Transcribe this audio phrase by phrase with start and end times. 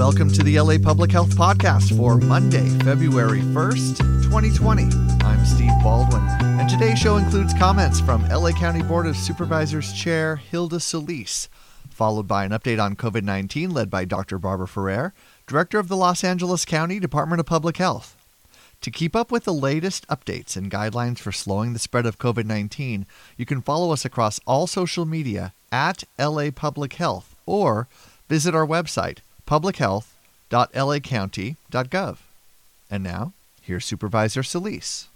[0.00, 4.84] Welcome to the LA Public Health Podcast for Monday, February 1st, 2020.
[5.22, 10.36] I'm Steve Baldwin, and today's show includes comments from LA County Board of Supervisors Chair
[10.36, 11.50] Hilda Solis,
[11.90, 14.38] followed by an update on COVID 19 led by Dr.
[14.38, 15.12] Barbara Ferrer,
[15.46, 18.16] Director of the Los Angeles County Department of Public Health.
[18.80, 22.46] To keep up with the latest updates and guidelines for slowing the spread of COVID
[22.46, 23.04] 19,
[23.36, 27.86] you can follow us across all social media at LA Public Health or
[28.30, 29.18] visit our website,
[29.50, 32.16] publichealth.lacounty.gov.
[32.88, 35.08] And now, here's Supervisor Solis.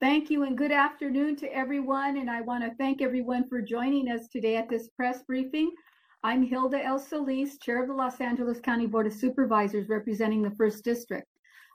[0.00, 2.18] Thank you and good afternoon to everyone.
[2.18, 5.72] And I want to thank everyone for joining us today at this press briefing.
[6.22, 7.00] I'm Hilda L.
[7.00, 11.26] Solis, Chair of the Los Angeles County Board of Supervisors representing the First District.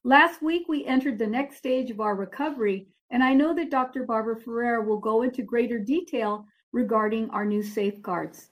[0.05, 4.05] Last week, we entered the next stage of our recovery, and I know that Dr.
[4.05, 8.51] Barbara Ferrer will go into greater detail regarding our new safeguards.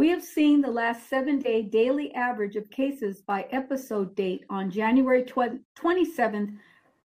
[0.00, 4.70] We have seen the last seven day daily average of cases by episode date on
[4.70, 6.56] January 27th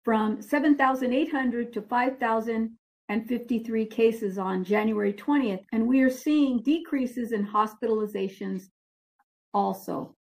[0.03, 8.71] from 7,800 to 5,053 cases on January 20th, and we are seeing decreases in hospitalizations
[9.53, 10.17] also.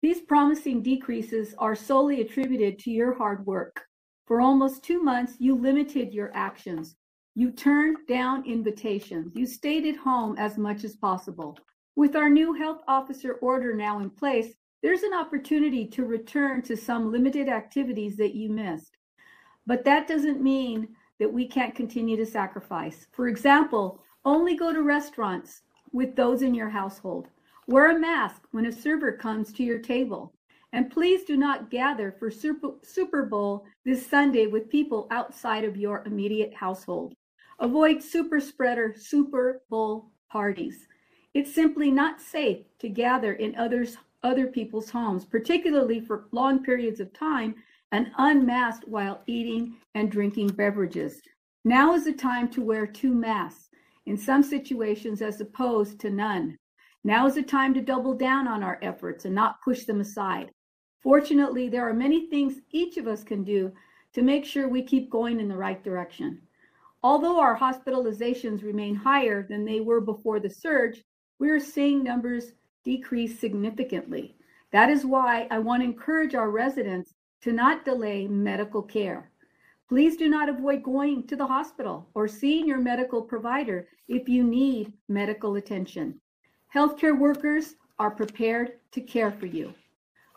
[0.00, 3.82] These promising decreases are solely attributed to your hard work.
[4.26, 6.96] For almost two months, you limited your actions.
[7.34, 9.36] You turned down invitations.
[9.36, 11.58] You stayed at home as much as possible.
[11.98, 14.54] With our new health officer order now in place,
[14.84, 18.96] there's an opportunity to return to some limited activities that you missed.
[19.66, 23.08] But that doesn't mean that we can't continue to sacrifice.
[23.10, 27.30] For example, only go to restaurants with those in your household.
[27.66, 30.32] Wear a mask when a server comes to your table.
[30.72, 36.04] And please do not gather for Super Bowl this Sunday with people outside of your
[36.06, 37.14] immediate household.
[37.58, 40.86] Avoid super spreader Super Bowl parties.
[41.38, 46.98] It's simply not safe to gather in others other people's homes, particularly for long periods
[46.98, 47.54] of time
[47.92, 51.22] and unmasked while eating and drinking beverages.
[51.64, 53.68] Now is the time to wear two masks
[54.06, 56.58] in some situations as opposed to none.
[57.04, 60.50] Now is the time to double down on our efforts and not push them aside.
[60.98, 63.70] Fortunately, there are many things each of us can do
[64.12, 66.42] to make sure we keep going in the right direction.
[67.04, 71.04] Although our hospitalizations remain higher than they were before the surge,
[71.38, 72.52] we are seeing numbers
[72.84, 74.34] decrease significantly.
[74.72, 79.30] That is why I want to encourage our residents to not delay medical care.
[79.88, 84.44] Please do not avoid going to the hospital or seeing your medical provider if you
[84.44, 86.20] need medical attention.
[86.74, 89.72] Healthcare workers are prepared to care for you.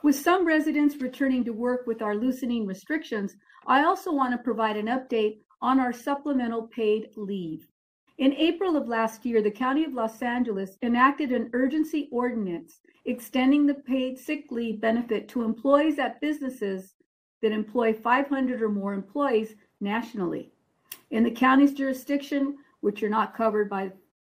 [0.03, 3.35] With some residents returning to work with our loosening restrictions,
[3.67, 7.67] I also want to provide an update on our supplemental paid leave.
[8.17, 13.65] In April of last year, the County of Los Angeles enacted an urgency ordinance extending
[13.65, 16.93] the paid sick leave benefit to employees at businesses
[17.41, 20.51] that employ 500 or more employees nationally
[21.09, 23.91] in the county's jurisdiction, which are not covered by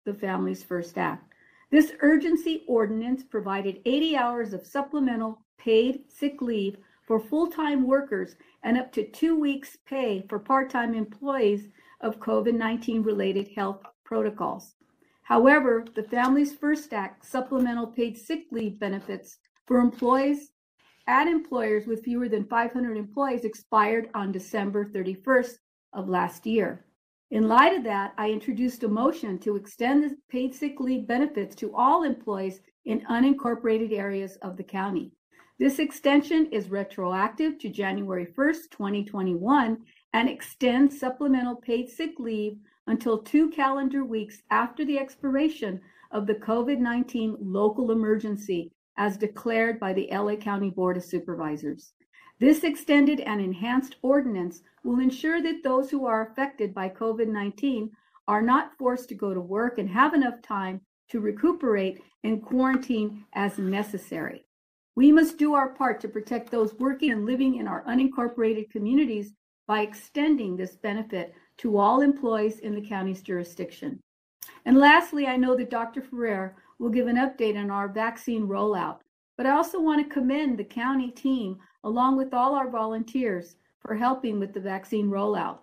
[0.04, 1.32] the Families First Act.
[1.70, 8.36] This urgency ordinance provided 80 hours of supplemental paid sick leave for full time workers
[8.62, 11.68] and up to two weeks' pay for part time employees
[12.02, 14.74] of COVID 19 related health protocols.
[15.22, 20.52] However, the Families First Act supplemental paid sick leave benefits for employees
[21.06, 25.54] at employers with fewer than 500 employees expired on December 31st
[25.92, 26.84] of last year.
[27.30, 31.54] In light of that, I introduced a motion to extend the paid sick leave benefits
[31.56, 35.12] to all employees in unincorporated areas of the county.
[35.58, 39.78] This extension is retroactive to January 1st, 2021,
[40.12, 45.80] and extend supplemental paid sick leave until two calendar weeks after the expiration
[46.10, 51.94] of the COVID 19 local emergency as declared by the LA County Board of Supervisors.
[52.38, 57.90] This extended and enhanced ordinance will ensure that those who are affected by COVID 19
[58.28, 63.24] are not forced to go to work and have enough time to recuperate and quarantine
[63.34, 64.44] as necessary.
[64.94, 69.32] We must do our part to protect those working and living in our unincorporated communities
[69.66, 74.00] by extending this benefit to all employees in the county's jurisdiction.
[74.64, 76.02] And lastly, I know that Dr.
[76.02, 78.98] Ferrer will give an update on our vaccine rollout,
[79.36, 83.96] but I also want to commend the county team along with all our volunteers, for
[83.96, 85.58] helping with the vaccine rollout.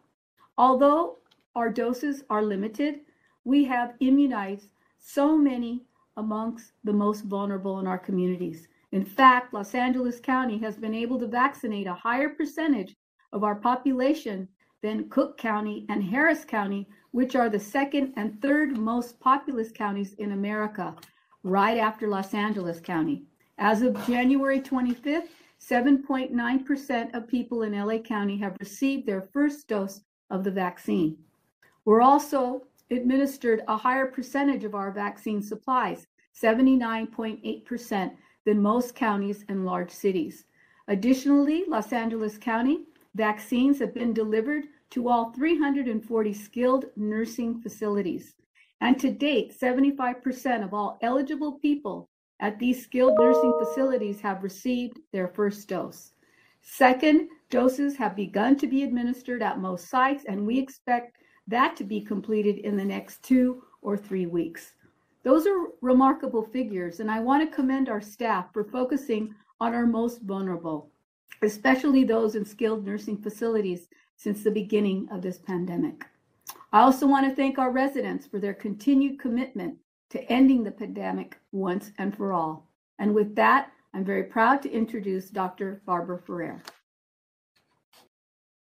[0.57, 1.18] Although
[1.56, 3.00] our doses are limited,
[3.46, 4.68] we have immunized
[4.98, 5.86] so many
[6.18, 8.68] amongst the most vulnerable in our communities.
[8.92, 12.96] In fact, Los Angeles County has been able to vaccinate a higher percentage
[13.33, 14.47] of our population
[14.81, 20.13] than Cook County and Harris County, which are the second and third most populous counties
[20.13, 20.95] in America,
[21.43, 23.23] right after Los Angeles County.
[23.57, 25.27] As of January 25th,
[25.59, 31.17] 7.9% of people in LA County have received their first dose of the vaccine.
[31.85, 36.07] We're also administered a higher percentage of our vaccine supplies,
[36.41, 38.11] 79.8%,
[38.45, 40.45] than most counties and large cities.
[40.87, 42.85] Additionally, Los Angeles County
[43.15, 48.35] vaccines have been delivered to all 340 skilled nursing facilities.
[48.81, 52.09] And to date, 75% of all eligible people
[52.39, 56.13] at these skilled nursing facilities have received their first dose.
[56.61, 61.17] Second, doses have begun to be administered at most sites, and we expect
[61.47, 64.73] that to be completed in the next two or three weeks.
[65.23, 69.85] Those are remarkable figures, and I want to commend our staff for focusing on our
[69.85, 70.91] most vulnerable,
[71.41, 76.06] especially those in skilled nursing facilities since the beginning of this pandemic.
[76.71, 79.77] I also want to thank our residents for their continued commitment
[80.09, 82.68] to ending the pandemic once and for all.
[83.00, 85.81] And with that, I'm very proud to introduce Dr.
[85.86, 86.62] Barbara Ferrer.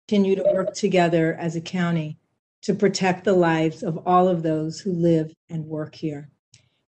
[0.07, 2.17] Continue to work together as a county
[2.61, 6.29] to protect the lives of all of those who live and work here.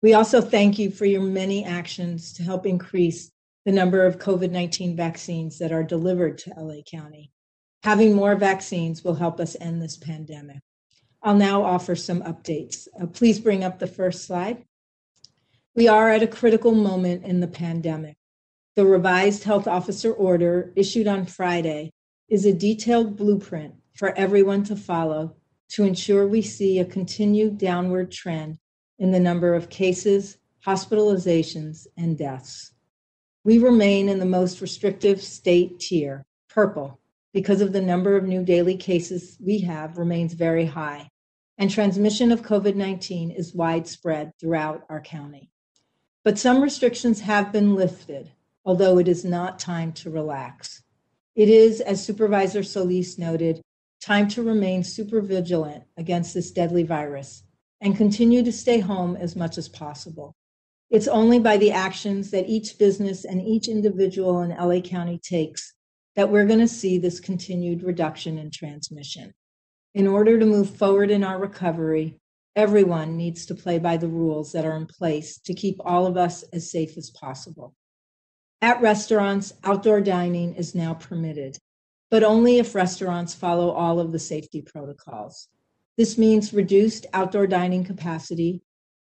[0.01, 3.31] We also thank you for your many actions to help increase
[3.65, 7.31] the number of COVID 19 vaccines that are delivered to LA County.
[7.83, 10.61] Having more vaccines will help us end this pandemic.
[11.23, 12.87] I'll now offer some updates.
[12.99, 14.63] Uh, please bring up the first slide.
[15.75, 18.15] We are at a critical moment in the pandemic.
[18.75, 21.91] The revised health officer order issued on Friday
[22.29, 25.35] is a detailed blueprint for everyone to follow
[25.69, 28.59] to ensure we see a continued downward trend
[28.99, 32.74] in the number of cases, hospitalizations, and deaths.
[33.45, 36.99] We remain in the most restrictive state tier, purple,
[37.31, 41.09] because of the number of new daily cases we have remains very high
[41.59, 45.51] and transmission of COVID 19 is widespread throughout our county.
[46.23, 48.31] But some restrictions have been lifted,
[48.65, 50.81] although it is not time to relax.
[51.35, 53.61] It is, as Supervisor Solis noted,
[54.01, 57.43] time to remain super vigilant against this deadly virus
[57.79, 60.33] and continue to stay home as much as possible.
[60.89, 65.73] It's only by the actions that each business and each individual in LA County takes
[66.15, 69.33] that we're going to see this continued reduction in transmission.
[69.93, 72.19] In order to move forward in our recovery,
[72.55, 76.17] everyone needs to play by the rules that are in place to keep all of
[76.17, 77.73] us as safe as possible.
[78.61, 81.57] At restaurants, outdoor dining is now permitted,
[82.09, 85.49] but only if restaurants follow all of the safety protocols.
[85.97, 88.61] This means reduced outdoor dining capacity,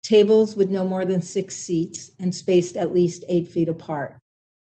[0.08, 4.18] tables with no more than six seats and spaced at least eight feet apart.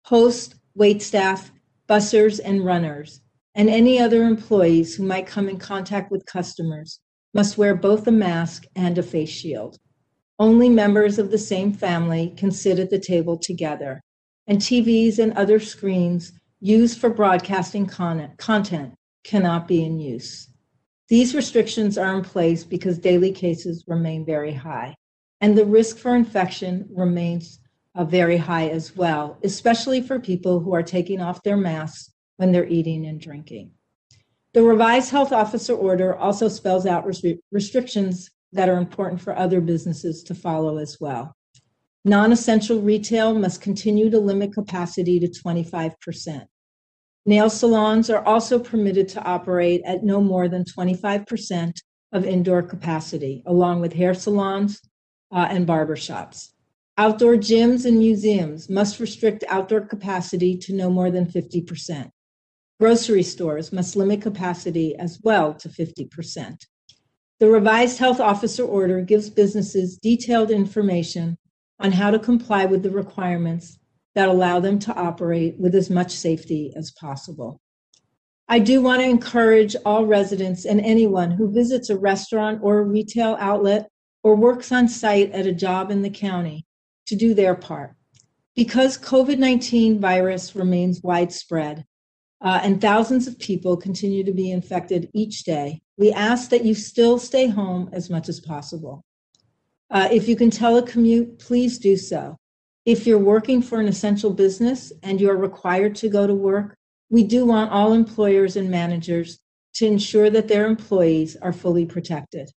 [0.06, 1.52] Host, wait staff,
[1.88, 3.22] bussers, and runners
[3.56, 7.00] and any other employees who might come in contact with customers
[7.34, 9.78] must wear both a mask and a face shield.
[10.40, 14.02] Only members of the same family can sit at the table together,
[14.48, 18.94] and TVs and other screens used for broadcasting content
[19.24, 20.48] cannot be in use.
[21.10, 24.96] These restrictions are in place because daily cases remain very high,
[25.42, 27.60] and the risk for infection remains
[27.96, 32.52] uh, very high as well, especially for people who are taking off their masks when
[32.52, 33.72] they're eating and drinking.
[34.54, 37.10] The revised health officer order also spells out
[37.52, 41.36] restrictions that are important for other businesses to follow as well.
[42.04, 46.46] Non essential retail must continue to limit capacity to 25%.
[47.26, 51.74] Nail salons are also permitted to operate at no more than 25%
[52.12, 54.82] of indoor capacity, along with hair salons
[55.32, 56.50] uh, and barbershops.
[56.98, 62.10] Outdoor gyms and museums must restrict outdoor capacity to no more than 50%.
[62.80, 66.66] Grocery stores must limit capacity as well to 50%.
[67.40, 71.38] The revised health officer order gives businesses detailed information
[71.80, 73.80] on how to comply with the requirements
[74.16, 77.60] that allow them to operate with as much safety as possible.
[78.48, 82.84] I do want to encourage all residents and anyone who visits a restaurant or a
[82.84, 83.91] retail outlet
[84.24, 86.66] or works on site at a job in the county
[87.08, 87.96] to do their part.
[88.56, 91.86] Because COVID 19 virus remains widespread,
[92.42, 96.74] uh, and thousands of people continue to be infected each day, we ask that you
[96.74, 99.06] still stay home as much as possible.
[99.92, 102.38] Uh, if you can telecommute, please do so.
[102.86, 106.76] If you're working for an essential business and you're required to go to work,
[107.10, 109.40] we do want all employers and managers
[109.76, 112.50] to ensure that their employees are fully protected.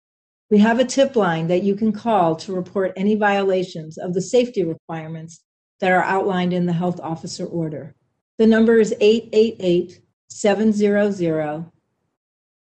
[0.55, 4.23] We have a tip line that you can call to report any violations of the
[4.23, 5.43] safety requirements
[5.81, 7.97] that are outlined in the health officer order.
[8.39, 11.65] The number is 888 700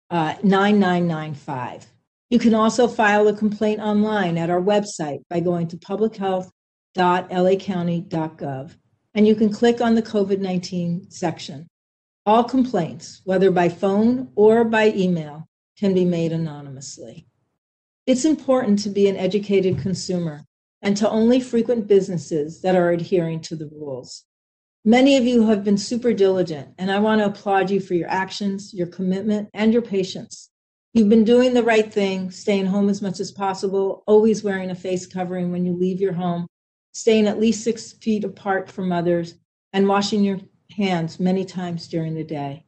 [0.09, 1.87] uh, 9995.
[2.31, 8.77] You can also file a complaint online at our website by going to health.lacounty.gov,
[9.13, 11.69] and you can click on the COVID 19 section.
[12.25, 15.47] All complaints, whether by phone or by email,
[15.79, 17.27] can be made anonymously.
[18.07, 20.45] It's important to be an educated consumer
[20.83, 24.25] and to only frequent businesses that are adhering to the rules.
[24.85, 28.11] Many of you have been super diligent, and I want to applaud you for your
[28.11, 30.51] actions, your commitment, and your patience.
[30.93, 34.75] You've been doing the right thing, staying home as much as possible, always wearing a
[34.75, 36.47] face covering when you leave your home,
[36.93, 39.37] staying at least six feet apart from others,
[39.73, 40.41] and washing your
[40.77, 42.67] hands many times during the day.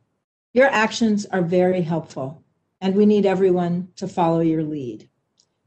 [0.55, 2.43] Your actions are very helpful,
[2.81, 5.11] and we need everyone to follow your lead.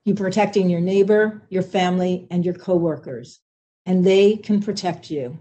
[0.10, 3.42] You're protecting your neighbor, your family, and your coworkers,
[3.86, 5.38] and they can protect you.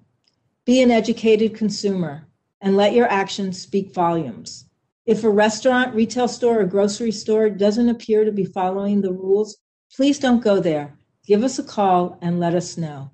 [0.66, 2.26] Be an educated consumer
[2.60, 4.66] and let your actions speak volumes.
[5.06, 9.56] If a restaurant, retail store, or grocery store doesn't appear to be following the rules,
[9.96, 10.98] please don't go there.
[11.26, 13.10] Give us a call and let us know.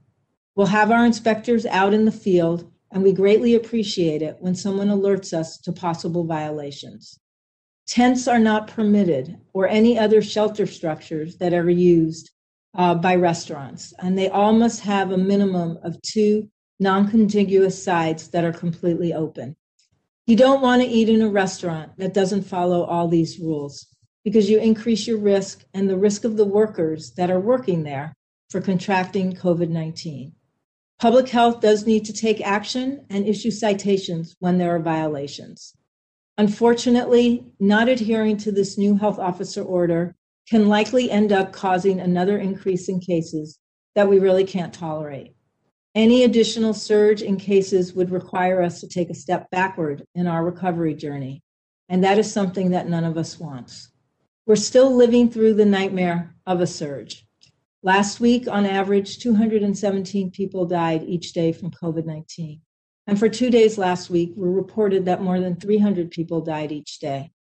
[0.56, 4.88] We'll have our inspectors out in the field, and we greatly appreciate it when someone
[4.88, 7.20] alerts us to possible violations.
[7.87, 12.31] Tents are not permitted or any other shelter structures that are used
[12.75, 16.49] uh, by restaurants, and they all must have a minimum of two
[16.81, 19.57] non contiguous sides that are completely open.
[20.26, 23.87] You don't want to eat in a restaurant that doesn't follow all these rules
[24.25, 28.14] because you increase your risk and the risk of the workers that are working there
[28.49, 30.33] for contracting COVID 19.
[30.99, 35.76] Public health does need to take action and issue citations when there are violations.
[36.37, 40.17] Unfortunately, not adhering to this new health officer order
[40.49, 43.59] can likely end up causing another increase in cases
[43.95, 45.35] that we really can't tolerate.
[45.95, 50.45] Any additional surge in cases would require us to take a step backward in our
[50.45, 51.43] recovery journey,
[51.88, 53.91] and that is something that none of us wants.
[54.45, 57.25] We're still living through the nightmare of a surge.
[57.85, 62.61] Last week, on average, 217 people died each day from COVID 19.
[63.06, 66.99] And for two days last week, we reported that more than 300 people died each
[67.00, 67.32] day.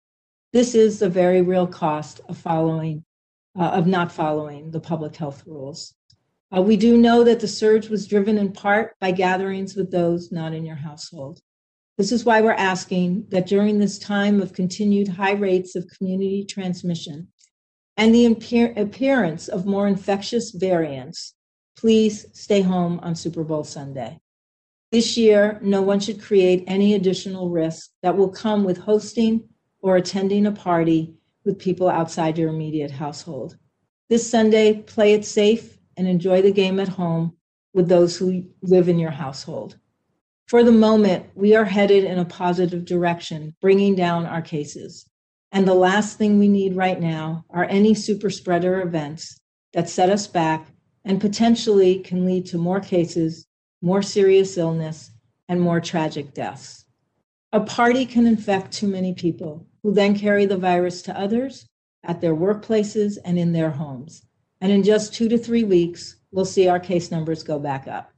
[0.51, 3.05] This is the very real cost of following,
[3.57, 5.93] uh, of not following the public health rules.
[6.55, 10.31] Uh, we do know that the surge was driven in part by gatherings with those
[10.31, 11.39] not in your household.
[11.97, 16.43] This is why we're asking that during this time of continued high rates of community
[16.43, 17.27] transmission
[17.97, 21.35] and the appearance of more infectious variants,
[21.77, 24.19] please stay home on Super Bowl Sunday.
[24.93, 29.49] This year, no one should create any additional risk that will come with hosting
[29.81, 33.57] or attending a party with people outside your immediate household.
[34.07, 37.35] This Sunday, play it safe and enjoy the game at home
[37.73, 39.79] with those who live in your household.
[40.45, 45.09] For the moment, we are headed in a positive direction, bringing down our cases.
[45.51, 49.39] And the last thing we need right now are any super spreader events
[49.73, 50.67] that set us back
[51.03, 53.47] and potentially can lead to more cases,
[53.83, 55.11] more serious illness,
[55.49, 56.85] and more tragic deaths.
[57.51, 61.67] A party can infect too many people who then carry the virus to others
[62.05, 64.25] at their workplaces and in their homes.
[64.61, 68.09] And in just two to three weeks, we'll see our case numbers go back up.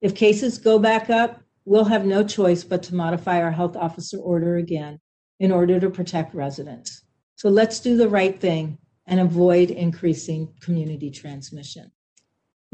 [0.00, 4.16] If cases go back up, we'll have no choice but to modify our health officer
[4.16, 4.98] order again
[5.38, 7.02] in order to protect residents.
[7.36, 11.92] So let's do the right thing and avoid increasing community transmission.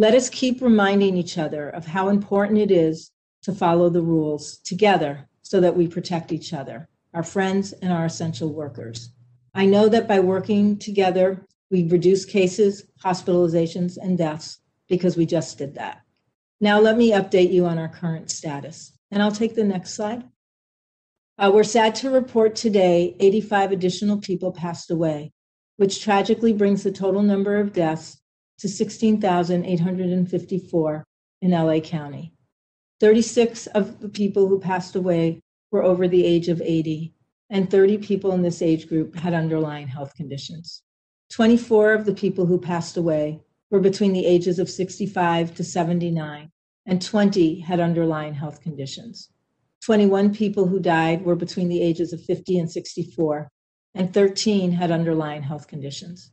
[0.00, 3.10] Let us keep reminding each other of how important it is
[3.42, 8.06] to follow the rules together so that we protect each other, our friends, and our
[8.06, 9.10] essential workers.
[9.54, 15.58] I know that by working together, we reduce cases, hospitalizations, and deaths because we just
[15.58, 16.00] did that.
[16.62, 18.94] Now, let me update you on our current status.
[19.10, 20.24] And I'll take the next slide.
[21.36, 25.34] Uh, we're sad to report today 85 additional people passed away,
[25.76, 28.19] which tragically brings the total number of deaths
[28.60, 31.04] to 16,854
[31.42, 32.32] in LA County.
[33.00, 35.40] 36 of the people who passed away
[35.70, 37.14] were over the age of 80,
[37.48, 40.82] and 30 people in this age group had underlying health conditions.
[41.30, 43.40] 24 of the people who passed away
[43.70, 46.50] were between the ages of 65 to 79,
[46.86, 49.30] and 20 had underlying health conditions.
[49.82, 53.50] 21 people who died were between the ages of 50 and 64,
[53.94, 56.32] and 13 had underlying health conditions.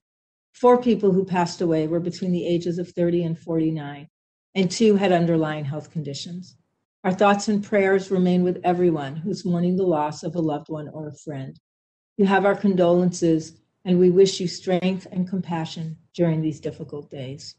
[0.59, 4.07] Four people who passed away were between the ages of 30 and 49,
[4.55, 6.57] and two had underlying health conditions.
[7.03, 10.89] Our thoughts and prayers remain with everyone who's mourning the loss of a loved one
[10.89, 11.59] or a friend.
[12.17, 17.53] You have our condolences and we wish you strength and compassion during these difficult days.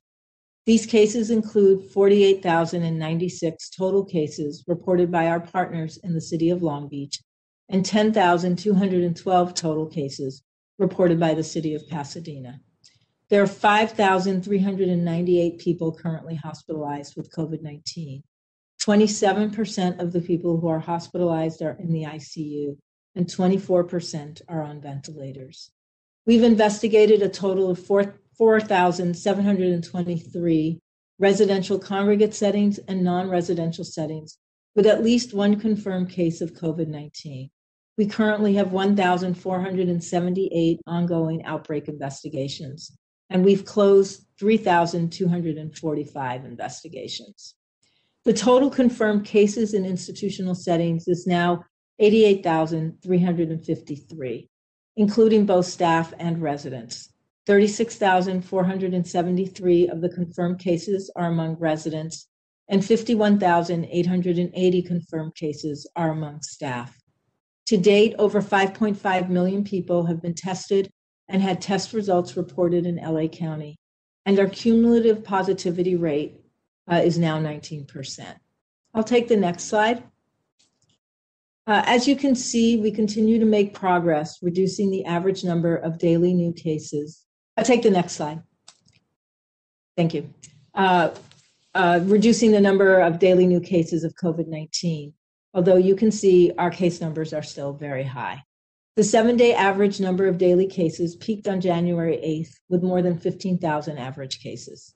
[0.71, 6.89] These cases include 48,096 total cases reported by our partners in the city of Long
[6.89, 7.21] Beach
[7.69, 10.45] and 10,212 total cases
[10.79, 12.61] reported by the city of Pasadena.
[13.31, 18.23] There are 5,398 people currently hospitalized with COVID 19.
[18.81, 22.77] 27% of the people who are hospitalized are in the ICU,
[23.17, 25.73] and 24% are on ventilators.
[26.27, 27.81] We've investigated a total of
[28.41, 30.81] 4,723
[31.19, 34.39] residential congregate settings and non residential settings
[34.75, 37.51] with at least one confirmed case of COVID 19.
[37.99, 42.97] We currently have 1,478 ongoing outbreak investigations,
[43.29, 47.55] and we've closed 3,245 investigations.
[48.25, 51.65] The total confirmed cases in institutional settings is now
[51.99, 54.49] 88,353,
[54.97, 57.10] including both staff and residents.
[57.51, 62.29] 36,473 of the confirmed cases are among residents,
[62.69, 66.97] and 51,880 confirmed cases are among staff.
[67.67, 70.89] To date, over 5.5 million people have been tested
[71.29, 73.81] and had test results reported in LA County,
[74.25, 76.37] and our cumulative positivity rate
[76.89, 78.33] uh, is now 19%.
[78.95, 80.05] I'll take the next slide.
[81.67, 85.99] Uh, as you can see, we continue to make progress, reducing the average number of
[85.99, 87.27] daily new cases.
[87.57, 88.43] I'll take the next slide.
[89.97, 90.33] Thank you.
[90.75, 91.11] Uh,
[91.75, 95.13] uh, reducing the number of daily new cases of COVID 19,
[95.55, 98.43] although you can see our case numbers are still very high.
[98.97, 103.19] The seven day average number of daily cases peaked on January 8th with more than
[103.19, 104.95] 15,000 average cases.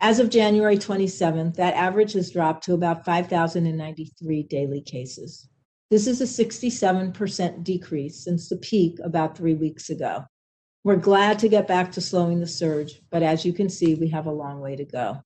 [0.00, 5.48] As of January 27th, that average has dropped to about 5,093 daily cases.
[5.90, 10.24] This is a 67% decrease since the peak about three weeks ago.
[10.84, 14.08] We're glad to get back to slowing the surge, but as you can see, we
[14.08, 15.22] have a long way to go.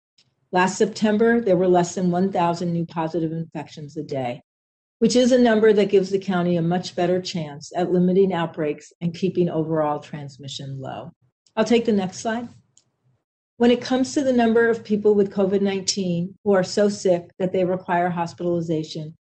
[0.50, 4.42] Last September, there were less than 1,000 new positive infections a day,
[4.98, 8.92] which is a number that gives the county a much better chance at limiting outbreaks
[9.00, 11.12] and keeping overall transmission low.
[11.54, 12.48] I'll take the next slide.
[13.58, 17.30] When it comes to the number of people with COVID 19 who are so sick
[17.38, 19.16] that they require hospitalization,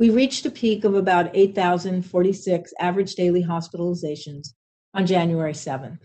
[0.00, 4.48] we reached a peak of about 8,046 average daily hospitalizations
[4.96, 5.98] on January 7th.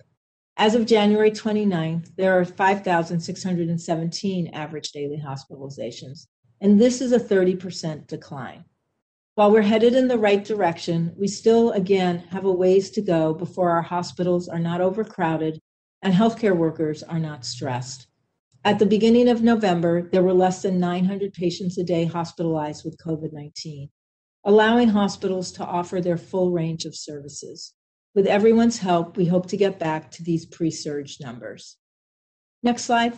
[0.58, 6.28] As of January 29th, there are 5,617 average daily hospitalizations,
[6.60, 8.66] and this is a 30% decline.
[9.36, 13.34] While we're headed in the right direction, we still, again, have a ways to go
[13.34, 15.62] before our hospitals are not overcrowded
[16.02, 18.08] and healthcare workers are not stressed.
[18.66, 22.98] At the beginning of November, there were less than 900 patients a day hospitalized with
[22.98, 23.90] COVID 19,
[24.44, 27.74] allowing hospitals to offer their full range of services.
[28.14, 31.78] With everyone's help, we hope to get back to these pre surge numbers.
[32.62, 33.18] Next slide.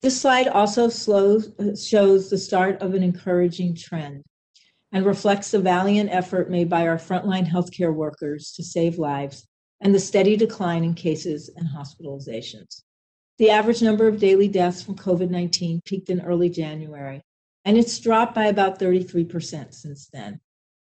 [0.00, 4.22] This slide also slows, shows the start of an encouraging trend
[4.92, 9.46] and reflects the valiant effort made by our frontline healthcare workers to save lives
[9.80, 12.82] and the steady decline in cases and hospitalizations.
[13.38, 17.22] The average number of daily deaths from COVID 19 peaked in early January,
[17.64, 20.40] and it's dropped by about 33% since then.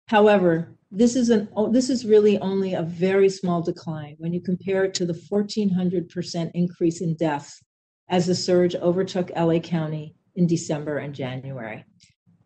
[0.09, 4.41] However, this is, an, oh, this is really only a very small decline when you
[4.41, 7.61] compare it to the 1,400% increase in deaths
[8.09, 11.85] as the surge overtook LA County in December and January.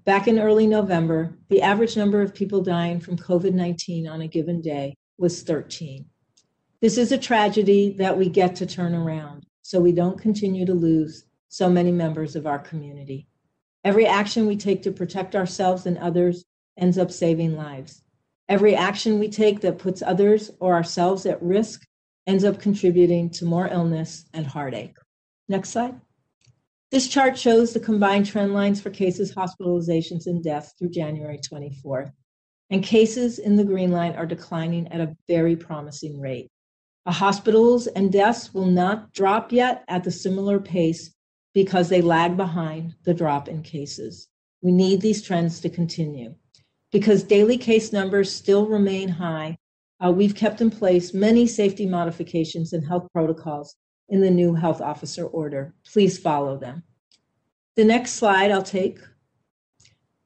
[0.04, 4.28] Back in early November, the average number of people dying from COVID 19 on a
[4.28, 6.06] given day was 13.
[6.80, 10.72] This is a tragedy that we get to turn around so we don't continue to
[10.72, 13.28] lose so many members of our community.
[13.84, 16.44] Every action we take to protect ourselves and others
[16.80, 18.02] ends up saving lives.
[18.48, 21.86] Every action we take that puts others or ourselves at risk
[22.26, 24.96] ends up contributing to more illness and heartache.
[25.48, 26.00] Next slide.
[26.90, 32.12] This chart shows the combined trend lines for cases, hospitalizations, and deaths through January 24th.
[32.70, 36.50] And cases in the green line are declining at a very promising rate.
[37.06, 41.14] Uh, hospitals and deaths will not drop yet at the similar pace
[41.54, 44.28] because they lag behind the drop in cases.
[44.62, 46.34] We need these trends to continue.
[46.92, 49.58] Because daily case numbers still remain high,
[50.04, 53.76] uh, we've kept in place many safety modifications and health protocols
[54.08, 55.74] in the new health officer order.
[55.84, 56.82] Please follow them.
[57.76, 58.98] The next slide I'll take.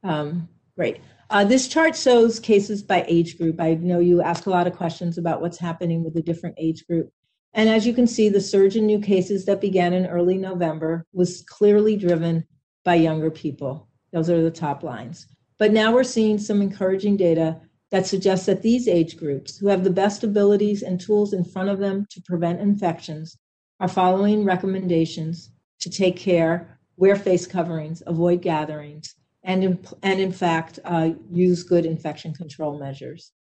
[0.02, 1.00] Um, great.
[1.30, 3.60] Uh, this chart shows cases by age group.
[3.60, 6.86] I know you ask a lot of questions about what's happening with the different age
[6.86, 7.10] group.
[7.54, 11.06] And as you can see, the surge in new cases that began in early November
[11.12, 12.44] was clearly driven
[12.84, 13.88] by younger people.
[14.12, 15.26] Those are the top lines.
[15.64, 17.58] But now we're seeing some encouraging data
[17.90, 21.70] that suggests that these age groups, who have the best abilities and tools in front
[21.70, 23.38] of them to prevent infections,
[23.80, 30.32] are following recommendations to take care, wear face coverings, avoid gatherings, and in, and in
[30.32, 33.32] fact, uh, use good infection control measures.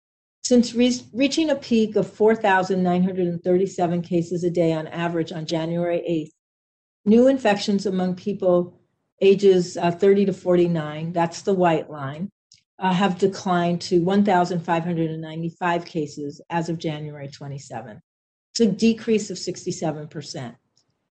[0.44, 6.32] Since re- reaching a peak of 4,937 cases a day on average on January 8th,
[7.04, 8.80] new infections among people
[9.20, 12.30] ages uh, 30 to 49, that's the white line,
[12.78, 18.00] uh, have declined to 1,595 cases as of January 27.
[18.52, 20.56] It's a decrease of 67%.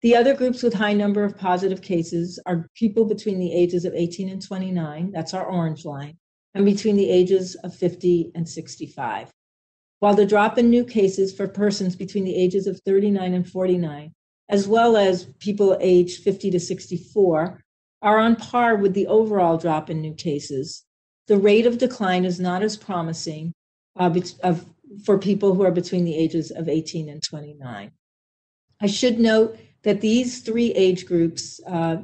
[0.02, 3.94] The other groups with high number of positive cases are people between the ages of
[3.94, 6.18] 18 and 29, that's our orange line,
[6.54, 9.30] and between the ages of 50 and 65.
[9.98, 14.12] While the drop in new cases for persons between the ages of 39 and 49,
[14.48, 17.64] as well as people aged 50 to 64,
[18.02, 20.84] are on par with the overall drop in new cases,
[21.26, 23.52] the rate of decline is not as promising
[23.98, 24.64] uh, of,
[25.04, 27.90] for people who are between the ages of 18 and 29.
[28.80, 31.98] I should note that these three age groups, uh,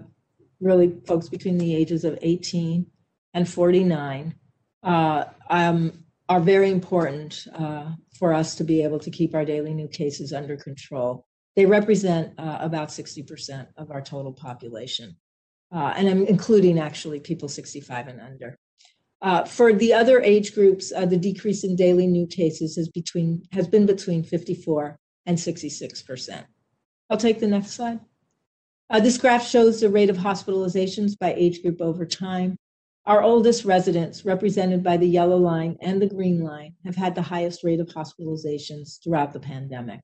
[0.60, 2.86] really folks between the ages of 18
[3.34, 4.34] and 49,
[4.82, 9.74] uh, um, are very important uh, for us to be able to keep our daily
[9.74, 11.26] new cases under control.
[11.56, 15.16] They represent uh, about 60% of our total population.
[15.72, 18.58] Uh, and I'm including actually people 65 and under.
[19.22, 23.42] Uh, for the other age groups, uh, the decrease in daily new cases has between
[23.52, 26.46] has been between 54 and 66 percent.
[27.08, 28.00] I'll take the next slide.
[28.90, 32.56] Uh, this graph shows the rate of hospitalizations by age group over time.
[33.06, 37.22] Our oldest residents, represented by the yellow line and the green line, have had the
[37.22, 40.00] highest rate of hospitalizations throughout the pandemic.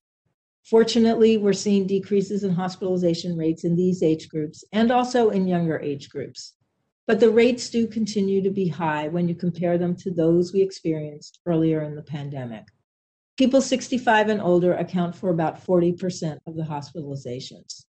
[0.68, 5.80] Fortunately, we're seeing decreases in hospitalization rates in these age groups and also in younger
[5.80, 6.56] age groups.
[7.06, 10.60] But the rates do continue to be high when you compare them to those we
[10.60, 12.66] experienced earlier in the pandemic.
[13.38, 17.86] People 65 and older account for about 40% of the hospitalizations.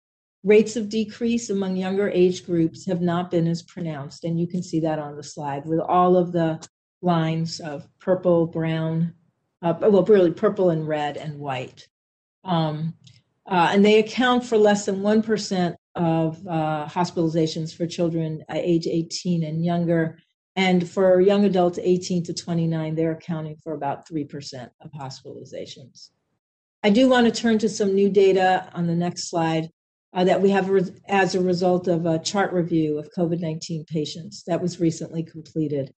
[0.42, 4.64] Rates of decrease among younger age groups have not been as pronounced, and you can
[4.64, 6.66] see that on the slide with all of the
[7.02, 9.14] lines of purple, brown,
[9.62, 11.86] uh, well, really purple and red and white.
[12.44, 12.94] Um,
[13.46, 19.44] uh, and they account for less than 1% of uh, hospitalizations for children age 18
[19.44, 20.18] and younger.
[20.56, 26.10] And for young adults 18 to 29, they're accounting for about 3% of hospitalizations.
[26.82, 29.68] I do want to turn to some new data on the next slide
[30.14, 30.70] uh, that we have
[31.08, 35.92] as a result of a chart review of COVID 19 patients that was recently completed.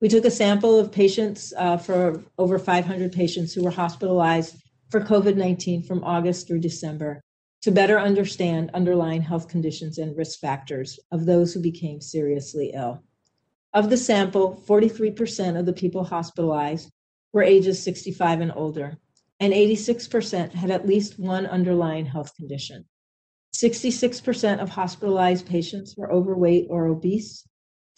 [0.00, 4.56] We took a sample of patients uh, for over 500 patients who were hospitalized
[4.90, 7.22] for COVID 19 from August through December
[7.62, 13.02] to better understand underlying health conditions and risk factors of those who became seriously ill.
[13.72, 16.90] Of the sample, 43% of the people hospitalized
[17.32, 18.96] were ages 65 and older,
[19.38, 22.86] and 86% had at least one underlying health condition.
[23.54, 27.46] 66% of hospitalized patients were overweight or obese,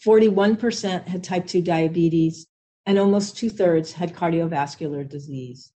[0.05, 2.45] 41% had type 2 diabetes,
[2.85, 5.71] and almost two thirds had cardiovascular disease.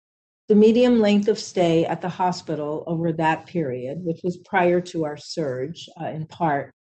[0.48, 5.04] The medium length of stay at the hospital over that period, which was prior to
[5.04, 6.74] our surge uh, in part,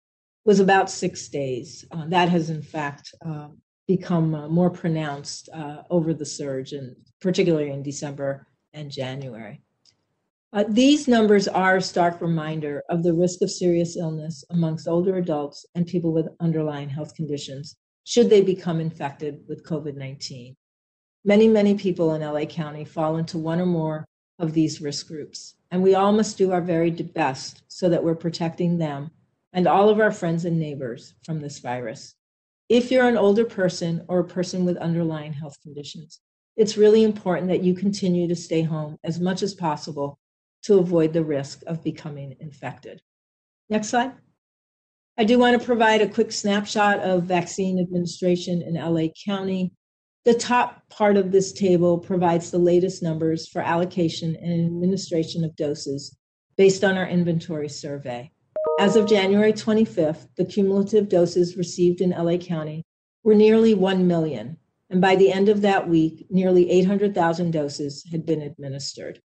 [0.46, 1.86] was about six days.
[1.92, 3.50] Uh, that has, in fact, uh,
[3.88, 9.62] become more pronounced uh, over the surge, and particularly in December and January.
[10.54, 15.18] Uh, these numbers are a stark reminder of the risk of serious illness amongst older
[15.18, 20.56] adults and people with underlying health conditions should they become infected with COVID 19.
[21.24, 24.06] Many, many people in LA County fall into one or more
[24.40, 28.16] of these risk groups, and we all must do our very best so that we're
[28.16, 29.12] protecting them
[29.54, 32.16] and all of our friends and neighbors from this virus.
[32.70, 36.22] If you're an older person or a person with underlying health conditions,
[36.58, 40.18] it's really important that you continue to stay home as much as possible
[40.64, 43.02] to avoid the risk of becoming infected.
[43.70, 44.14] Next slide.
[45.18, 49.74] I do want to provide a quick snapshot of vaccine administration in LA County.
[50.24, 55.56] The top part of this table provides the latest numbers for allocation and administration of
[55.56, 56.16] doses
[56.58, 58.32] based on our inventory survey.
[58.80, 62.86] As of January 25th, the cumulative doses received in LA County
[63.24, 64.58] were nearly 1 million,
[64.92, 69.20] and by the end of that week, nearly 800,000 doses had been administered.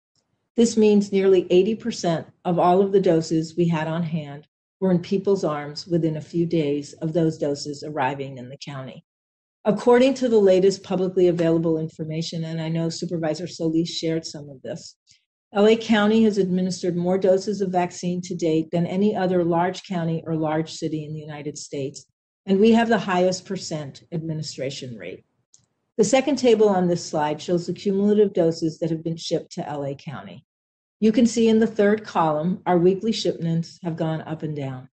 [0.55, 4.47] This means nearly 80% of all of the doses we had on hand
[4.79, 9.03] were in people's arms within a few days of those doses arriving in the county.
[9.67, 14.61] According to the latest publicly available information, and I know Supervisor Solis shared some of
[14.61, 14.95] this,
[15.55, 20.23] LA County has administered more doses of vaccine to date than any other large county
[20.27, 22.05] or large city in the United States,
[22.45, 25.23] and we have the highest percent administration rate.
[25.97, 29.61] The second table on this slide shows the cumulative doses that have been shipped to
[29.61, 30.45] LA County.
[30.99, 34.89] You can see in the third column, our weekly shipments have gone up and down.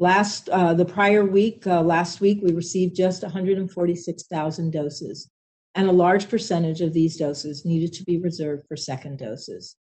[0.00, 5.30] Last, uh, the prior week, uh, last week, we received just 146,000 doses,
[5.74, 9.76] and a large percentage of these doses needed to be reserved for second doses.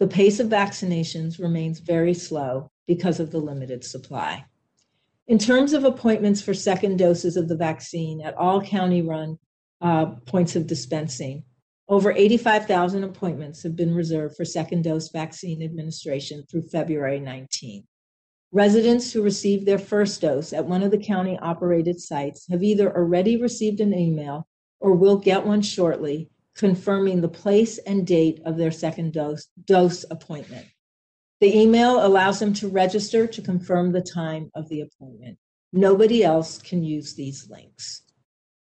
[0.00, 4.46] The pace of vaccinations remains very slow because of the limited supply.
[5.26, 9.38] In terms of appointments for second doses of the vaccine at all county run
[9.82, 11.44] uh, points of dispensing,
[11.90, 17.84] over 85,000 appointments have been reserved for second dose vaccine administration through February 19.
[18.50, 22.94] Residents who received their first dose at one of the county operated sites have either
[22.96, 24.48] already received an email
[24.80, 30.04] or will get one shortly confirming the place and date of their second dose, dose
[30.10, 30.66] appointment.
[31.40, 35.38] The email allows them to register to confirm the time of the appointment.
[35.72, 38.02] Nobody else can use these links.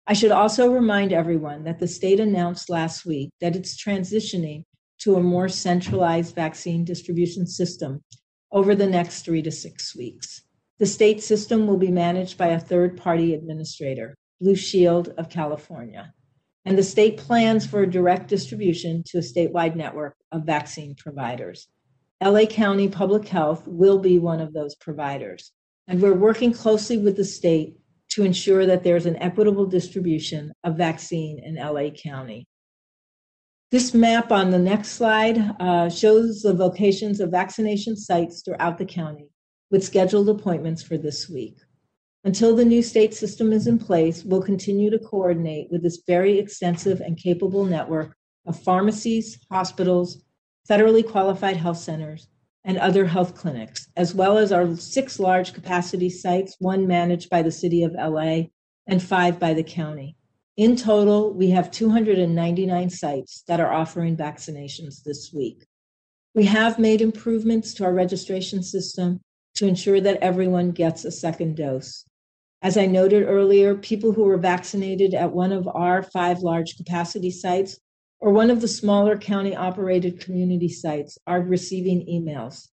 [0.08, 4.64] I should also remind everyone that the state announced last week that it's transitioning
[5.00, 8.02] to a more centralized vaccine distribution system
[8.52, 10.42] over the next three to six weeks.
[10.78, 16.14] The state system will be managed by a third party administrator, Blue Shield of California,
[16.66, 21.68] and the state plans for a direct distribution to a statewide network of vaccine providers.
[22.24, 25.52] LA County Public Health will be one of those providers,
[25.88, 27.78] and we're working closely with the state
[28.10, 32.48] to ensure that there's an equitable distribution of vaccine in LA County.
[33.76, 38.86] This map on the next slide uh, shows the locations of vaccination sites throughout the
[38.86, 39.28] county
[39.70, 41.58] with scheduled appointments for this week.
[42.24, 46.40] Until the new state system is in place, we'll continue to coordinate with this very
[46.40, 50.24] extensive and capable network of pharmacies, hospitals,
[50.70, 52.30] federally qualified health centers,
[52.64, 57.42] and other health clinics, as well as our six large capacity sites, one managed by
[57.42, 58.44] the City of LA
[58.88, 60.16] and five by the county.
[60.58, 65.66] In total, we have 299 sites that are offering vaccinations this week.
[66.34, 69.20] We have made improvements to our registration system
[69.56, 72.06] to ensure that everyone gets a second dose.
[72.62, 77.32] As I noted earlier, people who were vaccinated at one of our five large capacity
[77.32, 77.78] sites
[78.22, 82.70] or one of the smaller county operated community sites are receiving emails.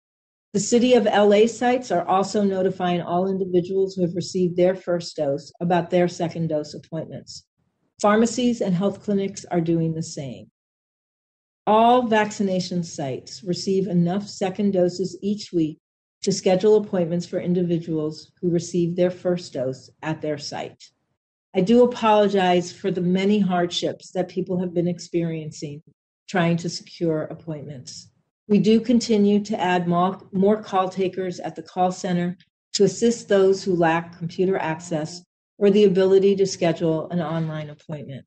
[0.53, 5.17] The City of LA sites are also notifying all individuals who have received their first
[5.17, 7.43] dose about their second dose appointments.
[8.03, 10.51] Pharmacies and health clinics are doing the same.
[11.65, 15.79] All vaccination sites receive enough second doses each week
[16.23, 20.83] to schedule appointments for individuals who receive their first dose at their site.
[21.55, 25.81] I do apologize for the many hardships that people have been experiencing
[26.27, 28.09] trying to secure appointments.
[28.49, 32.37] We do continue to add more, call takers at the call center
[32.73, 35.23] to assist those who lack computer access
[35.57, 38.25] or the ability to schedule an online appointment.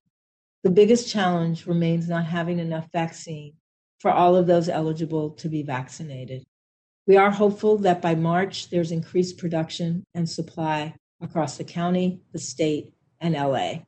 [0.63, 3.55] The biggest challenge remains not having enough vaccine
[3.99, 6.45] for all of those eligible to be vaccinated.
[7.07, 12.39] We are hopeful that by March, there's increased production and supply across the county, the
[12.39, 13.85] state, and LA.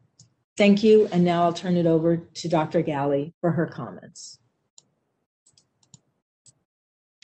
[0.57, 2.83] Thank you, and now I'll turn it over to Dr.
[2.83, 4.39] Ghaly for her comments.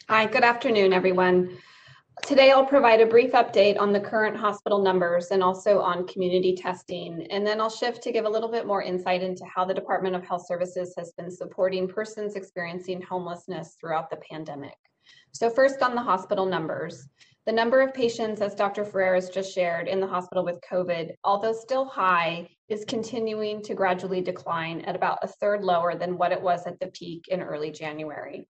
[0.09, 1.59] Hi, good afternoon, everyone.
[2.23, 6.55] Today, I'll provide a brief update on the current hospital numbers and also on community
[6.55, 7.27] testing.
[7.31, 10.15] And then I'll shift to give a little bit more insight into how the Department
[10.15, 14.77] of Health Services has been supporting persons experiencing homelessness throughout the pandemic.
[15.33, 17.09] So first on the hospital numbers.
[17.47, 18.87] The number of patients, as Dr.
[18.87, 24.23] Ferreras just shared, in the hospital with COVID, although still high, is continuing to gradually
[24.23, 27.71] decline at about a third lower than what it was at the peak in early
[27.71, 28.47] January.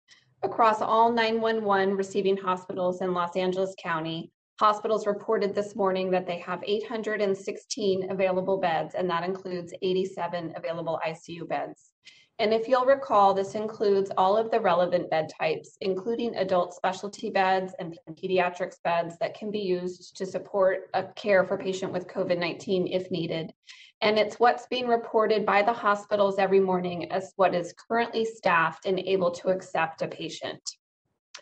[0.44, 6.38] Across all 911 receiving hospitals in Los Angeles County, hospitals reported this morning that they
[6.38, 11.90] have 816 available beds, and that includes 87 available ICU beds.
[12.38, 17.31] And if you'll recall, this includes all of the relevant bed types, including adult specialty
[17.31, 22.07] beds and pediatrics beds that can be used to support a care for patient with
[22.07, 23.53] COVID-19 if needed.
[24.01, 28.87] And it's what's being reported by the hospitals every morning as what is currently staffed
[28.87, 30.63] and able to accept a patient.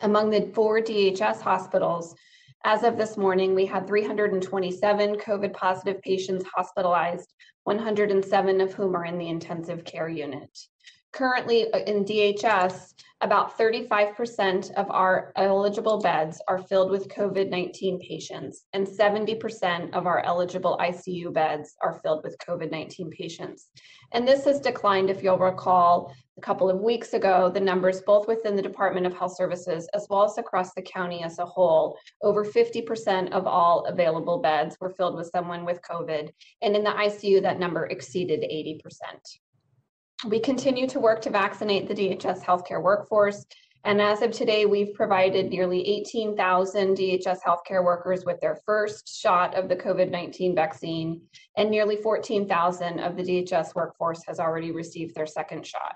[0.01, 2.15] Among the four DHS hospitals,
[2.63, 7.31] as of this morning, we had 327 COVID positive patients hospitalized,
[7.65, 10.49] 107 of whom are in the intensive care unit
[11.17, 17.99] currently uh, in DHS, about 35% of our eligible beds are filled with COVID 19
[17.99, 23.69] patients, and 70% of our eligible ICU beds are filled with COVID 19 patients.
[24.11, 28.27] And this has declined, if you'll recall, a couple of weeks ago, the numbers both
[28.27, 31.97] within the Department of Health Services as well as across the county as a whole,
[32.21, 36.29] over 50% of all available beds were filled with someone with COVID.
[36.61, 38.79] And in the ICU, that number exceeded 80%.
[40.25, 43.45] We continue to work to vaccinate the DHS healthcare workforce,
[43.83, 49.55] And as of today, we've provided nearly 18,000 DHS healthcare workers with their first shot
[49.55, 51.21] of the COVID 19 vaccine,
[51.55, 55.95] and nearly 14,000 of the DHS workforce has already received their second shot.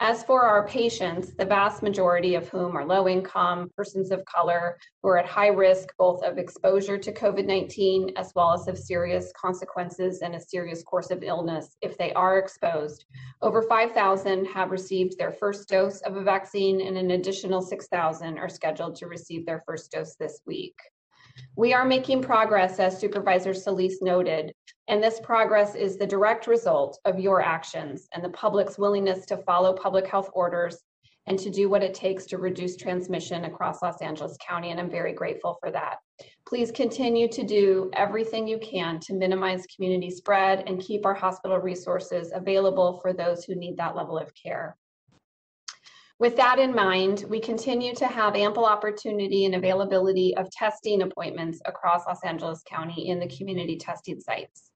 [0.00, 4.76] As for our patients, the vast majority of whom are low income, persons of color,
[5.02, 8.76] who are at high risk both of exposure to COVID 19 as well as of
[8.76, 13.06] serious consequences and a serious course of illness if they are exposed,
[13.40, 18.50] over 5,000 have received their first dose of a vaccine, and an additional 6,000 are
[18.50, 20.76] scheduled to receive their first dose this week.
[21.56, 24.52] We are making progress, as Supervisor Solis noted,
[24.88, 29.38] and this progress is the direct result of your actions and the public's willingness to
[29.38, 30.82] follow public health orders
[31.26, 34.90] and to do what it takes to reduce transmission across Los Angeles County, and I'm
[34.90, 35.96] very grateful for that.
[36.46, 41.58] Please continue to do everything you can to minimize community spread and keep our hospital
[41.58, 44.76] resources available for those who need that level of care.
[46.18, 51.60] With that in mind, we continue to have ample opportunity and availability of testing appointments
[51.66, 54.70] across Los Angeles County in the community testing sites.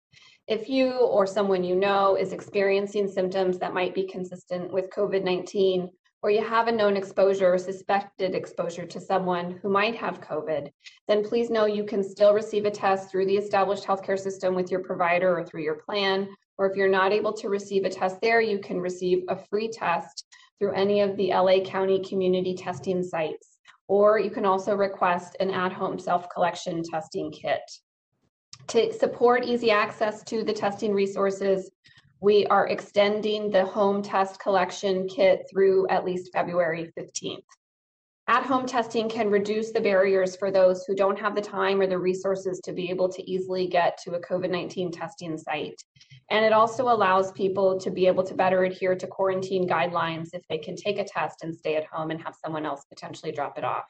[0.49, 5.25] If you or someone you know is experiencing symptoms that might be consistent with COVID
[5.25, 5.89] 19,
[6.23, 10.69] or you have a known exposure or suspected exposure to someone who might have COVID,
[11.09, 14.71] then please know you can still receive a test through the established healthcare system with
[14.71, 16.29] your provider or through your plan.
[16.59, 19.71] Or if you're not able to receive a test there, you can receive a free
[19.71, 20.27] test
[20.61, 25.51] through any of the LA County community testing sites, or you can also request an
[25.51, 27.63] at-home self-collection testing kit.
[28.69, 31.71] To support easy access to the testing resources,
[32.21, 37.39] we are extending the home test collection kit through at least February 15th.
[38.29, 41.99] At-home testing can reduce the barriers for those who don't have the time or the
[41.99, 45.83] resources to be able to easily get to a COVID-19 testing site.
[46.31, 50.43] And it also allows people to be able to better adhere to quarantine guidelines if
[50.49, 53.59] they can take a test and stay at home and have someone else potentially drop
[53.59, 53.85] it off.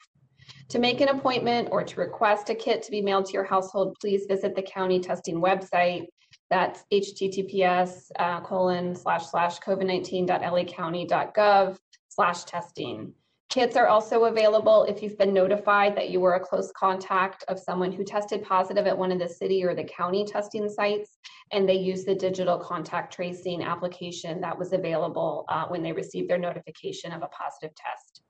[0.71, 3.97] To make an appointment or to request a kit to be mailed to your household,
[4.01, 6.07] please visit the county testing website.
[6.49, 11.77] That's https uh, colon slash slash covid19.lacounty.gov
[12.09, 13.13] slash testing.
[13.51, 17.59] Kits are also available if you've been notified that you were a close contact of
[17.59, 21.19] someone who tested positive at one of the city or the county testing sites,
[21.51, 26.31] and they use the digital contact tracing application that was available uh, when they received
[26.31, 28.23] their notification of a positive test.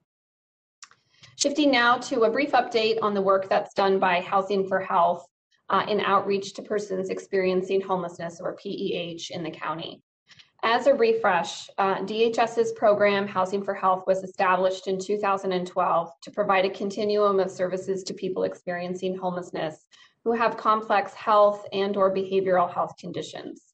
[1.36, 5.26] Shifting now to a brief update on the work that's done by Housing for Health
[5.68, 10.02] uh, in outreach to persons experiencing homelessness or PEH in the county.
[10.62, 16.66] As a refresh, uh, DHS's program Housing for Health was established in 2012 to provide
[16.66, 19.86] a continuum of services to people experiencing homelessness
[20.22, 23.72] who have complex health and or behavioral health conditions.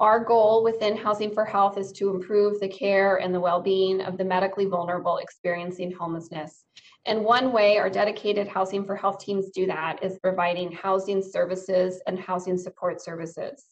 [0.00, 4.18] Our goal within Housing for Health is to improve the care and the well-being of
[4.18, 6.64] the medically vulnerable experiencing homelessness.
[7.06, 12.02] And one way our dedicated Housing for Health teams do that is providing housing services
[12.08, 13.66] and housing support services.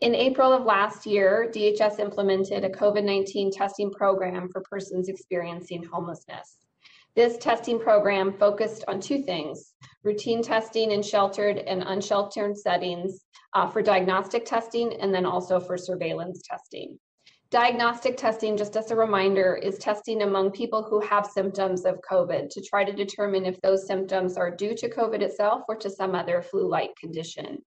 [0.00, 5.84] In April of last year, DHS implemented a COVID 19 testing program for persons experiencing
[5.84, 6.56] homelessness.
[7.14, 13.66] This testing program focused on two things routine testing in sheltered and unsheltered settings uh,
[13.66, 16.98] for diagnostic testing and then also for surveillance testing.
[17.50, 22.48] Diagnostic testing, just as a reminder, is testing among people who have symptoms of COVID
[22.48, 26.14] to try to determine if those symptoms are due to COVID itself or to some
[26.14, 27.58] other flu like condition.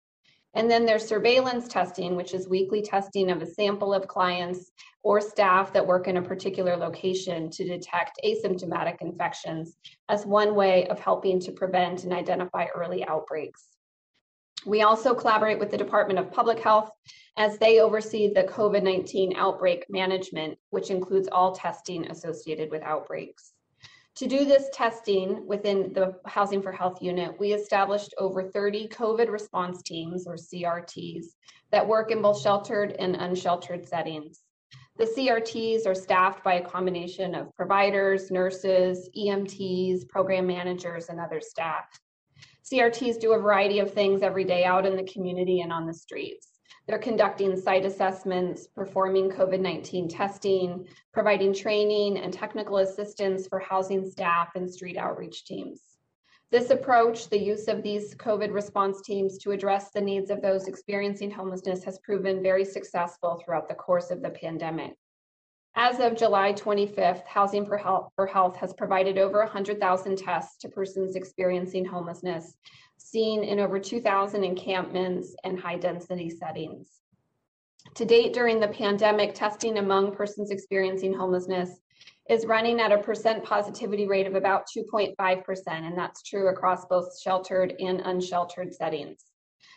[0.54, 4.70] And then there's surveillance testing, which is weekly testing of a sample of clients
[5.02, 9.76] or staff that work in a particular location to detect asymptomatic infections
[10.08, 13.68] as one way of helping to prevent and identify early outbreaks.
[14.64, 16.90] We also collaborate with the Department of Public Health
[17.36, 23.51] as they oversee the COVID 19 outbreak management, which includes all testing associated with outbreaks.
[24.16, 29.30] To do this testing within the Housing for Health unit, we established over 30 COVID
[29.30, 31.28] response teams, or CRTs,
[31.70, 34.42] that work in both sheltered and unsheltered settings.
[34.98, 41.40] The CRTs are staffed by a combination of providers, nurses, EMTs, program managers, and other
[41.40, 41.86] staff.
[42.70, 45.94] CRTs do a variety of things every day out in the community and on the
[45.94, 46.51] streets.
[46.86, 54.08] They're conducting site assessments, performing COVID 19 testing, providing training and technical assistance for housing
[54.08, 55.82] staff and street outreach teams.
[56.50, 60.68] This approach, the use of these COVID response teams to address the needs of those
[60.68, 64.94] experiencing homelessness, has proven very successful throughout the course of the pandemic.
[65.74, 70.68] As of July 25th, Housing for Health, for Health has provided over 100,000 tests to
[70.68, 72.54] persons experiencing homelessness
[73.10, 77.00] seen in over 2,000 encampments and high density settings.
[77.96, 81.80] To date, during the pandemic, testing among persons experiencing homelessness
[82.30, 85.14] is running at a percent positivity rate of about 2.5%,
[85.66, 89.24] and that's true across both sheltered and unsheltered settings.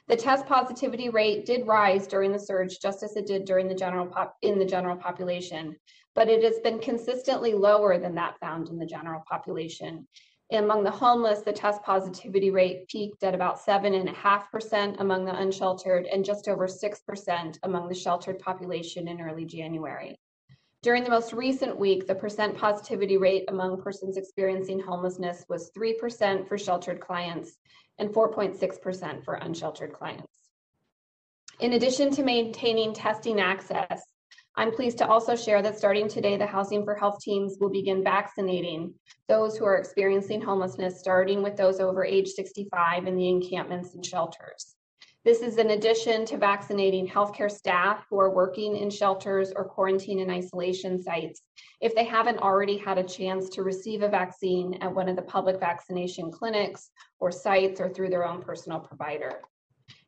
[0.07, 3.75] The test positivity rate did rise during the surge, just as it did during the
[3.75, 5.75] general pop in the general population,
[6.13, 10.07] but it has been consistently lower than that found in the general population.
[10.51, 16.23] Among the homeless, the test positivity rate peaked at about 7.5% among the unsheltered and
[16.23, 20.15] just over 6% among the sheltered population in early January.
[20.83, 26.47] During the most recent week, the percent positivity rate among persons experiencing homelessness was 3%
[26.47, 27.57] for sheltered clients
[27.97, 30.31] and 4.6% for unsheltered clients.
[31.59, 34.03] In addition to maintaining testing access,
[34.57, 38.01] I'm pleased to also share that starting today, the Housing for Health teams will begin
[38.01, 38.93] vaccinating
[39.27, 44.05] those who are experiencing homelessness, starting with those over age 65 in the encampments and
[44.05, 44.75] shelters.
[45.25, 50.21] This is in addition to vaccinating healthcare staff who are working in shelters or quarantine
[50.21, 51.41] and isolation sites
[51.81, 55.21] if they haven't already had a chance to receive a vaccine at one of the
[55.23, 59.41] public vaccination clinics or sites or through their own personal provider.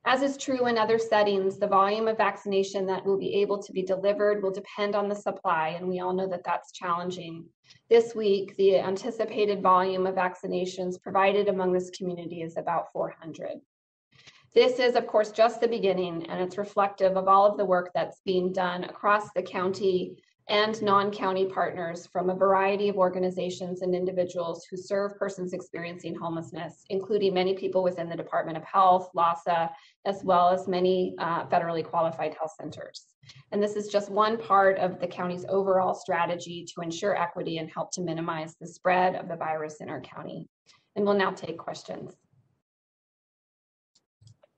[0.10, 3.74] As is true in other settings, the volume of vaccination that will be able to
[3.74, 7.44] be delivered will depend on the supply, and we all know that that's challenging.
[7.90, 13.60] This week, the anticipated volume of vaccinations provided among this community is about 400.
[14.56, 17.92] This is, of course, just the beginning, and it's reflective of all of the work
[17.94, 20.16] that's being done across the county
[20.50, 26.86] and non-county partners from a variety of organizations and individuals who serve persons experiencing homelessness,
[26.90, 29.70] including many people within the Department of Health, LAHSA,
[30.06, 33.08] as well as many uh, federally qualified health centers.
[33.52, 37.70] And this is just one part of the county's overall strategy to ensure equity and
[37.70, 40.48] help to minimize the spread of the virus in our county.
[40.96, 42.16] And we'll now take questions.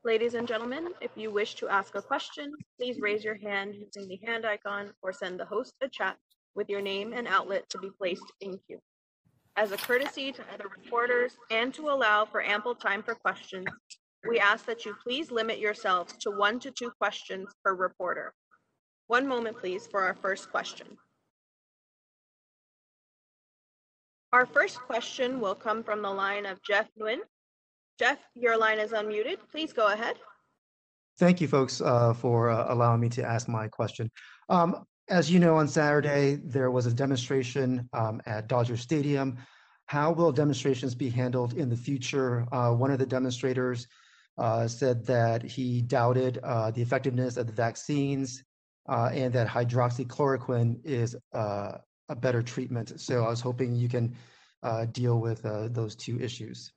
[0.05, 4.07] Ladies and gentlemen, if you wish to ask a question, please raise your hand using
[4.07, 6.15] the hand icon or send the host a chat
[6.55, 8.79] with your name and outlet to be placed in queue.
[9.57, 13.67] As a courtesy to other reporters and to allow for ample time for questions,
[14.25, 18.33] we ask that you please limit yourselves to one to two questions per reporter.
[19.07, 20.87] One moment, please, for our first question.
[24.31, 27.19] Our first question will come from the line of Jeff Nguyen
[27.99, 29.39] Jeff, your line is unmuted.
[29.51, 30.15] Please go ahead.
[31.17, 34.09] Thank you, folks, uh, for uh, allowing me to ask my question.
[34.47, 39.37] Um, as you know, on Saturday, there was a demonstration um, at Dodger Stadium.
[39.87, 42.47] How will demonstrations be handled in the future?
[42.53, 43.85] Uh, one of the demonstrators
[44.37, 48.41] uh, said that he doubted uh, the effectiveness of the vaccines
[48.87, 51.81] uh, and that hydroxychloroquine is a
[52.21, 52.97] better treatment.
[53.01, 54.15] So I was hoping you can
[54.93, 55.41] deal with
[55.73, 56.71] those two issues.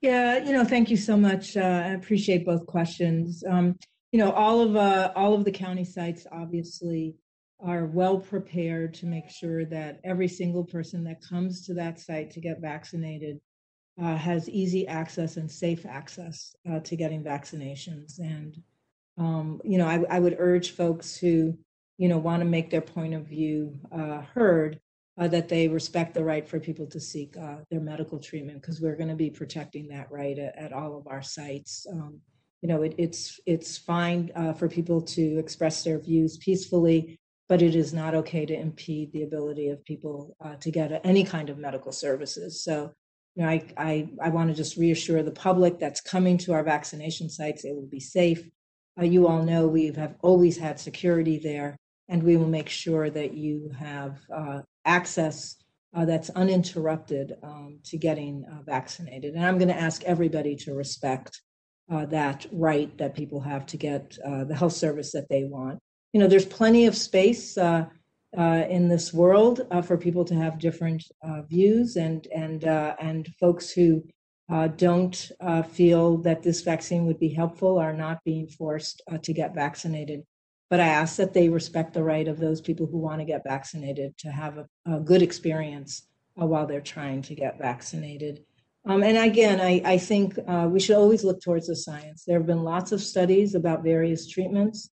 [0.00, 1.56] Yeah, you know, thank you so much.
[1.56, 3.44] Uh, I appreciate both questions.
[3.46, 3.76] Um,
[4.12, 7.16] you know, all of uh, all of the county sites obviously
[7.60, 12.30] are well prepared to make sure that every single person that comes to that site
[12.30, 13.40] to get vaccinated
[14.02, 18.18] uh, has easy access and safe access uh, to getting vaccinations.
[18.18, 18.56] And
[19.18, 21.58] um, you know, I, I, would urge folks who
[21.98, 24.80] you know want to make their point of view uh, heard
[25.20, 28.80] uh, that they respect the right for people to seek uh, their medical treatment because
[28.80, 31.86] we're going to be protecting that right at, at all of our sites.
[31.92, 32.18] Um,
[32.62, 37.18] you know, it, it's it's fine uh, for people to express their views peacefully,
[37.50, 41.22] but it is not okay to impede the ability of people uh, to get any
[41.22, 42.64] kind of medical services.
[42.64, 42.90] So,
[43.34, 46.64] you know, I I, I want to just reassure the public that's coming to our
[46.64, 48.48] vaccination sites, it will be safe.
[48.98, 51.76] Uh, you all know we have always had security there
[52.08, 55.56] and we will make sure that you have uh, access
[55.94, 59.34] uh, that's uninterrupted um, to getting uh, vaccinated.
[59.34, 61.40] And I'm going to ask everybody to respect
[61.90, 65.80] uh, that right that people have to get uh, the health service that they want.
[66.12, 67.86] You know, there's plenty of space uh,
[68.38, 71.02] uh, in this world for people to have different
[71.48, 74.04] views, and and and folks who
[74.76, 75.30] don't
[75.70, 80.22] feel that this vaccine would be helpful are not being forced to get vaccinated.
[80.70, 83.42] But I ask that they respect the right of those people who want to get
[83.44, 86.06] vaccinated to have a, a good experience
[86.40, 88.44] uh, while they're trying to get vaccinated.
[88.86, 92.24] Um, and again, I, I think uh, we should always look towards the science.
[92.24, 94.90] There have been lots of studies about various treatments.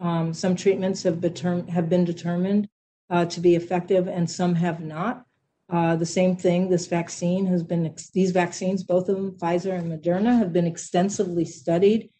[0.00, 2.68] Um, some treatments have, beterm- have been determined
[3.08, 5.24] uh, to be effective, and some have not.
[5.70, 9.78] Uh, the same thing, this vaccine has been, ex- these vaccines, both of them, Pfizer
[9.78, 12.10] and Moderna, have been extensively studied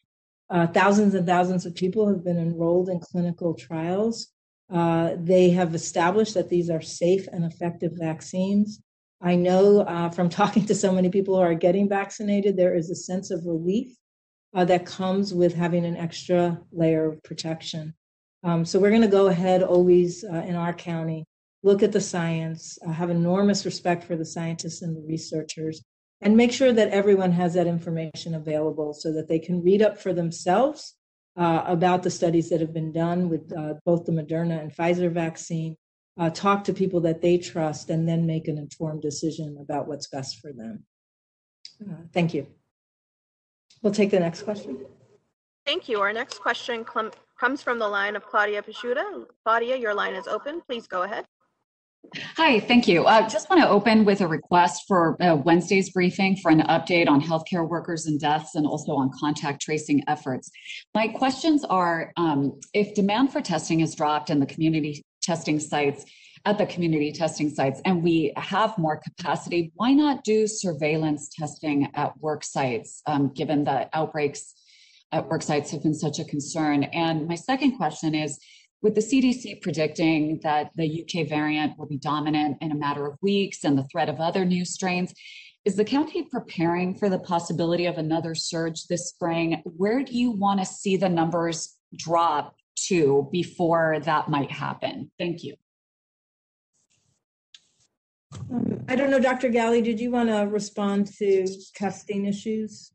[0.50, 4.28] uh, thousands and thousands of people have been enrolled in clinical trials.
[4.72, 8.82] Uh, they have established that these are safe and effective vaccines.
[9.20, 12.90] I know uh, from talking to so many people who are getting vaccinated, there is
[12.90, 13.96] a sense of relief
[14.54, 17.94] uh, that comes with having an extra layer of protection.
[18.42, 21.26] Um, so we're going to go ahead always uh, in our county
[21.62, 25.82] look at the science, uh, have enormous respect for the scientists and the researchers,
[26.20, 29.98] and make sure that everyone has that information available so that they can read up
[29.98, 30.96] for themselves
[31.36, 35.10] uh, about the studies that have been done with uh, both the Moderna and Pfizer
[35.10, 35.76] vaccine,
[36.18, 40.08] uh, talk to people that they trust, and then make an informed decision about what's
[40.08, 40.84] best for them.
[41.82, 42.46] Uh, thank you.
[43.82, 44.84] We'll take the next question.
[45.64, 46.00] Thank you.
[46.00, 49.24] Our next question comes from the line of Claudia Peschiutta.
[49.44, 50.60] Claudia, your line is open.
[50.68, 51.24] Please go ahead.
[52.36, 53.04] Hi, thank you.
[53.04, 56.62] I uh, just want to open with a request for uh, Wednesday's briefing for an
[56.62, 60.50] update on healthcare workers and deaths and also on contact tracing efforts.
[60.94, 66.04] My questions are um, if demand for testing has dropped in the community testing sites,
[66.46, 71.88] at the community testing sites, and we have more capacity, why not do surveillance testing
[71.94, 74.54] at work sites, um, given that outbreaks
[75.12, 76.84] at work sites have been such a concern?
[76.84, 78.38] And my second question is,
[78.82, 83.18] with the CDC predicting that the UK variant will be dominant in a matter of
[83.20, 85.12] weeks and the threat of other new strains,
[85.64, 89.62] is the county preparing for the possibility of another surge this spring?
[89.64, 92.56] Where do you want to see the numbers drop
[92.86, 95.10] to before that might happen?
[95.18, 95.56] Thank you.
[98.50, 99.50] Um, I don't know, Dr.
[99.50, 102.92] Ghaly, did you want to respond to testing issues?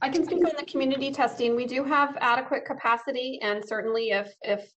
[0.00, 1.56] I can speak on the community testing.
[1.56, 4.72] We do have adequate capacity, and certainly if if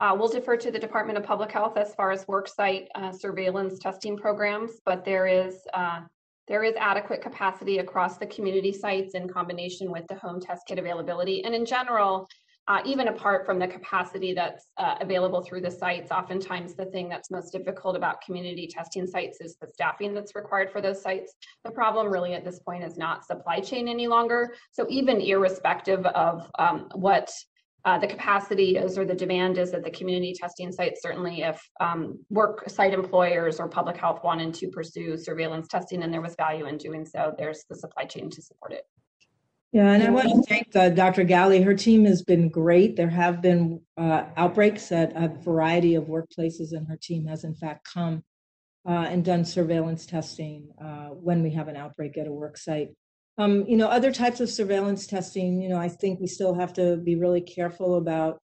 [0.00, 3.78] uh, we'll defer to the Department of Public Health as far as worksite uh, surveillance
[3.78, 6.00] testing programs, but there is uh,
[6.46, 10.78] there is adequate capacity across the community sites in combination with the home test kit
[10.78, 11.44] availability.
[11.44, 12.28] And in general,
[12.68, 17.08] uh, even apart from the capacity that's uh, available through the sites, oftentimes the thing
[17.08, 21.34] that's most difficult about community testing sites is the staffing that's required for those sites.
[21.64, 24.54] The problem really at this point is not supply chain any longer.
[24.72, 27.30] So even irrespective of um, what
[27.84, 31.60] uh, the capacity is or the demand is at the community testing sites, certainly if
[31.80, 36.34] um, work site employers or public health wanted to pursue surveillance testing and there was
[36.36, 38.84] value in doing so, there's the supply chain to support it.
[39.72, 41.24] Yeah, and I want to thank uh, Dr.
[41.24, 41.62] Ghaly.
[41.62, 42.96] Her team has been great.
[42.96, 47.54] There have been uh, outbreaks at a variety of workplaces, and her team has, in
[47.54, 48.24] fact, come
[48.84, 52.88] uh, and done surveillance testing uh, when we have an outbreak at a work site.
[53.38, 56.72] Um, you know, other types of surveillance testing, you know, I think we still have
[56.74, 58.40] to be really careful about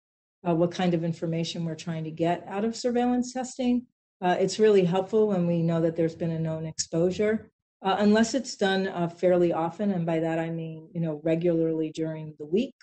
[0.47, 3.85] uh, what kind of information we're trying to get out of surveillance testing.
[4.23, 7.51] Uh, it's really helpful when we know that there's been a known exposure
[7.83, 11.91] uh, unless it's done uh, fairly often, and by that I mean, you know, regularly
[11.91, 12.75] during the week.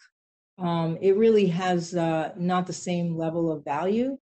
[0.58, 4.18] Um, it really has uh, not the same level of value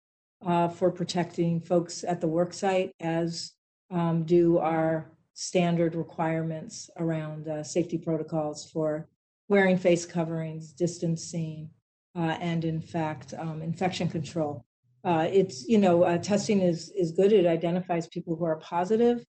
[0.46, 3.52] uh, for protecting folks at the worksite as
[3.92, 9.10] um, do our standard requirements around uh, safety protocols for
[9.50, 11.70] wearing face coverings, distancing,
[12.16, 14.64] uh, and in fact, um, infection control.
[15.04, 17.34] it's, you know, testing is, is good.
[17.34, 19.26] It identifies people who are positive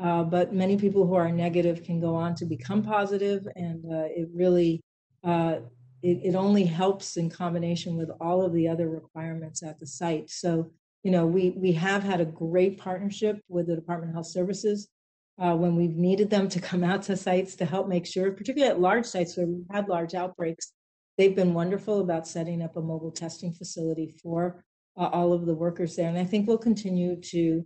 [0.00, 4.04] uh, but many people who are negative can go on to become positive, and uh,
[4.10, 4.82] it really
[5.24, 5.56] uh,
[6.02, 10.28] it, it, only helps in combination with all of the other requirements at the site.
[10.28, 10.70] So
[11.02, 14.88] you know we we have had a great partnership with the Department of Health Services
[15.38, 18.70] uh, when we've needed them to come out to sites to help make sure, particularly
[18.70, 20.72] at large sites where we've had large outbreaks.
[21.16, 24.62] They've been wonderful about setting up a mobile testing facility for
[24.98, 27.64] uh, all of the workers there, and I think we'll continue to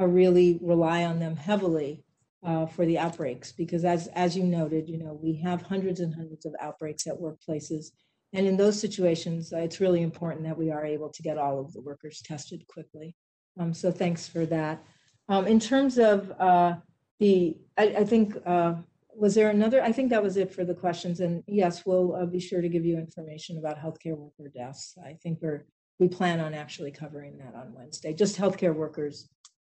[0.00, 2.02] uh, really rely on them heavily
[2.44, 6.14] uh, for the outbreaks because as as you noted you know we have hundreds and
[6.14, 7.92] hundreds of outbreaks at workplaces.
[8.34, 11.60] And in those situations uh, it's really important that we are able to get all
[11.60, 13.14] of the workers tested quickly.
[13.60, 14.82] Um, so thanks for that.
[15.28, 16.74] Um, in terms of uh,
[17.20, 18.74] the I, I think uh,
[19.14, 21.20] was there another i think that was it for the questions.
[21.20, 24.96] And yes we'll uh, be sure to give you information about healthcare worker deaths.
[25.04, 25.66] I think we're
[26.00, 28.12] we plan on actually covering that on wednesday.
[28.14, 29.28] Just healthcare workers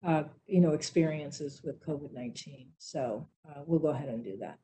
[0.07, 2.67] uh, you know, experiences with COVID-19.
[2.79, 4.59] So uh, we'll go ahead and do that.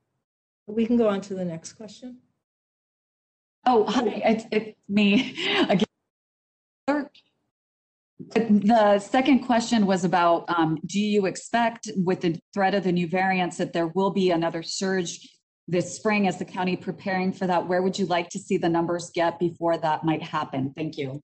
[0.66, 2.18] But we can go on to the next question.
[3.66, 5.36] Oh, hi, it's, it's me
[5.68, 5.86] again.
[8.34, 13.06] The second question was about, um, do you expect with the threat of the new
[13.06, 15.26] variants that there will be another surge
[15.68, 16.26] this spring?
[16.26, 17.66] As the county preparing for that?
[17.66, 20.72] Where would you like to see the numbers get before that might happen?
[20.76, 21.22] Thank you.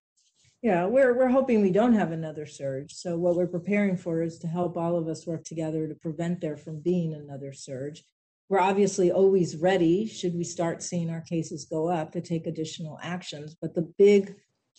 [0.67, 2.93] Yeah, we're we're hoping we don't have another surge.
[2.93, 6.41] So what we're preparing for is to help all of us work together to prevent
[6.41, 8.03] there from being another surge.
[8.49, 12.99] We're obviously always ready should we start seeing our cases go up to take additional
[13.01, 14.35] actions, but the big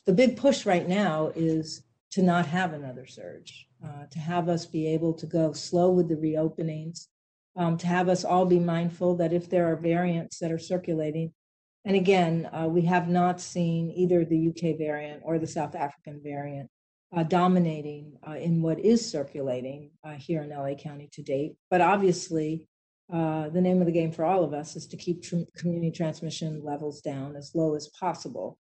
[0.05, 4.65] the big push right now is to not have another surge, uh, to have us
[4.65, 7.05] be able to go slow with the reopenings,
[7.55, 11.31] um, to have us all be mindful that if there are variants that are circulating,
[11.87, 16.19] and again, uh, we have not seen either the UK variant or the South African
[16.21, 16.69] variant
[17.15, 21.55] uh, dominating uh, in what is circulating uh, here in LA County to date.
[21.71, 22.67] But obviously,
[23.11, 25.91] uh, the name of the game for all of us is to keep tr- community
[25.91, 28.57] transmission levels down as low as possible.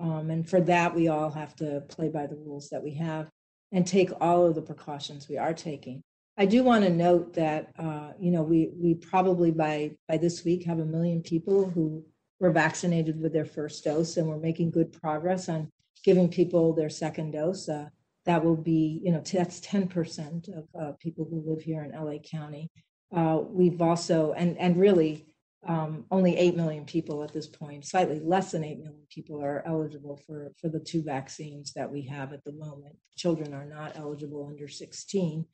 [0.00, 3.28] Um, and for that, we all have to play by the rules that we have
[3.72, 6.02] and take all of the precautions we are taking.
[6.38, 10.42] I do want to note that uh, you know we we probably by by this
[10.42, 12.02] week have a million people who
[12.40, 15.70] were vaccinated with their first dose, and we're making good progress on
[16.04, 17.68] giving people their second dose.
[17.68, 17.88] Uh,
[18.26, 22.18] that will be, you know, that's 10% of uh, people who live here in LA
[22.18, 22.70] County.
[23.14, 25.26] Uh, we've also, and, and really,
[25.66, 29.62] um, only 8 million people at this point, slightly less than 8 million people are
[29.66, 32.96] eligible for, for the two vaccines that we have at the moment.
[33.16, 35.44] Children are not eligible under 16.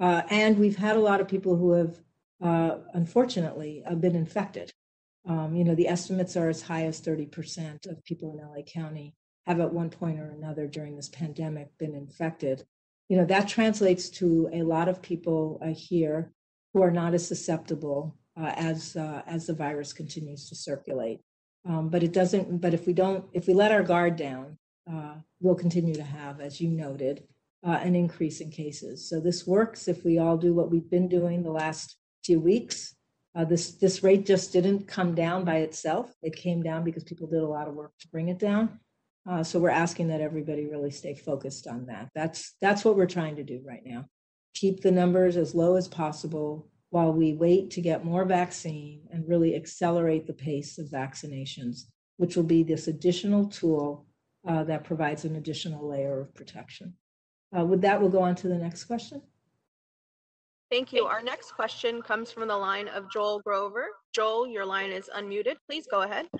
[0.00, 2.00] Uh, and we've had a lot of people who have,
[2.42, 4.72] uh, unfortunately, uh, been infected.
[5.26, 9.14] Um, you know, the estimates are as high as 30% of people in LA County
[9.46, 12.64] have at one point or another during this pandemic been infected.
[13.08, 16.32] You know, that translates to a lot of people uh, here
[16.72, 21.20] who are not as susceptible uh, as uh, as the virus continues to circulate.
[21.68, 22.60] Um, but it doesn't.
[22.60, 24.56] But if we don't, if we let our guard down,
[24.90, 27.24] uh, we'll continue to have, as you noted,
[27.64, 29.08] uh, an increase in cases.
[29.08, 32.94] So this works if we all do what we've been doing the last few weeks.
[33.34, 36.12] Uh, this this rate just didn't come down by itself.
[36.22, 38.78] It came down because people did a lot of work to bring it down.
[39.28, 42.10] Uh, so we're asking that everybody really stay focused on that.
[42.14, 44.06] That's that's what we're trying to do right now.
[44.54, 49.26] Keep the numbers as low as possible while we wait to get more vaccine and
[49.26, 51.84] really accelerate the pace of vaccinations,
[52.18, 54.06] which will be this additional tool
[54.46, 56.94] uh, that provides an additional layer of protection.
[57.56, 59.22] Uh, with that, we'll go on to the next question.
[60.72, 61.04] Thank you.
[61.04, 63.88] Our next question comes from the line of Joel Grover.
[64.14, 65.56] Joel, your line is unmuted.
[65.66, 66.30] Please go ahead.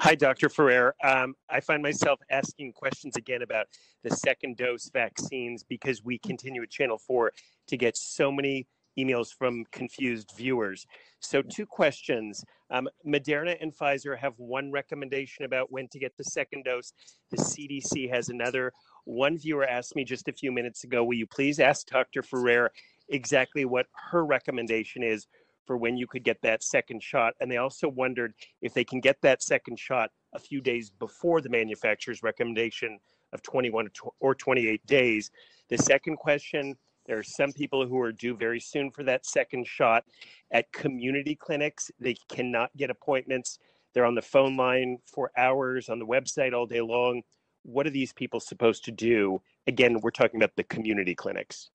[0.00, 0.50] Hi, Dr.
[0.50, 0.94] Ferrer.
[1.02, 3.68] Um, I find myself asking questions again about
[4.04, 7.32] the second dose vaccines because we continue at Channel 4
[7.68, 8.66] to get so many
[8.98, 10.86] emails from confused viewers.
[11.20, 12.44] So, two questions.
[12.70, 16.92] Um, Moderna and Pfizer have one recommendation about when to get the second dose,
[17.30, 18.72] the CDC has another.
[19.04, 22.22] One viewer asked me just a few minutes ago, Will you please ask Dr.
[22.22, 22.70] Ferrer
[23.12, 25.26] exactly what her recommendation is
[25.66, 27.34] for when you could get that second shot.
[27.40, 31.40] And they also wondered if they can get that second shot a few days before
[31.40, 32.98] the manufacturer's recommendation
[33.32, 33.88] of 21
[34.20, 35.30] or 28 days.
[35.68, 39.66] The second question there are some people who are due very soon for that second
[39.66, 40.04] shot
[40.52, 41.90] at community clinics.
[41.98, 43.58] They cannot get appointments.
[43.92, 47.22] They're on the phone line for hours, on the website all day long.
[47.64, 49.42] What are these people supposed to do?
[49.66, 51.70] Again, we're talking about the community clinics.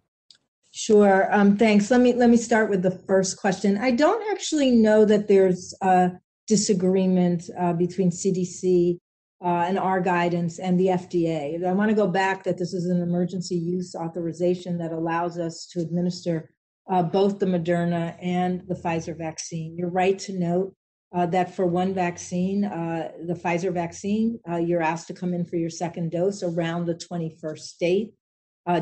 [0.78, 1.28] Sure.
[1.34, 1.90] Um, thanks.
[1.90, 3.80] Let me let me start with the first question.
[3.80, 6.12] I don't actually know that there's a
[6.46, 9.00] disagreement uh, between CDC
[9.44, 11.66] uh, and our guidance and the FDA.
[11.66, 15.66] I want to go back that this is an emergency use authorization that allows us
[15.72, 16.52] to administer
[16.88, 19.76] uh, both the Moderna and the Pfizer vaccine.
[19.76, 20.76] You're right to note
[21.12, 25.44] uh, that for one vaccine, uh, the Pfizer vaccine, uh, you're asked to come in
[25.44, 28.14] for your second dose around the 21st date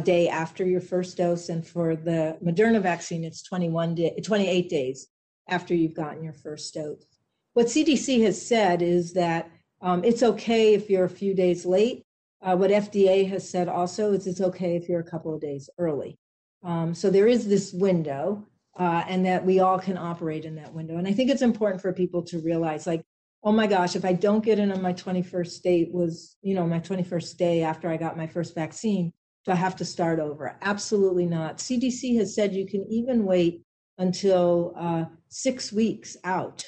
[0.04, 1.50] day after your first dose.
[1.50, 5.08] And for the Moderna vaccine, it's 21 day, 28 days
[5.48, 7.06] after you've gotten your first dose.
[7.54, 9.50] What CDC has said is that
[9.82, 12.04] um, it's okay if you're a few days late.
[12.42, 15.70] Uh, what FDA has said also is it's okay if you're a couple of days
[15.78, 16.18] early.
[16.64, 20.74] Um, so there is this window, uh, and that we all can operate in that
[20.74, 20.98] window.
[20.98, 23.04] And I think it's important for people to realize, like,
[23.44, 26.66] oh my gosh, if I don't get in on my 21st date was, you know,
[26.66, 29.14] my 21st day after I got my first vaccine,
[29.46, 30.58] do I have to start over?
[30.62, 31.60] Absolutely not.
[31.60, 33.62] CDC has said you can even wait
[33.98, 36.66] until uh, six weeks out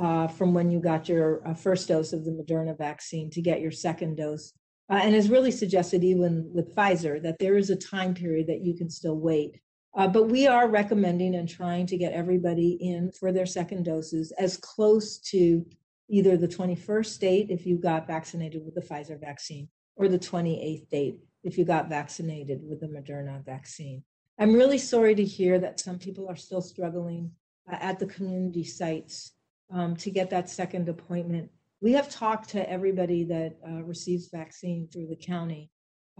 [0.00, 3.60] uh, from when you got your uh, first dose of the Moderna vaccine to get
[3.60, 4.52] your second dose.
[4.88, 8.64] Uh, and has really suggested, even with Pfizer, that there is a time period that
[8.64, 9.60] you can still wait.
[9.96, 14.32] Uh, but we are recommending and trying to get everybody in for their second doses
[14.38, 15.64] as close to
[16.08, 20.88] either the 21st date if you got vaccinated with the Pfizer vaccine or the 28th
[20.88, 24.02] date if you got vaccinated with the Moderna vaccine.
[24.38, 27.30] I'm really sorry to hear that some people are still struggling
[27.70, 29.32] uh, at the community sites
[29.72, 31.50] um, to get that second appointment.
[31.80, 35.70] We have talked to everybody that uh, receives vaccine through the county,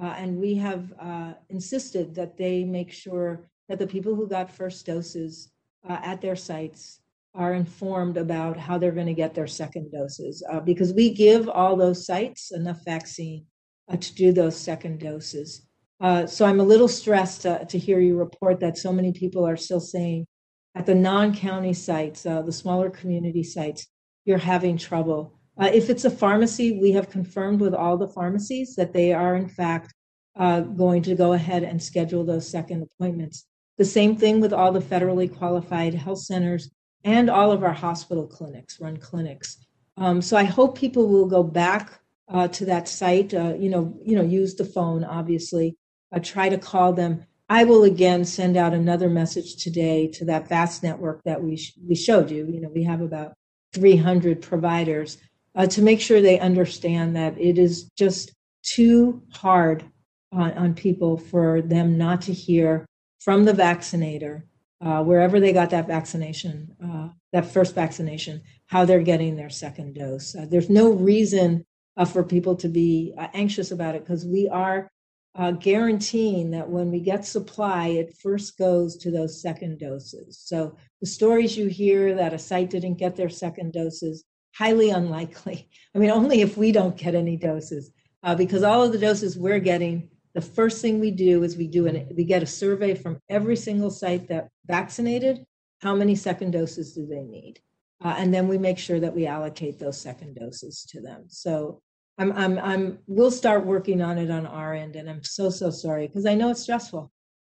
[0.00, 4.50] uh, and we have uh, insisted that they make sure that the people who got
[4.50, 5.52] first doses
[5.88, 7.00] uh, at their sites
[7.34, 11.48] are informed about how they're going to get their second doses uh, because we give
[11.48, 13.46] all those sites enough vaccine
[13.90, 15.66] uh, to do those second doses.
[16.00, 19.46] Uh, so I'm a little stressed to, to hear you report that so many people
[19.46, 20.26] are still saying
[20.74, 23.86] at the non-county sites, uh, the smaller community sites,
[24.24, 25.38] you're having trouble.
[25.60, 29.34] Uh, if it's a pharmacy, we have confirmed with all the pharmacies that they are
[29.34, 29.92] in fact
[30.36, 33.46] uh, going to go ahead and schedule those second appointments.
[33.76, 36.70] The same thing with all the federally qualified health centers
[37.04, 39.58] and all of our hospital clinics, run clinics.
[39.96, 42.00] Um, so I hope people will go back
[42.32, 43.34] uh, to that site.
[43.34, 45.76] Uh, you know, you know, use the phone, obviously.
[46.14, 47.24] Uh, try to call them.
[47.48, 51.78] I will again send out another message today to that vast network that we sh-
[51.86, 52.46] we showed you.
[52.46, 53.34] You know, we have about
[53.72, 55.18] 300 providers
[55.54, 59.84] uh, to make sure they understand that it is just too hard
[60.32, 62.86] on, on people for them not to hear
[63.20, 64.46] from the vaccinator,
[64.80, 69.94] uh, wherever they got that vaccination, uh, that first vaccination, how they're getting their second
[69.94, 70.34] dose.
[70.34, 71.64] Uh, there's no reason
[72.00, 74.90] uh, for people to be uh, anxious about it because we are
[75.34, 80.40] uh, guaranteeing that when we get supply, it first goes to those second doses.
[80.42, 84.24] So the stories you hear that a site didn't get their second doses,
[84.54, 85.68] highly unlikely.
[85.94, 87.92] I mean, only if we don't get any doses,
[88.22, 91.66] uh, because all of the doses we're getting, the first thing we do is we
[91.66, 95.44] do an we get a survey from every single site that vaccinated.
[95.80, 97.60] How many second doses do they need?
[98.02, 101.24] Uh, and then we make sure that we allocate those second doses to them.
[101.28, 101.82] So
[102.20, 104.94] I'm, I'm, I'm, we'll start working on it on our end.
[104.94, 107.10] And I'm so, so sorry because I know it's stressful.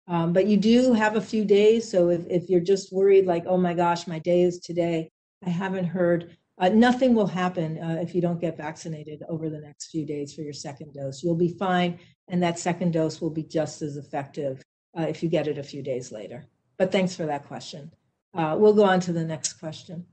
[0.09, 1.89] Um, but you do have a few days.
[1.89, 5.09] So if, if you're just worried, like, oh my gosh, my day is today,
[5.45, 9.59] I haven't heard, uh, nothing will happen uh, if you don't get vaccinated over the
[9.59, 11.23] next few days for your second dose.
[11.23, 11.99] You'll be fine.
[12.27, 14.61] And that second dose will be just as effective
[14.97, 16.45] uh, if you get it a few days later.
[16.77, 17.91] But thanks for that question.
[18.33, 20.05] Uh, we'll go on to the next question.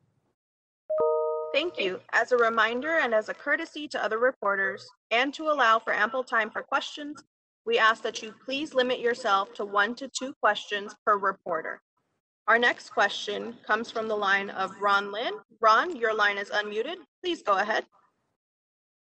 [1.55, 2.01] Thank you.
[2.13, 6.25] As a reminder and as a courtesy to other reporters, and to allow for ample
[6.25, 7.23] time for questions,
[7.65, 11.81] we ask that you please limit yourself to one to two questions per reporter.
[12.49, 15.35] Our next question comes from the line of Ron Lin.
[15.61, 16.97] Ron, your line is unmuted.
[17.23, 17.85] Please go ahead.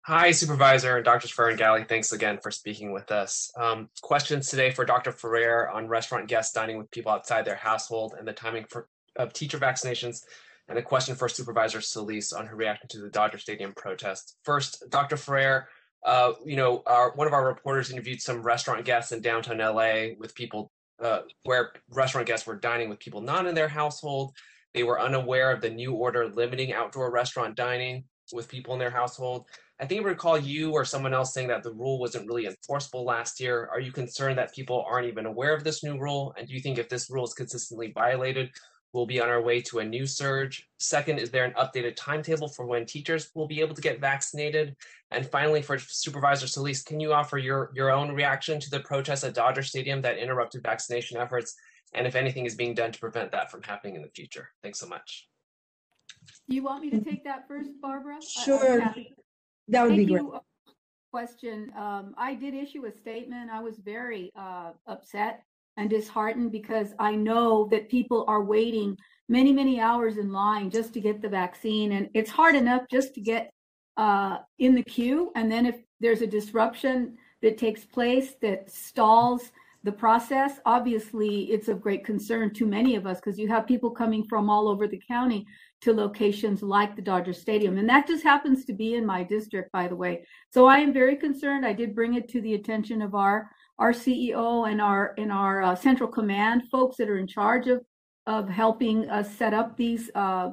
[0.03, 1.27] Hi, Supervisor and Dr.
[1.27, 1.89] Ferrer and Ghaly.
[1.89, 3.51] Thanks again for speaking with us.
[3.59, 5.11] Um, questions today for Dr.
[5.11, 8.87] Ferrer on restaurant guests dining with people outside their household and the timing for,
[9.17, 10.23] of teacher vaccinations
[10.69, 14.37] and a question for Supervisor Solis on her reaction to the Dodger Stadium protest.
[14.43, 15.17] First, Dr.
[15.17, 15.67] Ferrer,
[16.05, 20.13] uh, you know, our, one of our reporters interviewed some restaurant guests in downtown LA
[20.17, 20.71] with people
[21.03, 24.33] uh, where restaurant guests were dining with people not in their household.
[24.73, 28.91] They were unaware of the new order limiting outdoor restaurant dining with people in their
[28.91, 29.45] household.
[29.81, 33.05] I think I recall you or someone else saying that the rule wasn't really enforceable
[33.05, 33.69] last year.
[33.71, 36.35] Are you concerned that people aren't even aware of this new rule?
[36.37, 38.51] And do you think if this rule is consistently violated,
[38.93, 40.67] we'll be on our way to a new surge?
[40.79, 44.75] Second, is there an updated timetable for when teachers will be able to get vaccinated?
[45.11, 49.23] And finally, for Supervisor Solis, can you offer your, your own reaction to the protests
[49.23, 51.55] at Dodger Stadium that interrupted vaccination efforts?
[51.93, 54.49] And if anything is being done to prevent that from happening in the future?
[54.61, 55.27] Thanks so much.
[56.47, 58.15] You want me to take that first, Barbara?
[58.15, 58.79] I- I'm Sure.
[59.69, 60.21] That would be great.
[60.21, 60.39] you.
[61.11, 61.71] Question.
[61.75, 63.49] Um, I did issue a statement.
[63.49, 65.43] I was very uh, upset
[65.79, 68.97] and disheartened because I know that people are waiting
[69.29, 71.93] many, many hours in line just to get the vaccine.
[71.93, 73.49] And it's hard enough just to get
[73.95, 75.31] uh, in the queue.
[75.35, 79.51] And then if there's a disruption that takes place that stalls
[79.85, 83.89] the process, obviously it's of great concern to many of us because you have people
[83.89, 85.47] coming from all over the county
[85.79, 87.77] to locations like the Dodger Stadium.
[87.77, 90.25] And that just happens to be in my district, by the way.
[90.51, 91.65] So I am very concerned.
[91.65, 93.49] I did bring it to the attention of our
[93.79, 97.83] our CEO and our in our uh, central command folks that are in charge of
[98.27, 100.51] of helping us set up these uh,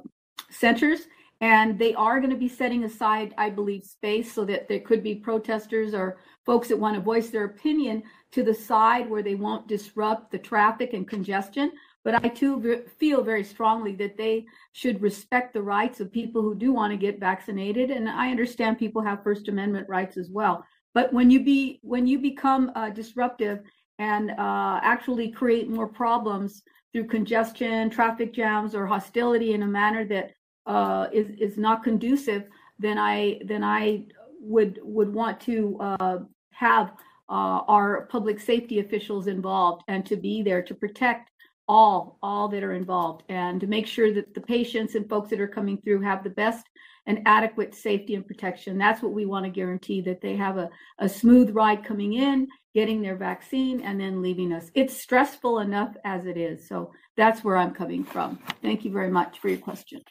[0.51, 1.09] centers.
[1.43, 5.03] And they are going to be setting aside, I believe, space so that there could
[5.03, 6.17] be protesters or
[6.47, 8.03] folks that want to voice their opinion
[8.33, 11.73] to the side where they won't disrupt the traffic and congestion.
[12.05, 16.55] But I too feel very strongly that they should respect the rights of people who
[16.55, 17.91] do want to get vaccinated.
[17.91, 20.65] And I understand people have First Amendment rights as well.
[20.97, 23.61] But when you be when you become uh, disruptive
[23.99, 30.07] and uh, actually create more problems through congestion, traffic jams, or hostility in a manner
[30.07, 30.31] that
[30.65, 32.45] uh, is is not conducive,
[32.79, 34.07] then I then I
[34.41, 36.19] would would want to uh,
[36.53, 36.93] have
[37.29, 41.31] uh, our public safety officials involved and to be there to protect
[41.69, 45.43] all all that are involved and to make sure that the patients and folks that
[45.43, 46.65] are coming through have the best
[47.07, 48.79] and adequate safety and protection.
[48.79, 52.49] That's what we want to guarantee that they have a, a smooth ride coming in,
[52.75, 54.71] getting their vaccine, and then leaving us.
[54.75, 56.69] It's stressful enough as it is.
[56.69, 58.39] So that's where I'm coming from.
[58.61, 60.03] Thank you very much for your question.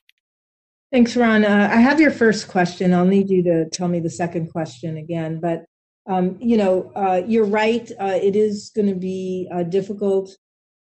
[0.92, 1.44] Thanks, Ron.
[1.44, 2.94] Uh, I have your first question.
[2.94, 5.40] I'll need you to tell me the second question again.
[5.42, 5.66] But,
[6.08, 7.92] um, you know, uh, you're right.
[8.00, 10.30] Uh, it is going to be uh, difficult,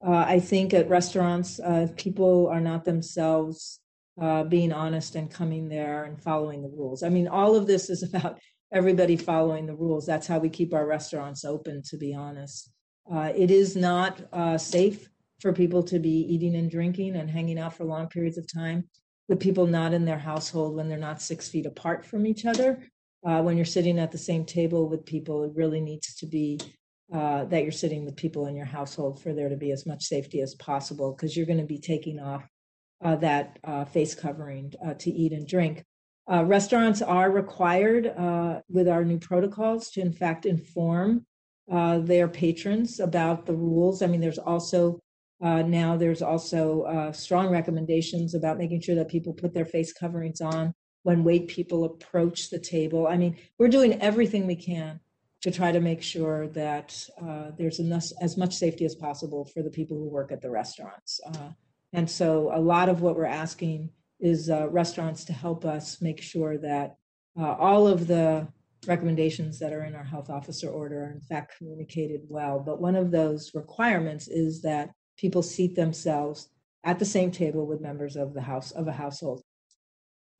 [0.06, 1.60] uh, I think, at restaurants.
[1.60, 3.82] Uh, people are not themselves
[4.22, 7.04] uh, being honest and coming there and following the rules.
[7.04, 8.40] I mean, all of this is about
[8.74, 10.06] everybody following the rules.
[10.06, 12.72] That's how we keep our restaurants open, to be honest.
[13.12, 15.10] Uh, it is not uh, safe
[15.40, 18.88] for people to be eating and drinking and hanging out for long periods of time
[19.28, 22.80] with people not in their household when they're not six feet apart from each other.
[23.26, 26.60] Uh, when you're sitting at the same table with people, it really needs to be
[27.14, 30.04] uh, that you're sitting with people in your household for there to be as much
[30.04, 32.48] safety as possible because you're going to be taking off
[33.04, 35.84] uh, that uh, face covering uh, to eat and drink.
[36.32, 38.06] Uh, restaurants are required
[38.68, 41.26] with our new protocols to, in fact, inform
[41.68, 44.02] their patrons about the rules.
[44.02, 45.02] I mean, there's also
[45.42, 49.92] uh, now there's also uh, strong recommendations about making sure that people put their face
[49.92, 50.74] coverings on
[51.04, 53.08] when wait people approach the table.
[53.08, 55.00] I mean, we're doing everything we can
[55.42, 59.62] to try to make sure that uh, there's enough, as much safety as possible for
[59.62, 61.20] the people who work at the restaurants.
[61.28, 61.50] Uh,
[61.96, 63.90] and so a lot of what we're asking
[64.20, 66.98] is uh, restaurants to help us make sure that
[67.40, 68.46] uh, all of the
[68.86, 72.60] recommendations that are in our health officer order are in fact communicated well.
[72.60, 76.50] But one of those requirements is that people seat themselves
[76.84, 79.42] at the same table with members of the house of a household.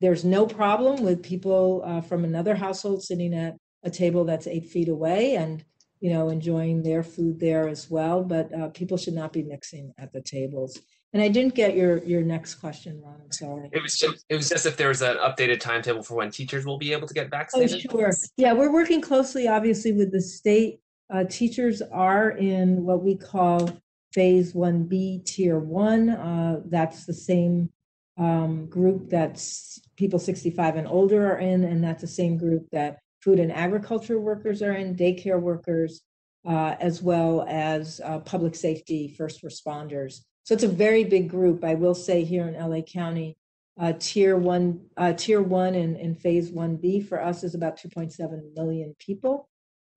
[0.02, 4.66] There's no problem with people uh, from another household sitting at a table that's eight
[4.66, 5.64] feet away and
[6.00, 8.22] you know enjoying their food there as well.
[8.22, 10.78] But uh, people should not be mixing at the tables.
[11.12, 13.20] And I didn't get your your next question, Ron.
[13.24, 13.70] I'm sorry.
[13.72, 16.66] It was just it was just if there was an updated timetable for when teachers
[16.66, 17.86] will be able to get vaccinated.
[17.90, 18.12] Oh, sure.
[18.36, 20.80] Yeah, we're working closely, obviously, with the state.
[21.08, 23.70] Uh, teachers are in what we call
[24.12, 26.08] phase 1B, tier 1.
[26.08, 27.70] Uh, that's the same
[28.18, 32.98] um, group that's people 65 and older are in, and that's the same group that
[33.22, 36.02] food and agriculture workers are in, daycare workers,
[36.46, 40.20] uh, as well as uh, public safety first responders.
[40.46, 41.64] So it's a very big group.
[41.64, 43.36] I will say here in LA County,
[43.80, 48.54] uh, tier one, uh, tier one and, and phase 1B for us is about 2.7
[48.54, 49.48] million people.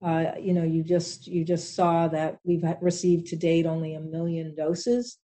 [0.02, 4.00] Uh, you know, you just you just saw that we've received to date only a
[4.00, 5.18] million doses.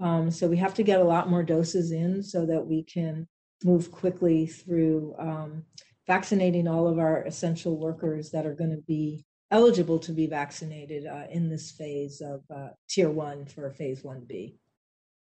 [0.00, 3.28] Um, so we have to get a lot more doses in so that we can
[3.62, 5.64] move quickly through um,
[6.08, 11.06] vaccinating all of our essential workers that are going to be eligible to be vaccinated
[11.06, 14.54] uh, in this phase of uh, tier one for phase 1B.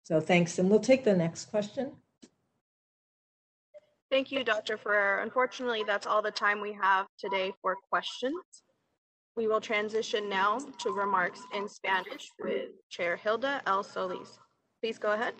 [0.09, 0.57] So thanks.
[0.57, 1.91] And we'll take the next question.
[4.09, 4.77] Thank you, Dr.
[4.77, 5.19] Ferrer.
[5.19, 8.33] Unfortunately, that's all the time we have today for questions.
[9.35, 13.83] We will transition now to remarks in Spanish with Chair Hilda L.
[13.83, 14.39] Solis.
[14.81, 15.35] Please go ahead.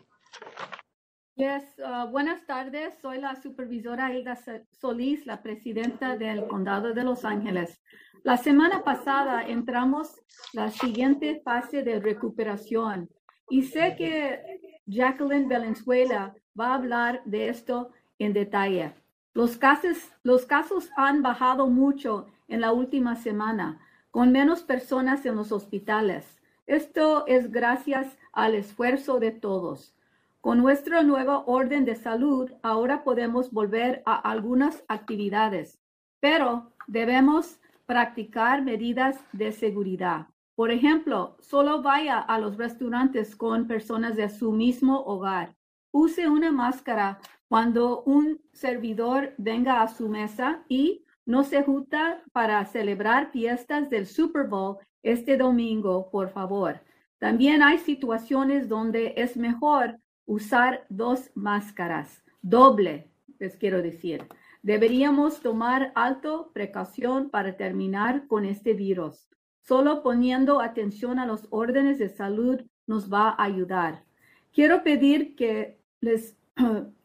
[1.35, 2.93] Yes, uh, buenas tardes.
[3.01, 4.37] Soy la supervisora Hilda
[4.79, 7.79] Solís, la presidenta del Condado de Los Ángeles.
[8.23, 10.19] La semana pasada entramos
[10.53, 13.09] la siguiente fase de recuperación
[13.49, 18.93] y sé que Jacqueline Valenzuela va a hablar de esto en detalle.
[19.33, 23.79] Los casos, los casos han bajado mucho en la última semana,
[24.11, 26.39] con menos personas en los hospitales.
[26.67, 29.95] Esto es gracias al esfuerzo de todos.
[30.41, 35.79] Con nuestro nuevo orden de salud, ahora podemos volver a algunas actividades,
[36.19, 40.27] pero debemos practicar medidas de seguridad.
[40.59, 45.55] Por ejemplo, solo vaya a los restaurantes con personas de su mismo hogar.
[45.93, 52.65] Use una máscara cuando un servidor venga a su mesa y no se junta para
[52.65, 56.81] celebrar fiestas del Super Bowl este domingo, por favor.
[57.19, 64.27] También hay situaciones donde es mejor usar dos máscaras, doble, les quiero decir.
[64.61, 69.29] Deberíamos tomar alto precaución para terminar con este virus.
[69.61, 74.03] Solo poniendo atención a los órdenes de salud nos va a ayudar.
[74.51, 76.35] Quiero pedir que les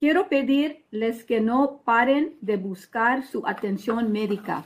[0.00, 4.64] Quiero pedirles que no paren de buscar su atención médica.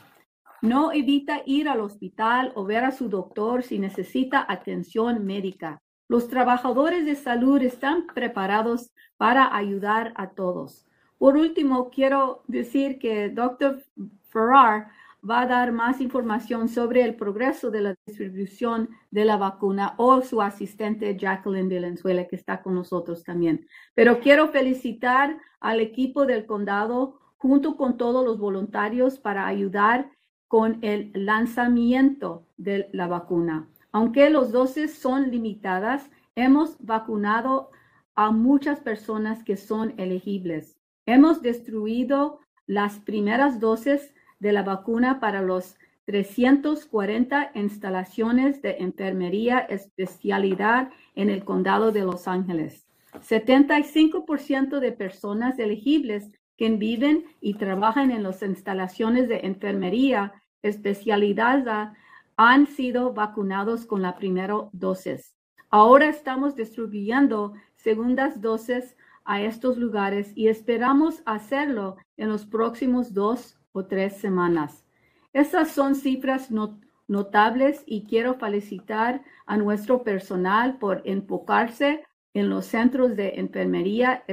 [0.62, 5.82] No evita ir al hospital o ver a su doctor si necesita atención médica.
[6.09, 10.87] Los trabajadores de salud están preparados para ayudar a todos.
[11.18, 13.82] Por último, quiero decir que Dr.
[14.30, 14.93] Farrar
[15.29, 20.20] va a dar más información sobre el progreso de la distribución de la vacuna o
[20.22, 23.66] su asistente Jacqueline Valenzuela, que está con nosotros también.
[23.95, 30.11] Pero quiero felicitar al equipo del condado junto con todos los voluntarios para ayudar
[30.49, 33.68] con el lanzamiento de la vacuna.
[33.93, 37.70] Aunque los dosis son limitadas, hemos vacunado
[38.14, 40.79] a muchas personas que son elegibles.
[41.07, 44.14] Hemos destruido las primeras dosis
[44.45, 52.29] de la vacuna para los 340 instalaciones de enfermería especialidad en el condado de Los
[52.29, 52.87] Ángeles.
[53.15, 61.95] 75% de personas elegibles que viven y trabajan en las instalaciones de enfermería especializada
[62.37, 65.35] han sido vacunados con la primera dosis.
[65.71, 73.59] Ahora estamos distribuyendo segundas dosis a estos lugares y esperamos hacerlo en los próximos dos
[73.75, 74.85] o tres semanas.
[75.35, 76.49] Estas son cifras
[77.09, 84.25] notables y quiero felicitar a nuestro personal por enfocarse en los centros de enfermería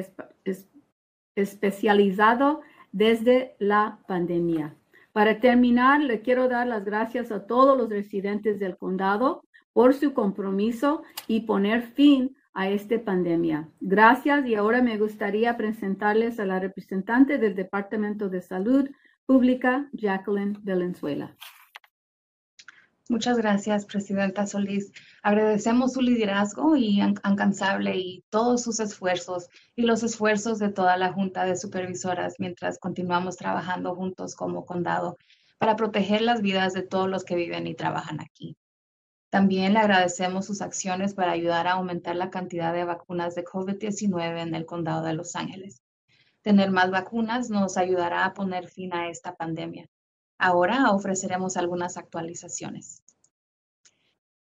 [1.35, 2.61] especializado
[2.91, 4.75] desde la pandemia.
[5.11, 10.13] Para terminar, le quiero dar las gracias a todos los residentes del condado por su
[10.13, 13.69] compromiso y poner fin a esta pandemia.
[13.79, 18.89] Gracias y ahora me gustaría presentarles a la representante del Departamento de Salud
[19.31, 21.37] Pública, Jacqueline Valenzuela.
[23.07, 24.91] Muchas gracias, Presidenta Solís.
[25.23, 31.13] Agradecemos su liderazgo y incansable y todos sus esfuerzos y los esfuerzos de toda la
[31.13, 35.17] Junta de Supervisoras mientras continuamos trabajando juntos como condado
[35.57, 38.57] para proteger las vidas de todos los que viven y trabajan aquí.
[39.29, 44.41] También le agradecemos sus acciones para ayudar a aumentar la cantidad de vacunas de COVID-19
[44.41, 45.81] en el condado de Los Ángeles.
[46.41, 49.89] Tener más vacunas nos ayudará a poner fin a esta pandemia.
[50.39, 53.03] Ahora ofreceremos algunas actualizaciones.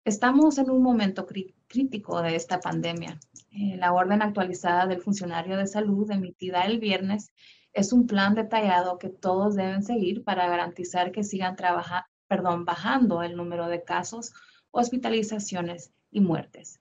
[0.05, 3.20] Estamos en un momento crítico de esta pandemia.
[3.51, 7.32] Eh, la orden actualizada del funcionario de salud emitida el viernes
[7.74, 11.55] es un plan detallado que todos deben seguir para garantizar que sigan
[12.26, 14.32] perdón, bajando el número de casos,
[14.70, 16.80] hospitalizaciones y muertes.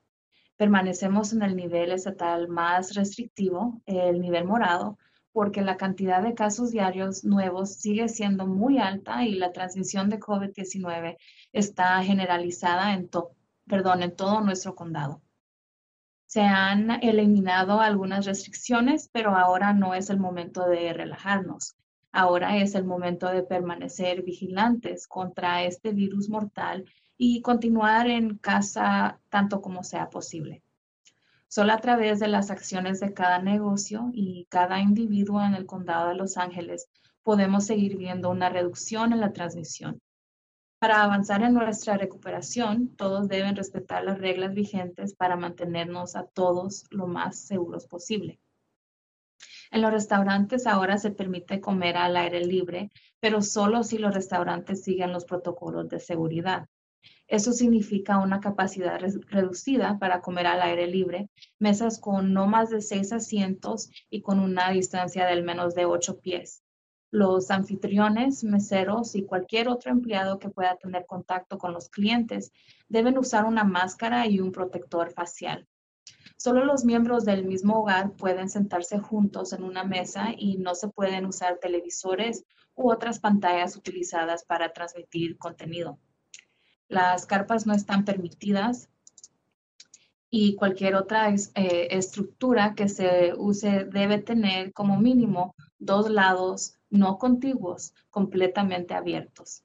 [0.55, 4.97] Permanecemos en el nivel estatal más restrictivo, el nivel morado,
[5.31, 10.19] porque la cantidad de casos diarios nuevos sigue siendo muy alta y la transmisión de
[10.19, 11.17] COVID-19
[11.53, 13.09] está generalizada en,
[13.67, 15.21] perdón, en todo nuestro condado.
[16.25, 21.75] Se han eliminado algunas restricciones, pero ahora no es el momento de relajarnos.
[22.11, 26.85] Ahora es el momento de permanecer vigilantes contra este virus mortal
[27.17, 30.63] y continuar en casa tanto como sea posible.
[31.49, 36.09] Solo a través de las acciones de cada negocio y cada individuo en el condado
[36.09, 36.87] de Los Ángeles
[37.23, 39.99] podemos seguir viendo una reducción en la transmisión.
[40.79, 46.85] Para avanzar en nuestra recuperación, todos deben respetar las reglas vigentes para mantenernos a todos
[46.91, 48.39] lo más seguros posible.
[49.71, 54.83] En los restaurantes ahora se permite comer al aire libre, pero solo si los restaurantes
[54.83, 56.67] siguen los protocolos de seguridad.
[57.29, 62.81] Eso significa una capacidad reducida para comer al aire libre, mesas con no más de
[62.81, 66.63] seis asientos y con una distancia de al menos de ocho pies.
[67.11, 72.51] Los anfitriones, meseros y cualquier otro empleado que pueda tener contacto con los clientes
[72.87, 75.67] deben usar una máscara y un protector facial.
[76.35, 80.87] Solo los miembros del mismo hogar pueden sentarse juntos en una mesa y no se
[80.87, 85.99] pueden usar televisores u otras pantallas utilizadas para transmitir contenido.
[86.89, 88.89] Las carpas no están permitidas
[90.31, 97.19] y cualquier otra eh, estructura que se use debe tener como mínimo dos lados no
[97.19, 99.63] contiguos completamente abiertos.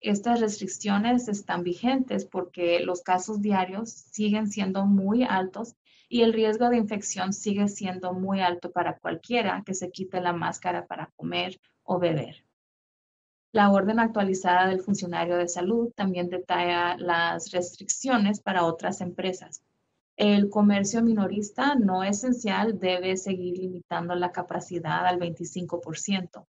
[0.00, 5.76] Estas restricciones están vigentes porque los casos diarios siguen siendo muy altos
[6.10, 10.34] y el riesgo de infección sigue siendo muy alto para cualquiera que se quite la
[10.34, 12.44] máscara para comer o beber.
[13.52, 19.64] La orden actualizada del funcionario de salud también detalla las restricciones para otras empresas.
[20.16, 26.46] El comercio minorista no esencial debe seguir limitando la capacidad al 25%.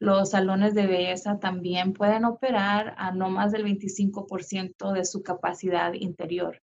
[0.00, 5.92] Los salones de belleza también pueden operar a no más del 25% de su capacidad
[5.92, 6.60] interior.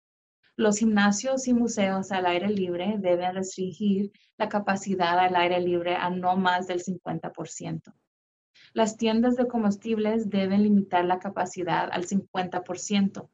[0.56, 6.08] Los gimnasios y museos al aire libre deben restringir la capacidad al aire libre a
[6.08, 7.92] no más del 50%.
[8.76, 13.30] Las tiendas de combustibles deben limitar la capacidad al 50%.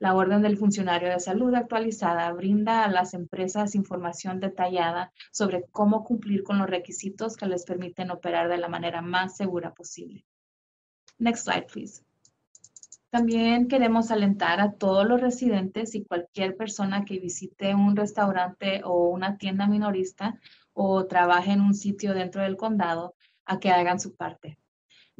[0.00, 6.02] La orden del funcionario de salud actualizada brinda a las empresas información detallada sobre cómo
[6.02, 10.24] cumplir con los requisitos que les permiten operar de la manera más segura posible.
[11.18, 12.02] Next slide, please.
[13.10, 19.04] También queremos alentar a todos los residentes y cualquier persona que visite un restaurante o
[19.04, 20.40] una tienda minorista
[20.72, 23.14] o trabaje en un sitio dentro del condado
[23.44, 24.58] a que hagan su parte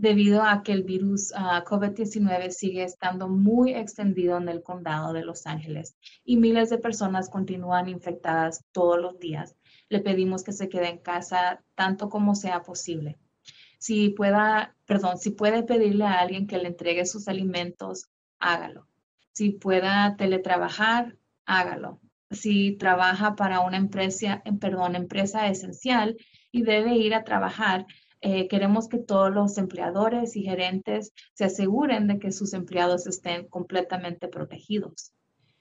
[0.00, 5.22] debido a que el virus ah, COVID-19 sigue estando muy extendido en el condado de
[5.22, 5.94] Los Ángeles
[6.24, 9.56] y miles de personas continúan infectadas todos los días.
[9.90, 13.18] Le pedimos que se quede en casa tanto como sea posible.
[13.78, 18.86] Si pueda, perdón, si puede pedirle a alguien que le entregue sus alimentos, hágalo.
[19.32, 22.00] Si pueda teletrabajar, hágalo.
[22.30, 26.16] Si trabaja para una empresa, perdón, empresa esencial
[26.52, 27.86] y debe ir a trabajar,
[28.22, 33.48] eh, queremos que todos los empleadores y gerentes se aseguren de que sus empleados estén
[33.48, 35.12] completamente protegidos.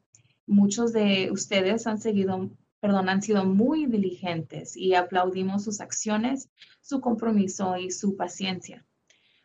[0.47, 6.49] Muchos de ustedes han seguido, perdón, han sido muy diligentes y aplaudimos sus acciones,
[6.81, 8.88] su compromiso y su paciencia.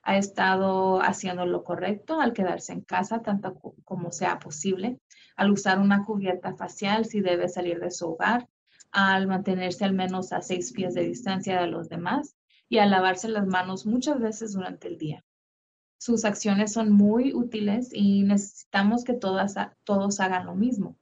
[0.04, 5.00] Ha estado haciendo lo correcto al quedarse en casa tanto como sea posible,
[5.36, 8.48] al usar una cubierta facial si debe salir de su hogar,
[8.92, 12.36] al mantenerse al menos a seis pies de distancia de los demás
[12.70, 15.24] y al lavarse las manos muchas veces durante el día.
[15.98, 20.98] Sus acciones son muy útiles y necesitamos que todas, todos hagan lo mismo.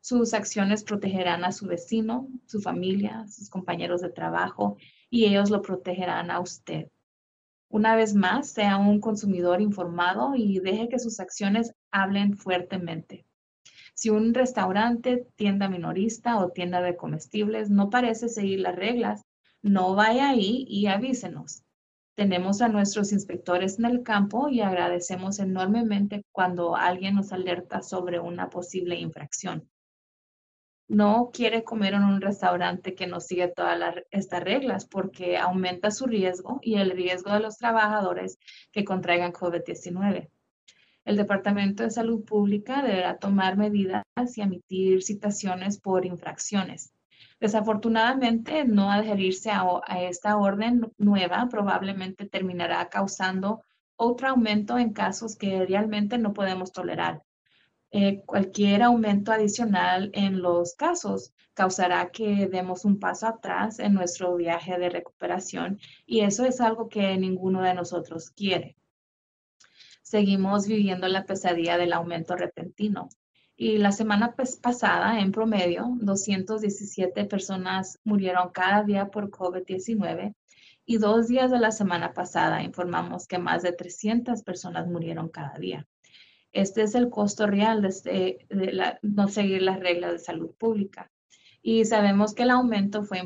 [0.00, 4.76] Sus acciones protegerán a su vecino, su familia, sus compañeros de trabajo
[5.08, 6.88] y ellos lo protegerán a usted.
[7.74, 13.26] Una vez más, sea un consumidor informado y deje que sus acciones hablen fuertemente.
[13.94, 19.24] Si un restaurante, tienda minorista o tienda de comestibles no parece seguir las reglas,
[19.60, 21.64] no vaya ahí y avísenos.
[22.14, 28.20] Tenemos a nuestros inspectores en el campo y agradecemos enormemente cuando alguien nos alerta sobre
[28.20, 29.68] una posible infracción.
[30.88, 36.06] No quiere comer en un restaurante que no sigue todas estas reglas porque aumenta su
[36.06, 38.38] riesgo y el riesgo de los trabajadores
[38.70, 40.28] que contraigan COVID-19.
[41.04, 44.04] El Departamento de Salud Pública deberá tomar medidas
[44.36, 46.92] y emitir citaciones por infracciones.
[47.40, 53.62] Desafortunadamente, no adherirse a, esta orden nueva probablemente terminará causando
[53.96, 57.22] otro aumento en casos que realmente no podemos tolerar.
[57.96, 64.34] Eh, cualquier aumento adicional en los casos causará que demos un paso atrás en nuestro
[64.34, 68.76] viaje de recuperación y eso es algo que ninguno de nosotros quiere.
[70.02, 73.10] Seguimos viviendo la pesadilla del aumento repentino.
[73.54, 80.34] Y la semana pasada, en promedio, 217 personas murieron cada día por COVID-19
[80.84, 85.56] y dos días de la semana pasada informamos que más de 300 personas murieron cada
[85.60, 85.86] día.
[86.54, 88.46] Este es el costo real de, este,
[89.02, 91.10] no seguir las reglas de salud pública.
[91.60, 93.20] Y sabemos que el aumento fue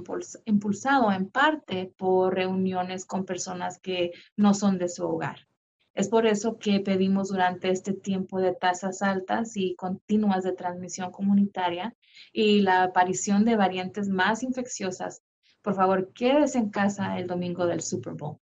[0.44, 5.46] impulsado en parte por reuniones con personas que no son de su hogar.
[5.94, 11.10] Es por eso que pedimos durante este tiempo de tasas altas y continuas de transmisión
[11.10, 11.96] comunitaria
[12.32, 15.22] y la aparición de variantes más infecciosas,
[15.60, 18.38] por favor, quédese en casa el domingo del Super Bowl.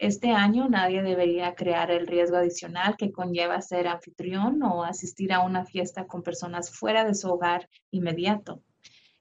[0.00, 5.40] Este año nadie debería crear el riesgo adicional que conlleva ser anfitrión o asistir a
[5.40, 8.62] una fiesta con personas fuera de su hogar inmediato.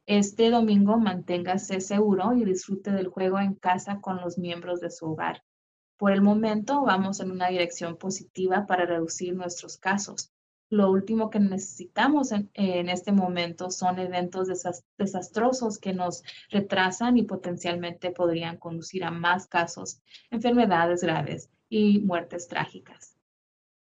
[0.05, 5.07] Este domingo manténgase seguro y disfrute del juego en casa con los miembros de su
[5.07, 5.43] hogar.
[5.97, 10.31] Por el momento vamos en una dirección positiva para reducir nuestros casos.
[10.71, 14.47] Lo último que necesitamos en, este momento son eventos
[14.97, 19.99] desastrosos que nos retrasan y potencialmente podrían conducir a más casos,
[20.29, 23.17] enfermedades graves y muertes trágicas.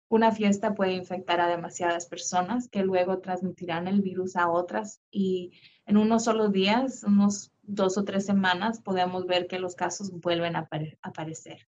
[0.10, 5.54] Una fiesta puede infectar a demasiadas personas que luego transmitirán el virus a otras y
[5.86, 10.58] en unos solo días, unos dos o tres semanas, podemos ver que los casos vuelven
[10.58, 10.68] a
[11.02, 11.68] aparecer.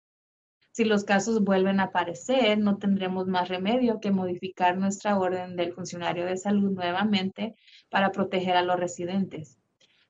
[0.74, 5.72] Si los casos vuelven a aparecer, no tendremos más remedio que modificar nuestra orden del
[5.72, 7.54] funcionario de salud nuevamente
[7.90, 9.56] para proteger a los residentes.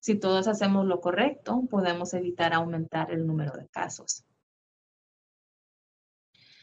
[0.01, 4.25] Si todos hacemos lo correcto, podemos evitar aumentar el número de casos.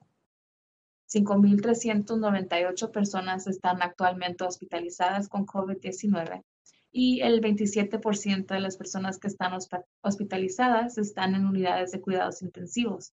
[1.06, 6.42] 5.398 personas están actualmente hospitalizadas con COVID-19
[6.90, 9.52] y el 27% de las personas que están
[10.00, 13.12] hospitalizadas están en unidades de cuidados intensivos.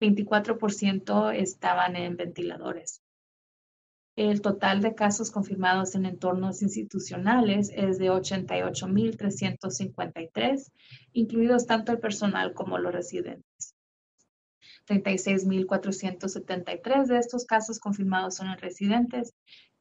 [0.00, 3.01] 24% estaban en ventiladores.
[4.14, 10.70] El total de casos confirmados en entornos institucionales es de 88.353,
[11.12, 13.74] incluidos tanto el personal como los residentes.
[14.86, 19.32] 36.473 de estos casos confirmados son en residentes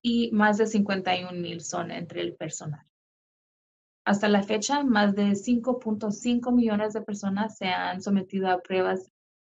[0.02, 2.86] y más de 51.000 son entre el personal.
[4.06, 9.12] Hasta la fecha, más de 5.5 millones de personas se han sometido a pruebas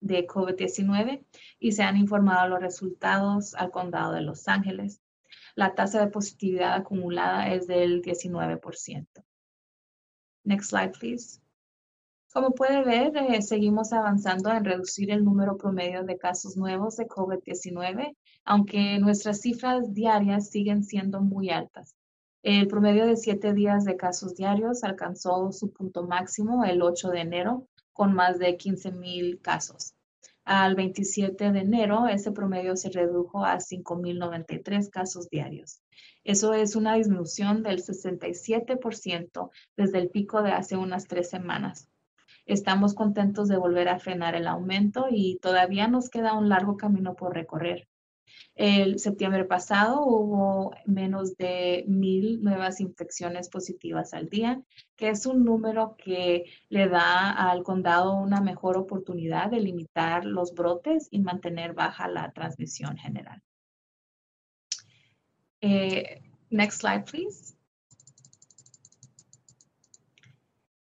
[0.06, 1.24] de COVID-19
[1.58, 5.00] y se han informado los resultados al condado de Los Ángeles.
[5.54, 9.06] La tasa de positividad acumulada es del 19%.
[10.44, 11.40] Next slide, please.
[12.32, 17.06] Como puede ver, eh, seguimos avanzando en reducir el número promedio de casos nuevos de
[17.06, 18.14] COVID-19,
[18.44, 21.96] aunque nuestras cifras diarias siguen siendo muy altas.
[22.42, 27.20] El promedio de siete días de casos diarios alcanzó su punto máximo el 8 de
[27.22, 29.95] enero, con más de 15 mil casos.
[30.46, 35.82] Al 27 de enero, ese promedio se redujo a 5.093 casos diarios.
[36.22, 41.88] Eso es una disminución del 67% desde el pico de hace unas tres semanas.
[42.46, 47.16] Estamos contentos de volver a frenar el aumento y todavía nos queda un largo camino
[47.16, 47.88] por recorrer.
[48.54, 54.62] El septiembre pasado hubo menos de mil nuevas infecciones positivas al día,
[54.96, 60.54] que es un número que le da al condado una mejor oportunidad de limitar los
[60.54, 63.42] brotes y mantener baja la transmisión general.
[65.60, 67.56] Eh, next slide, please.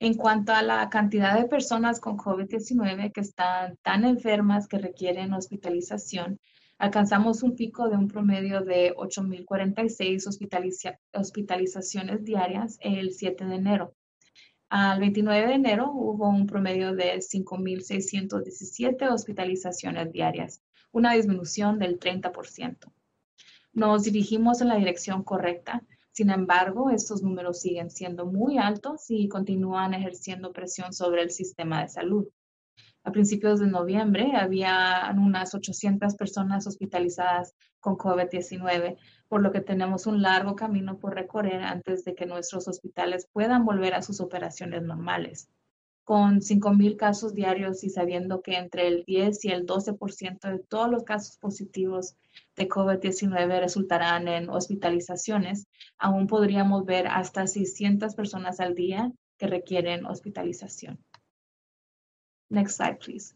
[0.01, 5.31] En cuanto a la cantidad de personas con COVID-19 que están tan enfermas que requieren
[5.31, 6.39] hospitalización,
[6.81, 13.93] alcanzamos un pico de un promedio de 8.046 hospitalizaciones diarias el 7 de enero.
[14.67, 22.91] Al 29 de enero hubo un promedio de 5.617 hospitalizaciones diarias, una disminución del 30%.
[23.73, 29.27] Nos dirigimos en la dirección correcta, sin embargo, estos números siguen siendo muy altos y
[29.27, 32.27] continúan ejerciendo presión sobre el sistema de salud.
[33.03, 38.97] A principios de noviembre había unas 800 personas hospitalizadas con COVID-19,
[39.27, 43.65] por lo que tenemos un largo camino por recorrer antes de que nuestros hospitales puedan
[43.65, 45.49] volver a sus operaciones normales.
[46.03, 50.89] Con 5.000 casos diarios y sabiendo que entre el 10 y el 12% de todos
[50.89, 52.15] los casos positivos
[52.55, 55.65] de COVID-19 resultarán en hospitalizaciones,
[55.97, 60.99] aún podríamos ver hasta 600 personas al día que requieren hospitalización.
[62.51, 63.33] Next slide, please.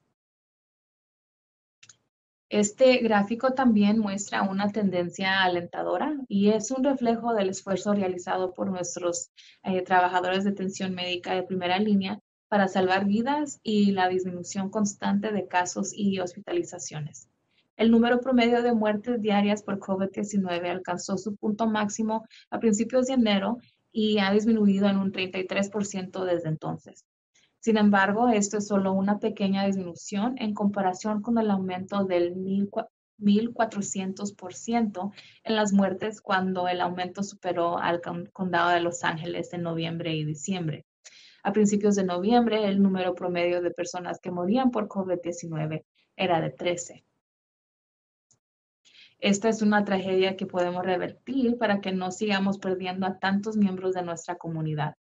[2.49, 8.69] Este gráfico también muestra una tendencia alentadora y es un reflejo del esfuerzo realizado por
[8.69, 9.31] nuestros
[9.63, 12.19] eh, trabajadores de atención médica de primera línea
[12.49, 17.29] para salvar vidas y la disminución constante de casos y hospitalizaciones.
[17.77, 23.13] El número promedio de muertes diarias por COVID-19 alcanzó su punto máximo a principios de
[23.13, 23.59] enero
[23.93, 27.05] y ha disminuido en un 33% desde entonces.
[27.65, 35.11] Sin embargo, esto es solo una pequeña disminución en comparación con el aumento del 1.400%
[35.43, 38.01] en las muertes cuando el aumento superó al
[38.31, 40.85] condado de Los Ángeles en noviembre y diciembre.
[41.41, 45.85] A principios de noviembre, el número promedio de personas que morían por COVID-19
[46.15, 47.03] era de 13.
[49.17, 53.95] Esta es una tragedia que podemos revertir para que no sigamos perdiendo a tantos miembros
[53.95, 54.97] de nuestra comunidad.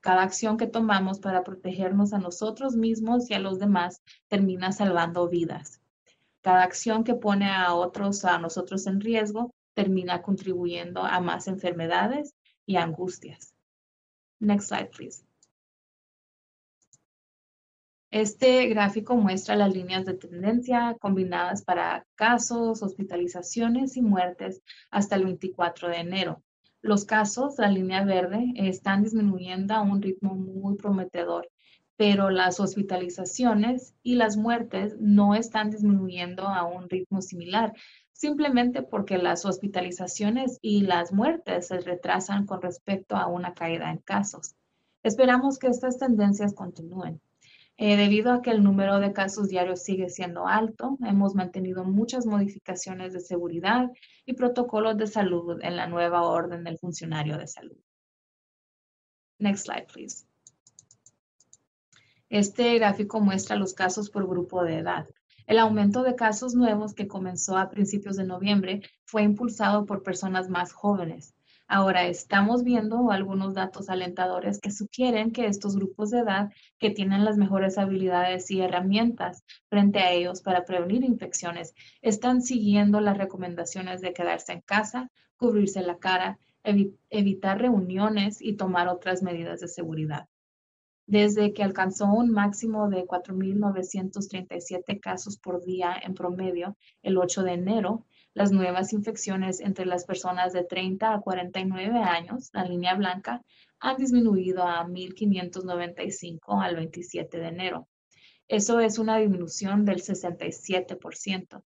[0.00, 5.28] Cada acción que tomamos para protegernos a nosotros mismos y a los demás termina salvando
[5.28, 5.80] vidas.
[6.40, 12.34] Cada acción que pone a otros, a nosotros en riesgo, termina contribuyendo a más enfermedades
[12.64, 13.54] y angustias.
[14.40, 15.24] Next slide, please.
[18.10, 25.24] Este gráfico muestra las líneas de tendencia combinadas para casos, hospitalizaciones y muertes hasta el
[25.24, 26.42] 24 de enero.
[26.80, 31.50] Los casos, la línea verde, están disminuyendo a un ritmo muy prometedor,
[31.96, 37.74] pero las hospitalizaciones y las muertes no están disminuyendo a un ritmo similar,
[38.12, 43.98] simplemente porque las hospitalizaciones y las muertes se retrasan con respecto a una caída en
[43.98, 44.54] casos.
[45.02, 47.20] Esperamos que estas tendencias continúen.
[47.80, 52.26] Eh, debido a que el número de casos diarios sigue siendo alto, hemos mantenido muchas
[52.26, 53.88] modificaciones de seguridad
[54.26, 57.78] y protocolos de salud en la nueva orden del funcionario de salud.
[59.38, 60.26] Next slide, please.
[62.28, 65.06] Este gráfico muestra los casos por grupo de edad.
[65.46, 70.50] El aumento de casos nuevos que comenzó a principios de noviembre fue impulsado por personas
[70.50, 71.32] más jóvenes.
[71.70, 77.26] Ahora estamos viendo algunos datos alentadores que sugieren que estos grupos de edad que tienen
[77.26, 84.00] las mejores habilidades y herramientas frente a ellos para prevenir infecciones están siguiendo las recomendaciones
[84.00, 86.38] de quedarse en casa, cubrirse la cara,
[87.10, 90.26] evitar reuniones y tomar otras medidas de seguridad.
[91.06, 97.52] Desde que alcanzó un máximo de 4.937 casos por día en promedio el 8 de
[97.52, 98.06] enero,
[98.38, 103.42] las nuevas infecciones entre las personas de 30 a 49 años, la línea blanca,
[103.80, 107.88] han disminuido a 1.595 al 27 de enero.
[108.46, 111.64] Eso es una disminución del 67%.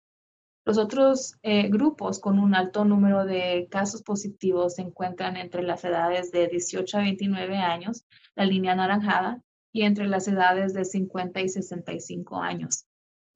[0.64, 5.84] Los otros eh, grupos con un alto número de casos positivos se encuentran entre las
[5.84, 11.42] edades de 18 a 29 años, la línea anaranjada, y entre las edades de 50
[11.42, 12.86] y 65 años.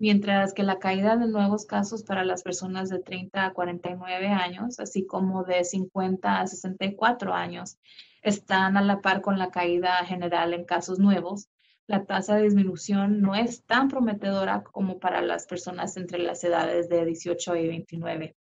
[0.01, 4.79] Mientras que la caída de nuevos casos para las personas de 30 a 49 años,
[4.79, 7.79] así como de 50 a 64 años,
[8.23, 11.49] están a la par con la caída general en casos nuevos,
[11.89, 16.89] la tasa de disminución no es tan prometedora como para las personas entre las edades
[16.89, 18.37] de 18 y 29,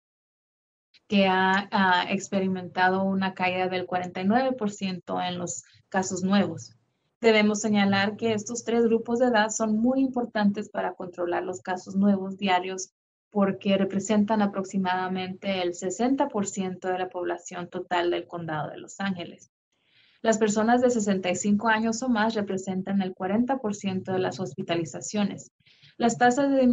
[1.08, 6.77] que ha, ha experimentado una caída del 49% en los casos nuevos.
[7.20, 11.96] Debemos señalar que estos tres grupos de edad son muy importantes para controlar los casos
[11.96, 12.92] nuevos diarios
[13.32, 19.52] porque representan aproximadamente el 60% de la población total del condado de Los Ángeles.
[20.22, 25.52] Las personas de 65 años o más representan el 40% de las hospitalizaciones.
[25.98, 26.68] Las tasas de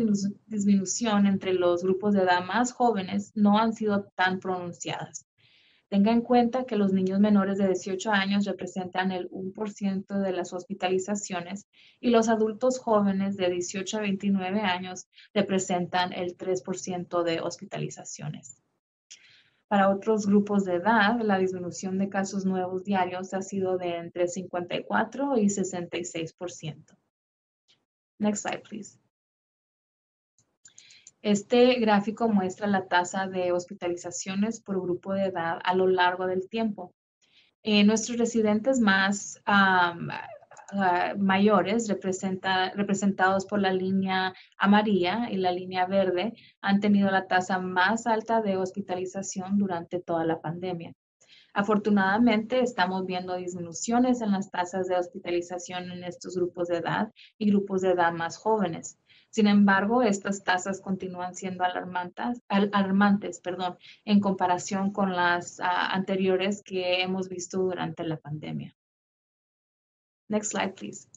[0.46, 5.26] disminución entre los grupos de edad más jóvenes no han sido tan pronunciadas.
[5.88, 10.52] Tenga en cuenta que los niños menores de 18 años representan el 1% de las
[10.52, 11.66] hospitalizaciones
[12.00, 18.60] y los adultos jóvenes de 18 a 29 años representan el 3% de hospitalizaciones.
[19.68, 24.28] Para otros grupos de edad, la disminución de casos nuevos diarios ha sido de entre
[24.28, 26.96] 54 y 66%.
[28.18, 29.03] Next slide, please.
[31.24, 36.50] Este gráfico muestra la tasa de hospitalizaciones por grupo de edad a lo largo del
[36.50, 36.92] tiempo.
[37.62, 39.40] Eh, nuestros residentes más
[40.72, 47.58] Ah, mayores representados por la línea amarilla y la línea verde han tenido la tasa
[47.58, 50.92] más alta de hospitalización durante toda la pandemia.
[51.52, 57.50] Afortunadamente, estamos viendo disminuciones en las tasas de hospitalización en estos grupos de edad y
[57.50, 58.98] grupos de edad más jóvenes.
[59.34, 66.62] Sin embargo, estas tasas continúan siendo alarmantes, alarmantes perdón, en comparación con las ah, anteriores
[66.62, 68.76] que hemos visto durante la pandemia.
[70.28, 71.08] Next slide, please.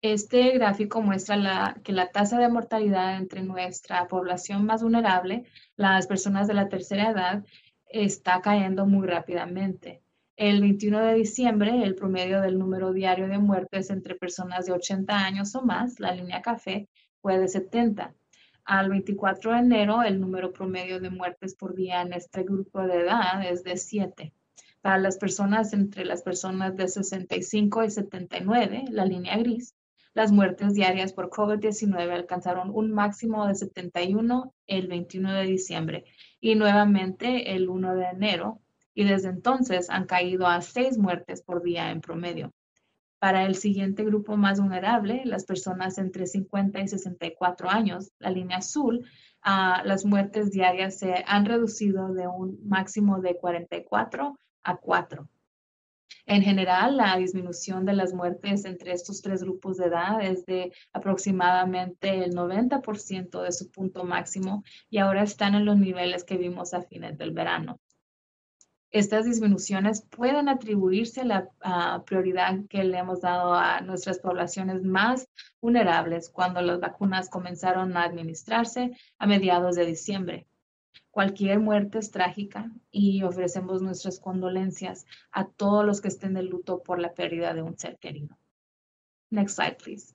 [0.00, 5.44] Este gráfico muestra que la tasa de mortalidad entre nuestra población más vulnerable,
[5.76, 7.44] las personas de la tercera edad,
[7.84, 10.03] está cayendo muy rápidamente.
[10.36, 15.16] El 21 de diciembre, el promedio del número diario de muertes entre personas de 80
[15.16, 16.88] años o más, la línea café,
[17.22, 18.12] fue de 70.
[18.64, 23.02] Al 24 de enero, el número promedio de muertes por día en este grupo de
[23.02, 24.32] edad es de 7.
[24.80, 29.76] Para las personas entre las personas de 65 y 79, la línea gris,
[30.14, 36.04] las muertes diarias por COVID-19 alcanzaron un máximo de 71 el 21 de diciembre
[36.40, 38.60] y nuevamente el 1 de enero,
[38.94, 42.52] y desde entonces han caído a seis muertes por día en promedio.
[43.18, 48.58] Para el siguiente grupo más vulnerable, las personas entre 50 y 64 años, la línea
[48.58, 49.06] azul,
[49.42, 55.28] ah, las muertes diarias se han reducido de un máximo de 44 a 4.
[56.26, 60.72] En general, la disminución de las muertes entre estos tres grupos de edad es de
[60.92, 66.72] aproximadamente el 90% de su punto máximo y ahora están en los niveles que vimos
[66.72, 67.78] a fines del verano.
[68.94, 75.28] Estas disminuciones pueden atribuirse a la prioridad que le hemos dado a nuestras poblaciones más
[75.60, 80.46] vulnerables cuando las vacunas comenzaron a administrarse a mediados de diciembre.
[81.10, 86.84] Cualquier muerte es trágica y ofrecemos nuestras condolencias a todos los que estén de luto
[86.84, 88.38] por la pérdida de un ser querido.
[89.28, 90.13] Next slide, please.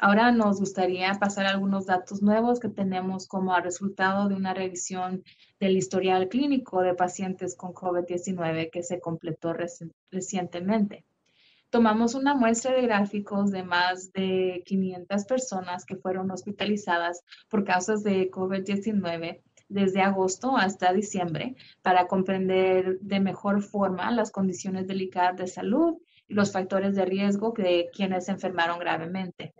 [0.00, 5.24] Ahora nos gustaría pasar algunos datos nuevos que tenemos como resultado de una revisión
[5.58, 9.54] del historial clínico de pacientes con COVID-19 que se completó
[10.12, 11.04] recientemente.
[11.70, 18.04] Tomamos una muestra de gráficos de más de 500 personas que fueron hospitalizadas por causas
[18.04, 25.48] de COVID-19 desde agosto hasta diciembre para comprender de mejor forma las condiciones delicadas de
[25.48, 25.98] salud
[26.28, 29.54] y los factores de riesgo de quienes se enfermaron gravemente.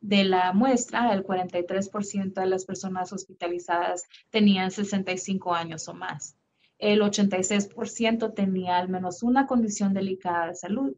[0.00, 6.36] De la muestra, el 43% de las personas hospitalizadas tenían 65 años o más.
[6.78, 10.96] El 86% tenía al menos una condición delicada de salud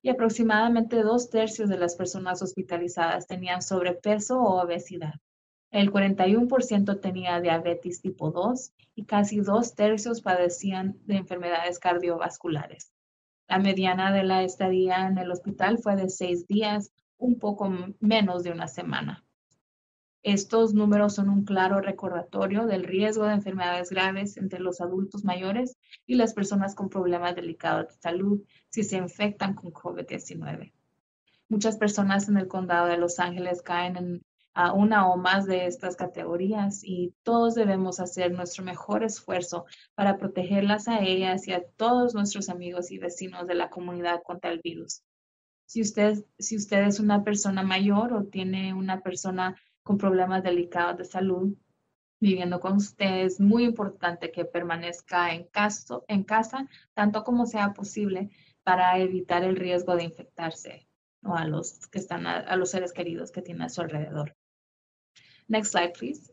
[0.00, 5.14] y aproximadamente dos tercios de las personas hospitalizadas tenían sobrepeso o obesidad.
[5.70, 12.90] El 41% tenía diabetes tipo 2 y casi dos tercios padecían de enfermedades cardiovasculares.
[13.48, 17.70] La mediana de la estadía en el hospital fue de seis días, un poco
[18.00, 19.24] menos de una semana.
[20.22, 25.76] Estos números son un claro recordatorio del riesgo de enfermedades graves entre los adultos mayores
[26.06, 30.72] y las personas con problemas delicados de salud si se infectan con COVID-19.
[31.48, 34.22] Muchas personas en el condado de Los Ángeles caen en
[34.58, 40.18] a una o más de estas categorías y todos debemos hacer nuestro mejor esfuerzo para
[40.18, 44.60] protegerlas a ellas y a todos nuestros amigos y vecinos de la comunidad contra el
[44.60, 45.04] virus.
[45.68, 50.96] Si usted, si usted es una persona mayor o tiene una persona con problemas delicados
[50.96, 51.54] de salud
[52.20, 57.74] viviendo con usted, es muy importante que permanezca en, caso, en casa tanto como sea
[57.74, 58.30] posible
[58.62, 60.88] para evitar el riesgo de infectarse
[61.22, 64.34] o a los que están a los seres queridos que tiene a su alrededor.
[65.48, 66.32] Next slide, please.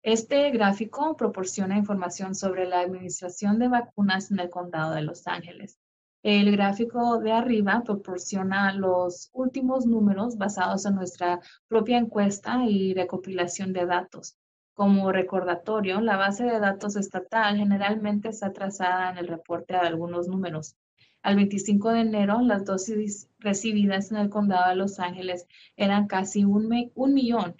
[0.00, 5.80] Este gráfico proporciona información sobre la administración de vacunas en el condado de Los Ángeles.
[6.28, 11.38] El gráfico de arriba proporciona los últimos números basados en nuestra
[11.68, 14.36] propia encuesta y recopilación de datos.
[14.74, 20.26] Como recordatorio, la base de datos estatal generalmente está trazada en el reporte de algunos
[20.26, 20.74] números.
[21.22, 25.46] Al 25 de enero, las dosis recibidas en el condado de Los Ángeles
[25.76, 27.54] eran casi un, millón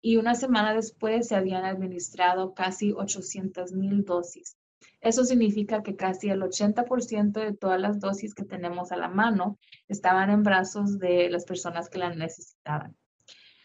[0.00, 4.56] y una semana después se habían administrado casi 800 mil dosis.
[5.00, 9.58] Eso significa que casi el 80% de todas las dosis que tenemos a la mano
[9.88, 12.96] estaban en brazos de las personas que las necesitaban.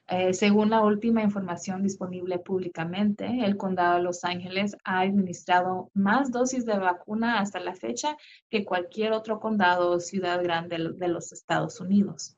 [0.07, 6.31] Eh, según la última información disponible públicamente, el condado de Los Ángeles ha administrado más
[6.31, 8.17] dosis de vacuna hasta la fecha
[8.49, 12.35] que cualquier otro condado o ciudad grande de los Estados Unidos.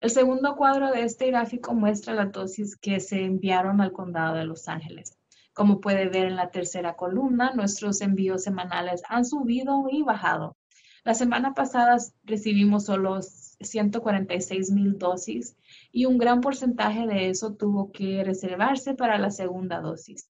[0.00, 4.44] El segundo cuadro de este gráfico muestra las dosis que se enviaron al condado de
[4.44, 5.17] Los Ángeles.
[5.58, 10.56] Como puede ver en la tercera columna, nuestros envíos semanales han subido y bajado.
[11.02, 15.56] La semana pasada recibimos solo 146 mil dosis
[15.90, 20.30] y un gran porcentaje de eso tuvo que reservarse para la segunda dosis.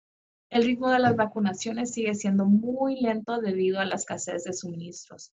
[0.52, 5.34] El ritmo de las vacunaciones sigue siendo muy lento debido a la escasez de suministros.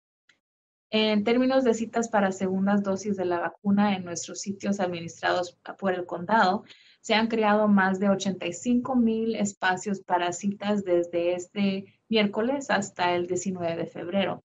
[0.90, 5.94] En términos de citas para segundas dosis de la vacuna en nuestros sitios administrados por
[5.94, 6.64] el condado,
[7.02, 13.28] se han creado más de 85 mil espacios para citas desde este miércoles hasta el
[13.28, 14.44] 19 de febrero.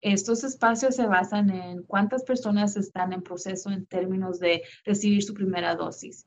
[0.00, 5.32] Estos espacios se basan en cuántas personas están en proceso en términos de recibir su
[5.32, 6.26] primera dosis.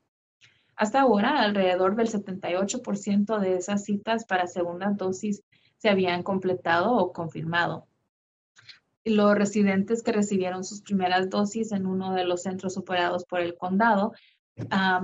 [0.78, 5.44] Hasta ahora, alrededor del 78% de esas citas para segunda dosis
[5.78, 7.88] se habían completado o confirmado.
[9.04, 13.58] Los residentes que recibieron sus primeras dosis en uno de los centros operados por el
[13.58, 14.14] condado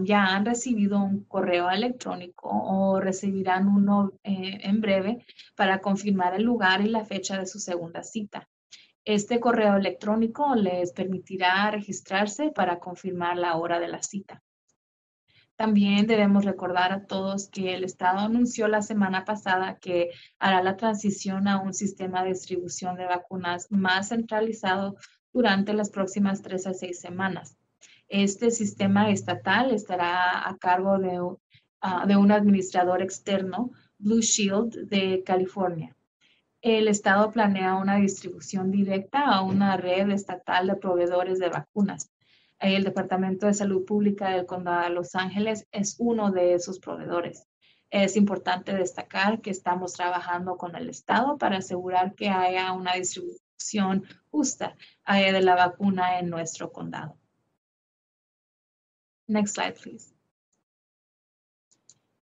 [0.03, 5.25] ya han recibido un correo electrónico o recibirán uno eh, en breve
[5.55, 8.47] para confirmar el lugar y la fecha de su segunda cita.
[9.03, 14.41] Este correo electrónico les permitirá registrarse para confirmar la hora de la cita.
[15.55, 20.09] También debemos recordar a todos que el Estado anunció la semana pasada que
[20.39, 24.95] hará la transición a un sistema de distribución de vacunas más centralizado
[25.33, 27.57] durante las próximas tres a seis semanas.
[28.11, 31.19] Este sistema estatal estará a cargo de,
[31.81, 35.95] ah, de un administrador externo, Blue Shield de California
[36.61, 42.11] el Estado planea una distribución directa a una red estatal de proveedores de vacunas.
[42.59, 47.47] El Departamento de Salud Pública del Condado de Los Ángeles es uno de esos proveedores.
[47.89, 54.05] Es importante destacar que estamos trabajando con el Estado para asegurar que haya una distribución
[54.29, 54.75] justa
[55.07, 57.17] de la vacuna en nuestro condado.
[59.31, 60.13] Next slide, please.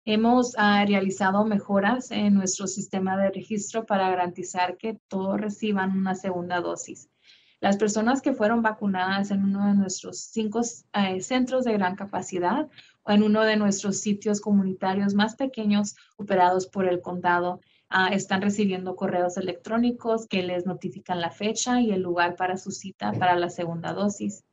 [0.06, 6.16] Hemos ah, realizado mejoras en nuestro sistema de registro para garantizar que todos reciban una
[6.16, 7.12] segunda dosis.
[7.60, 10.62] Las personas que fueron vacunadas en uno de nuestros cinco
[10.94, 12.70] eh, centros de gran capacidad
[13.04, 18.42] o en uno de nuestros sitios comunitarios más pequeños operados por el condado ah, están
[18.42, 23.36] recibiendo correos electrónicos que les notifican la fecha y el lugar para su cita para
[23.36, 24.44] la segunda dosis.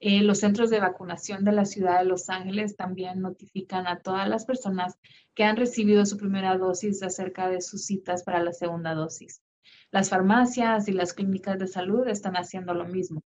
[0.00, 4.28] Eh, los centros de vacunación de la ciudad de Los Ángeles también notifican a todas
[4.28, 4.96] las personas
[5.34, 9.42] que han recibido su primera dosis acerca de sus citas para la segunda dosis.
[9.90, 13.22] Las farmacias y las clínicas de salud están haciendo lo mismo.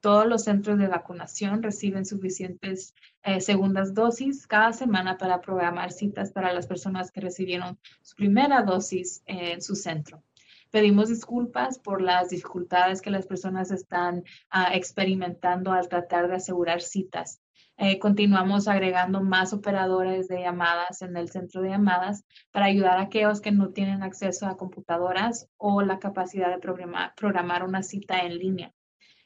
[0.00, 6.32] Todos los centros de vacunación reciben suficientes eh, segundas dosis cada semana para programar citas
[6.32, 10.22] para las personas que recibieron su primera dosis en su centro.
[10.70, 16.80] Pedimos disculpas por las dificultades que las personas están ah, experimentando al tratar de asegurar
[16.80, 17.40] citas.
[17.76, 23.02] Eh, continuamos agregando más operadores de llamadas en el centro de llamadas para ayudar a
[23.02, 28.20] aquellos que no tienen acceso a computadoras o la capacidad de programar, programar una cita
[28.20, 28.72] en línea.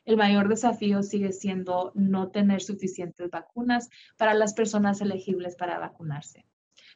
[0.06, 6.46] El mayor desafío sigue siendo no tener suficientes vacunas para las personas elegibles para vacunarse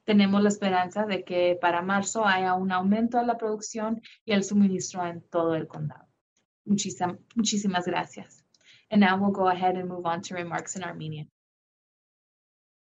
[0.04, 4.44] tenemos la esperanza de que para marzo haya un aumento de la producción y el
[4.44, 6.08] suministro en todo el condado.
[6.66, 8.46] Muchísimas, muchísimas gracias.
[8.90, 11.30] And now we'll go ahead and move on to remarks in Armenian.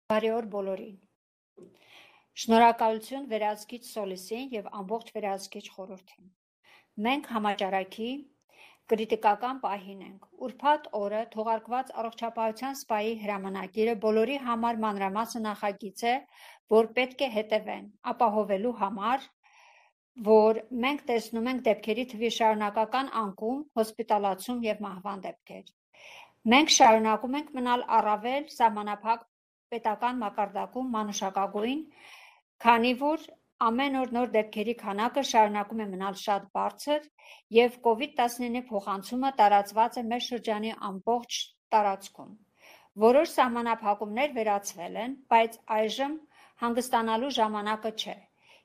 [0.08, 0.98] Բարեօր բոլորին։
[2.42, 6.30] Շնորհակալություն վերահսկիչ Սոլիսին եւ ամբողջ վերահսկիչ խորհրդին։
[7.08, 8.12] Մենք համաճարակի
[8.91, 16.15] Կրիտիկական պահին ենք։ Ուրբաթ օրը թողարկված առողջապահության սպայի հրամանակիրը բոլորի համար մանրամասն նախագիծ է,
[16.75, 19.29] որ պետք է հետևեն ապահովելու համար,
[20.29, 25.71] որ մենք տեսնում ենք դեպքերի թվի շարունակական անկում, հոսպիտալացում եւ մահվան դեպքեր։
[26.53, 29.23] Մենք շարունակում ենք մնալ առավել սահմանափակ
[29.73, 31.81] պետական մակարդակում մանուշակագույն,
[32.67, 33.27] քանի որ
[33.67, 37.05] ամեն օր նոր դեպքերի քանակը շարունակում է մնալ շատ բարձր
[37.57, 41.39] եւ COVID-19 փոխանցումը տարածված է մեր շրջանի ամբողջ
[41.75, 42.33] տարածքում։
[43.07, 46.17] Որոշ սահմանափակումներ վերացվել են, բայց այժմ
[46.63, 48.17] հանգստանալու ժամանակը չէ։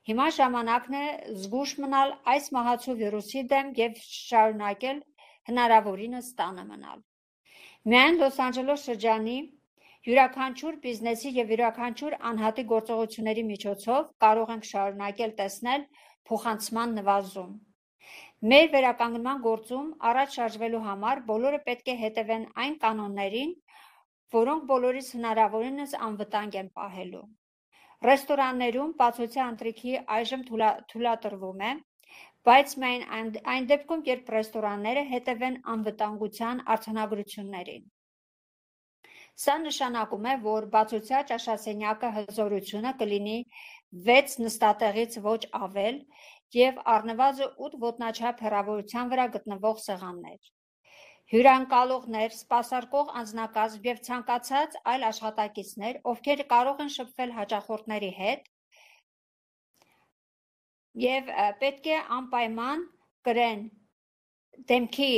[0.08, 1.04] Հիմա ժամանակն է
[1.44, 5.00] զգուշ մնալ այս մահացու վիրուսի դեմ եւ շարունակել
[5.50, 7.00] հնարավորինս տանը մնալ։
[7.92, 9.36] Միայն Լոս Անջելես շրջանի
[10.08, 15.82] Յուրաքանչյուր բիզնեսի եւ յուրաքանչյուր անհատի գործողությունների միջոցով կարող ենք շարունակել տեսնել
[16.30, 17.50] փոխանցման նվազում։
[18.52, 23.52] Մեր վերականգնման գործում առաջ շարժվելու համար բոլորը պետք է հետևեն այն կանոններին,
[24.38, 27.22] որոնք բոլորիս հնարավորինս անվտանգ են պահելու։
[28.08, 30.48] Ռեստորաններում բացօթյա ընթրիքի այժմ
[30.94, 31.74] թույլատրվում է,
[32.48, 37.88] բայց միայն այն, այն դեպքում, երբ ռեստորանները հետևեն անվտանգության արձանագրություններին։
[39.38, 43.38] Սա նշանակում է, որ բացօթյա ճաշասենյակը հզորությունը կլինի
[44.08, 46.00] 6 նստատեղից ոչ ավել
[46.58, 50.50] եւ առնվազն 8 ոտնաչափ հեռավորության վրա գտնվող սեղաններ։
[51.28, 58.48] Հյուրանկալողներ, սպասարկող անձնակազմ եւ ցանկացած այլ աշխատակիցներ, ովքեր կարող են շփվել հաճախորդների հետ
[61.04, 61.28] եւ
[61.62, 62.86] պետք է անպայման
[63.28, 63.60] կրեն
[64.72, 65.12] դեմքի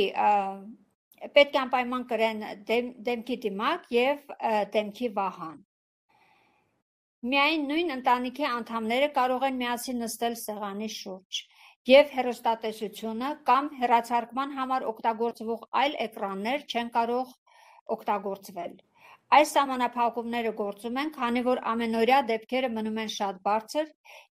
[1.37, 4.33] պետք է անպայման կրեն դեմ, դեմքի դիմակ եւ
[4.75, 5.59] դեմքի վահան։
[7.31, 11.41] Միայն նույն ընտանիքի անդամները կարող են միասին նստել սեղանի շուրջ
[11.89, 17.35] եւ հերոստատեսությունը կամ հերացարկման համար օգտագործվող այլ էկրաններ չեն կարող
[17.97, 18.73] օգտագործվել։
[19.37, 23.91] Այս սահմանափակումները գործում են, քանի որ ամենօրյա դեպքերը մնում են շատ բարձր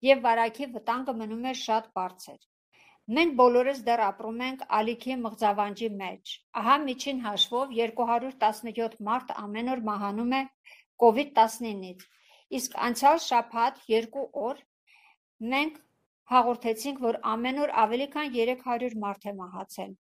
[0.08, 2.40] եւ վարակի վտանգը մնում է շատ բարձր։
[3.16, 6.32] Մենք բոլորս դեռ ապրում ենք ալիքի մղձավանջի մեջ։
[6.62, 10.42] Ահա միջին հաշվով 217 մարդ ամեն օր մահանում է
[11.04, 12.04] COVID-19-ից,
[12.60, 14.60] իսկ անցյալ շաբաթ երկու օր
[15.54, 15.80] մենք
[16.34, 19.94] հաղորդեցինք, որ ամեն օր ավելի քան 300 մարդ է մահացել։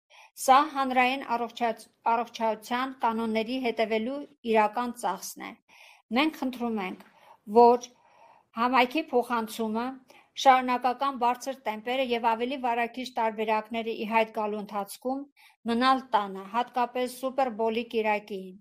[0.45, 4.19] Սա հանրային առողջության կանոնների հետևելու
[4.53, 5.52] իրական ծախսն է։
[6.18, 7.06] Մենք խնդրում ենք,
[7.60, 7.90] որ
[8.61, 9.86] համայնքի փոխանցումը
[10.44, 15.22] շարունակական բարձր տեմպերը եւ ավելի վարակիչ տարբերակները ի հայտ գալու ընթացքում
[15.70, 18.57] մնալ տանը, հատկապես Սուպեր Բոլի կիրակին։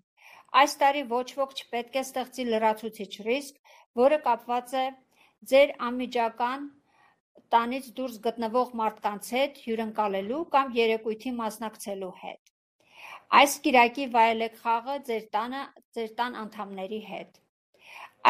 [0.61, 3.59] Այս տարի ոչ ոք չպետք է ստեղծի լրացուցիչ ռիսկ,
[4.01, 4.85] որը կապված է
[5.51, 6.63] ձեր անմիջական
[7.55, 12.53] տանից դուրս գտնվող մարդկանց հետ հյուրընկալելու կամ երեկույթի մասնակցելու հետ։
[13.41, 15.61] Այս կիրակի վայելեք խաղը ձեր տանը,
[15.97, 17.39] ձեր տան անդամների հետ։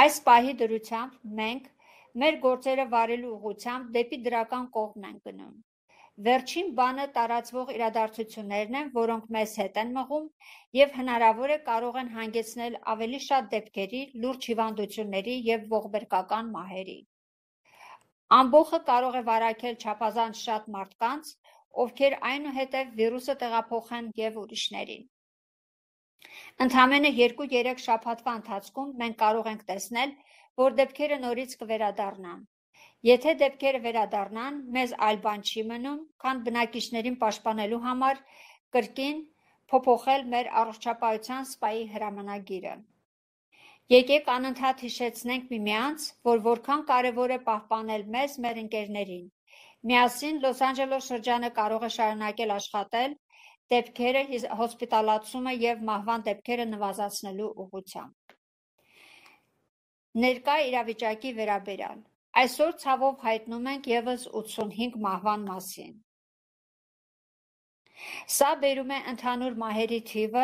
[0.01, 1.71] Այս պահի դրությամբ մենք
[2.21, 5.55] մեր գործերը վարելու ուղղությամբ դեպի դրական կողմն են գնում։
[6.25, 10.29] Վերջին բանը տարածվող իրադարձություններն են, որոնք մեզ հետ են մղում
[10.77, 16.95] եւ հնարավոր է կարող են հանգեցնել ավելի շատ դեպքերի, լուրջ հիվանդությունների եւ ողբերգական մահերի։
[18.37, 21.33] Ամբողը կարող է վարակել չափազանց շատ մարդկանց,
[21.83, 25.03] ովքեր այնուհետև վիրուսը տեղափոխեն եւ ուրիշներին։
[26.63, 30.15] Ընդամենը 2-3 շաբաթվա ընթացքում մենք կարող ենք տեսնել,
[30.61, 32.43] որ դեպքերը նորից կվերադառնան։
[33.05, 38.21] Եթե դեպքերը վերադառնան, մեզ այլ բան չի մնում, քան բնակիչներին պաշտպանելու համար
[38.75, 39.19] կրկին
[39.73, 42.73] փոփոխել մեր առողջապահության սպայի հրամանագիրը։
[43.93, 49.27] Եկեք անընդհատ հիշեցնենք միմյանց, որ որքան կարևոր է պահպանել մեզ մեր ընկերներին։
[49.91, 53.15] Միասին Լոս Անջելես շրջանը կարող է շարունակել աշխատել
[53.75, 54.23] դեպքերը
[54.61, 58.24] հոսպիտալացումը եւ մահվան դեպքերը նվազեցնելու ուղղությամբ։
[60.23, 62.03] Ներկա իրավիճակի վերաբերյալ
[62.39, 65.91] Այսօր ցավով հայտնում ենք եւս 85 մահվան մասին։
[68.37, 70.43] Սա բերում է ընդհանուր մահերի թիվը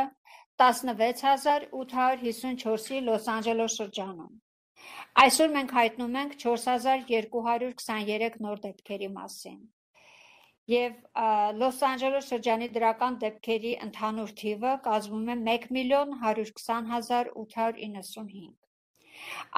[0.61, 4.31] 16854-ի Լոս Անջելես շրջանում։
[5.25, 9.59] Այսօր մենք հայտնում ենք 4223 նոր դեպքերի մասին։
[10.75, 10.97] Եվ
[11.59, 18.60] Լոս Անջելես շրջանի դրական դեպքերի ընդհանուր թիվը կազմում է 1 միլիոն 120 հազար 895։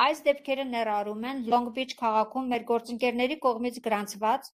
[0.04, 4.50] Այս դեպքերը ներառում են Լոնգ Բիչ քաղաքում մեր գործընկերների կողմից գրանցված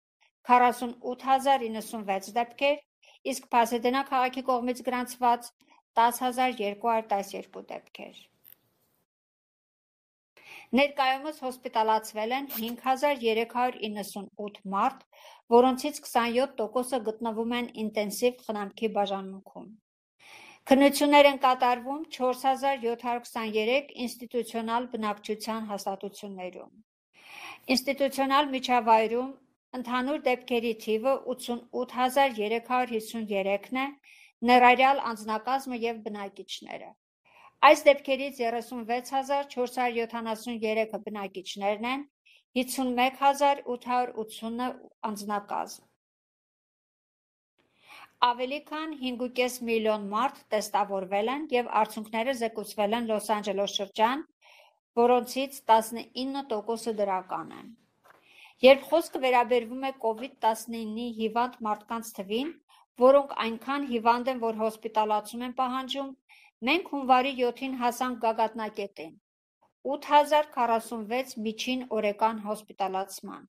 [0.49, 2.81] 48096 դեպքեր,
[3.34, 5.52] իսկ Փասեդենա քաղաքի կողմից գրանցված
[5.99, 8.19] 10212 դեպքեր։
[10.77, 14.99] Ներկայումս հոսպիտալացվել են 5398 մարդ,
[15.56, 19.69] որոնցից 27%-ը գտնվում են ինտենսիվ խնամքի բաժանմունքում։
[20.69, 26.75] Քննություններ են կատարվում 4723 ինստիտուցիոնալ բնակչության հաստատություններում։
[27.75, 29.31] Ինստիտուցիոնալ միջավայրում
[29.79, 33.87] ընդհանուր դեպքերի թիվը 88353-ն է,
[34.51, 36.91] ներառյալ անձնակազմը եւ բնակիչները։
[37.71, 42.07] Այս դեպքերից 36473-ը բնակիչներն են,
[42.61, 44.71] 51880-ը
[45.13, 45.89] անձնակազմ։
[48.27, 54.23] Ավելի քան 5.5 միլիոն մարդ տեստավորվել են եւ արդյունքները զեկուցվել են Լոս Անջելես շրջան,
[54.99, 57.69] որոնցից 19%-ը դրական են։
[58.65, 62.51] Երբ խոսքը վերաբերվում է COVID-19-ի հիվանդ մարդկանց թվին,
[63.05, 66.09] որոնք այնքան հիվանդ են, որ հոսպիտալացում են պահանջում,
[66.71, 69.13] մենք հունվարի 7-ին հասանք գագաթնակետին՝
[69.95, 73.47] 8046 միջին օրեկան հոսպիտալացման։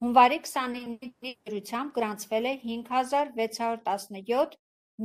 [0.00, 4.54] Հունվարի 29-ի դրությամբ գրանցվել է 5617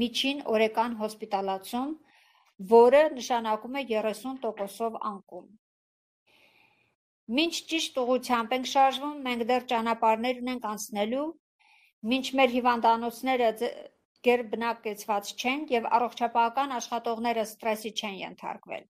[0.02, 1.90] միջին օրեկան հոսպիտալացում,
[2.70, 5.50] որը նշանակում է 30%-ով անկում։
[7.40, 11.28] Մինչ ճիշտ ուղղությամբ ենք շարժվում, մենք դեռ ճանապարհներ ունենք անցնելու,
[12.16, 13.52] մինչ մեր հիվանդանոցները
[14.30, 18.86] գերբնակեցված չեն եւ առողջապահական աշխատողները ստրեսի չեն ենթարկվել։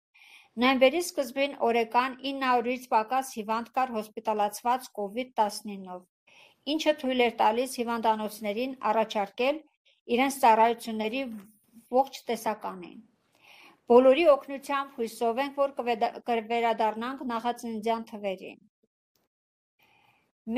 [0.62, 6.02] Նոյեմբերի սկզբին օրեկան 900-ից պակաս հիվանդ կար հոսպիտալացված COVID-19-ով,
[6.74, 9.56] ինչը թույլ էր տալիս հիվանդանոցներին առաջարկել
[10.16, 11.22] իրենց ծառայությունների
[11.98, 13.00] ողջ տեսականին։
[13.92, 15.74] Բոլորի օգնությամբ հույսով ենք, որ
[16.30, 18.60] կվերադառնանք նախածննդյան թվերին։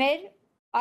[0.01, 0.27] Մեր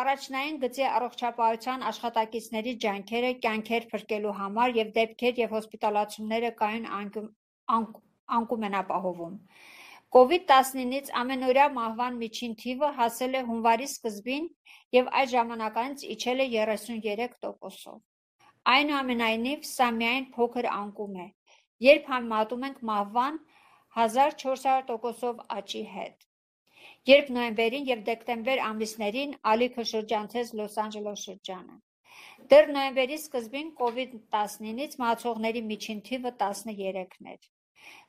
[0.02, 6.90] առաջնային գծի առողջապահության աշխատակիցների ջանքերը կյանքեր փրկելու համար եւ դեպքեր եւ հոսպիտալացումները կայուն
[8.38, 9.34] անկում են ապահովում։
[10.16, 14.44] COVID-19-ից ամենօրյա մահվան միջին թիվը հասել է հունվարի սկզբին
[14.96, 17.98] եւ այդ ժամանակից իջել է 33%-ով։
[18.76, 21.26] Այնուամենայնիվ, սա միայն փոքր անկում է,
[21.86, 23.40] երբ համեմատում ենք մահվան
[23.96, 26.26] 1400%-ով աճի հետ։
[27.10, 31.76] Երբ նոյեմբերին եւ դեկտեմբեր ամիսներին ալիքը շրջանցեց Լոս Անջելես շրջանը։
[32.52, 37.46] Դեռ նոյեմբերի սկզբին COVID-19-ից մահացողների միջին թիվը 13-ն էր։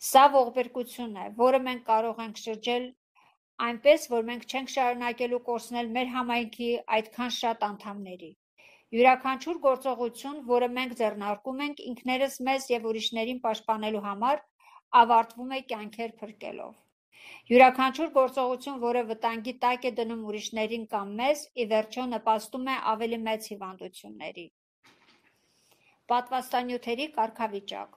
[0.08, 2.90] Սա ողբերգություն է, որը մենք կարող ենք շրջել
[3.68, 6.68] այնպես, որ մենք չենք շարունակելու կորցնել մեր համայնքի
[6.98, 8.30] այդքան շատ անդամների։
[8.96, 14.44] Յուրաքանչյուր գործողություն, որը մենք ձեռնարկում ենք ինքներս մեզ եւ ուրիշներին պաշտպանելու համար,
[15.02, 16.78] ավարտվում է կյանքեր փրկելով։
[17.52, 23.20] Յուրաքանչյուր գործողություն, որը վտանգի տակ է դնում ուրիշներին կամ մեզ, ի վերջո նպաստում է ավելի
[23.28, 24.46] մեծ հիվանդությունների։
[26.14, 27.97] Պատվաստանյութերի կարգավիճակ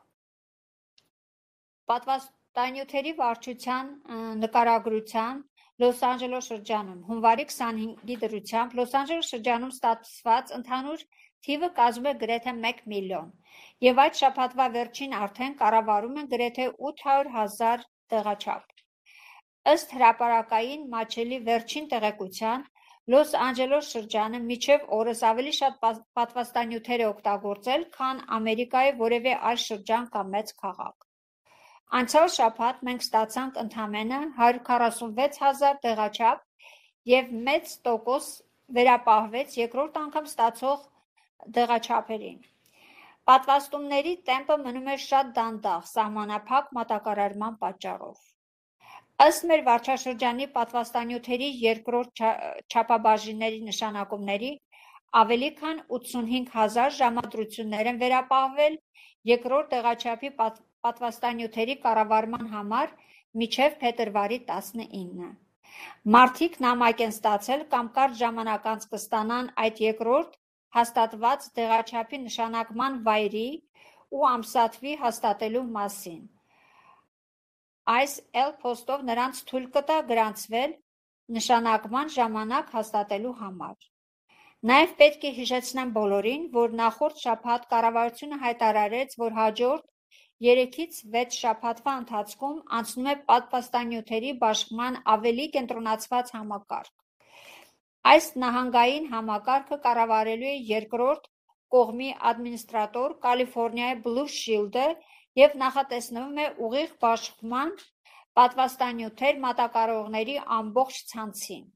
[1.90, 3.94] Պատվաստանյութերի վարչության
[4.42, 5.40] նկարագրության
[5.82, 11.04] Լոս Անջելես շրջանում հունվարի 25-ի դրությամբ Լոս Անջելես շրջանում ստացված ընդհանուր
[11.46, 13.32] թիվը կազմում է գրեթե 1 միլիոն,
[13.86, 18.76] եւ այդ շաբաթվա վերջին արդեն կառավարում են գրեթե 800 հազար տեղաչափ։
[19.74, 22.66] Ըստ հրապարակային մաչելի վերջին տեղեկության,
[23.14, 25.84] Լոս Անջելես շրջանը միջև օրս ավելի շատ
[26.20, 31.09] պատվաստանյութեր է օգտագործել, քան Ամերիկայի որևէ այլ շրջան կամ մեծ քաղաք։
[31.98, 36.44] Անցյալ շաբաթ մենք ստացանք ընդամենը 146 հազար տեղաչափ
[37.12, 38.28] և մեծ տոկոս
[38.76, 40.84] վերապահվեց երկրորդ անգամ ստացող
[41.56, 42.38] տեղաչափերին։
[43.30, 48.22] Պատվաստումների տեմպը մնում էր շատ դանդաղ սահմանափակ մատակարարման պատճառով։
[49.26, 52.24] Ըստ մեր վարչաշրջանի պատվաստանյութերի երկրորդ
[52.70, 54.54] չափաբաժինների նշանակումների
[55.24, 58.76] ավելի քան 85,000 ժամադրություններ են վերապահվել
[59.34, 60.30] երկրորդ տեղաչափի
[60.86, 62.92] պատվաստանյութերի կառավարման համար
[63.42, 65.30] միջև փետրվարի 19։
[66.14, 70.38] Մարդիկ նամակ են ստացել կամ կարճ ժամանակ անց կստանան այդ երկրորդ
[70.76, 73.48] հաստատված տեղաչափի նշանակման վայրի
[74.18, 76.20] ու ամսաթվի հաստատելու մասին։
[77.94, 80.74] Այս էլ փոստով նրանց թույլ կտա գրանցվել
[81.36, 83.88] նշանակման ժամանակ հաստատելու համար։
[84.70, 89.86] Նաև պետք է հիշեցնեմ բոլորին, որ նախորդ շաբաթ կառավարությունը հայտարարեց, որ հաջորդ
[90.44, 96.92] 3-ից 6 շաբաթվա ընթացքում անցնում է պատվաստանյութերի բաշխման ավելի կենտրոնացված համակարգ։
[98.12, 101.26] Այս նահանգային համակարգը կառավարելու է երկրորդ
[101.74, 104.86] կողմի ադմինիստրատոր Կալիֆոռնիայի Blue Shield-ը
[105.40, 107.74] և նախատեսվում է ուղիղ բաշխման
[108.40, 111.68] պատվաստանյութեր մատակարարողների ամբողջ ցանցին։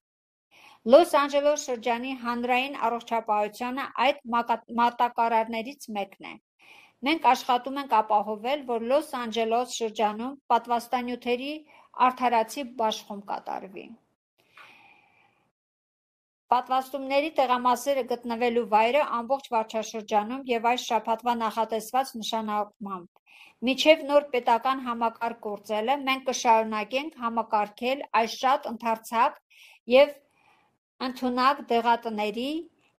[0.95, 4.25] Լոս Անջելես շրջանի հանրային առողջապահությանը այդ
[4.81, 6.35] մատակարարներից մեկն է։
[7.09, 11.51] Մենք աշխատում ենք ապահովել, որ Լոս Անջելես շրջանում պատվաստանյութերի
[12.09, 13.87] արդարացի բաշխում կատարվի։
[16.55, 23.25] Պատվաստումների տեղամասերը գտնվելու վայրը ամբողջ վարչաշրջանում և այս շաբաթվա նախատեսված նշանակմամբ
[23.67, 29.39] Մինչև նոր պետական համակարգ գործելը մենք կշարունակենք համակարգել այս շատ ընդարձակ
[29.93, 30.11] և
[31.07, 32.51] ընդունակ դեղատների,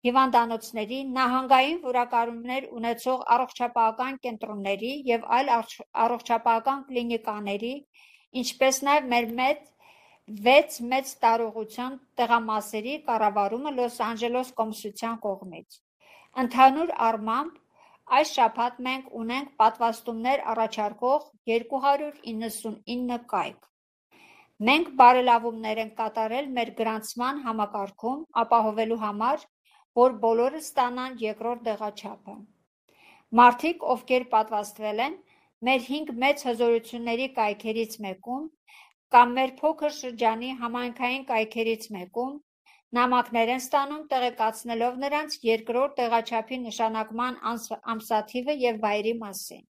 [0.05, 5.51] հիվանդանոցների, նահանգային որակավորումներ ունեցող առողջապահական կենտրոնների և այլ
[6.05, 7.73] առողջապահական կլինիկաների,
[8.41, 9.59] ինչպես նաև մեր
[10.45, 15.79] վեց մեծ տարողության տեղամասերի կառավարումը Լոս Անջելես կոմսության կողմից։
[16.45, 17.61] Ընդհանուր առմամբ
[18.15, 23.63] Այս շաբաթ մենք ունենք պատվաստումներ առաջարկող 299 կայք։
[24.67, 29.47] Մենք բարելավումներ ենք կատարել մեր գրանցման համակարգում ապահովելու համար,
[29.99, 32.35] որ բոլորը ստանան երկրորդ տեղաչափը։
[33.39, 35.15] Մարդիկ, ովքեր պատվաստվել են
[35.67, 38.49] մեր հինգ մեծ հզորությունների կայքերից մեկում
[39.15, 42.33] կամ մեր փոքր շրջանի համայնքային կայքերից մեկում,
[42.99, 47.39] նամակներ են ստանում տեղեկացնելով նրանց երկրորդ տեղաչափի նշանակման
[47.95, 49.65] ամսաթիվը և վայրի մասին։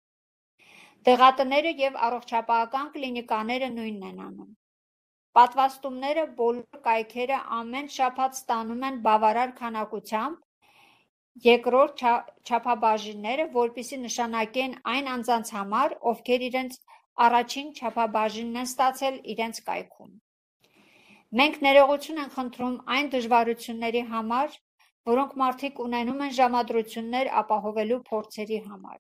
[1.10, 4.52] Դեղատները և առողջապահական կլինիկաները նույնն են անում։
[5.38, 10.42] Պատվաստումները բոլոր կայքերը ամեն շաբաթ ստանում են բավարար քանակությամբ
[11.46, 12.04] երկրորդ
[12.48, 16.78] չափաբաժինները, որպեսզի նշանակեն այն անձանց համար, ովքեր իրենց
[17.28, 20.12] առաջին չափաբաժինն են ստացել իրենց կայքում։
[21.40, 24.58] Մենք ներողություն ենք խնդրում այն դժվարությունների համար,
[25.10, 29.00] որոնք մարդիկ ունենում են ժամադրություններ ապահովելու փորձերի համար։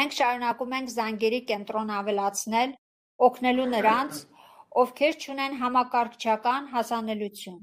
[0.00, 2.72] Մենք շարունակում ենք զանգերի կենտրոն ավելացնել,
[3.28, 4.24] օգնելու նրանց,
[4.83, 7.59] ովքեր չունեն համակարգչական հասանելիություն։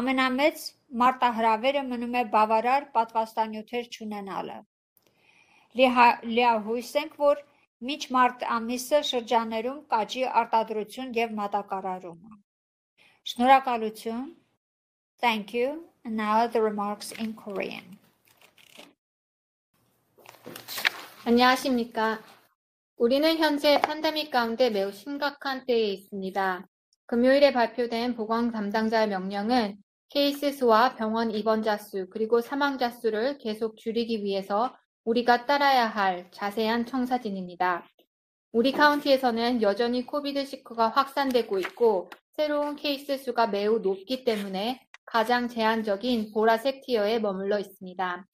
[0.00, 0.66] Ամենամեծ
[1.04, 4.58] մարտահրավերը մնում է բավարար պատվաստանյութեր չունենալը։
[5.80, 7.44] Լիահույս ենք, որ
[7.88, 12.34] Մինչ մարտ ամիսը շրջաներում կաճի արտադրություն և մատակարարումը։
[13.30, 14.26] Շնորհակալություն։
[15.24, 15.70] Thank you.
[16.04, 17.96] And now the remarks in Korean.
[21.24, 22.18] 안녕하십니까.
[22.97, 26.65] 우리는 현재 팬데믹 가운데 매우 심각한 때에 있습니다.
[27.07, 29.75] 금요일에 발표된 보건 담당자의 명령은
[30.09, 34.73] 케이스 수와 병원 입원자 수 그리고 사망자 수를 계속 줄이기 위해서
[35.03, 37.85] 우리가 따라야 할 자세한 청사진입니다.
[38.53, 46.83] 우리 카운티에서는 여전히 코비드19가 확산되고 있고 새로운 케이스 수가 매우 높기 때문에 가장 제한적인 보라색
[46.85, 48.25] 티어에 머물러 있습니다.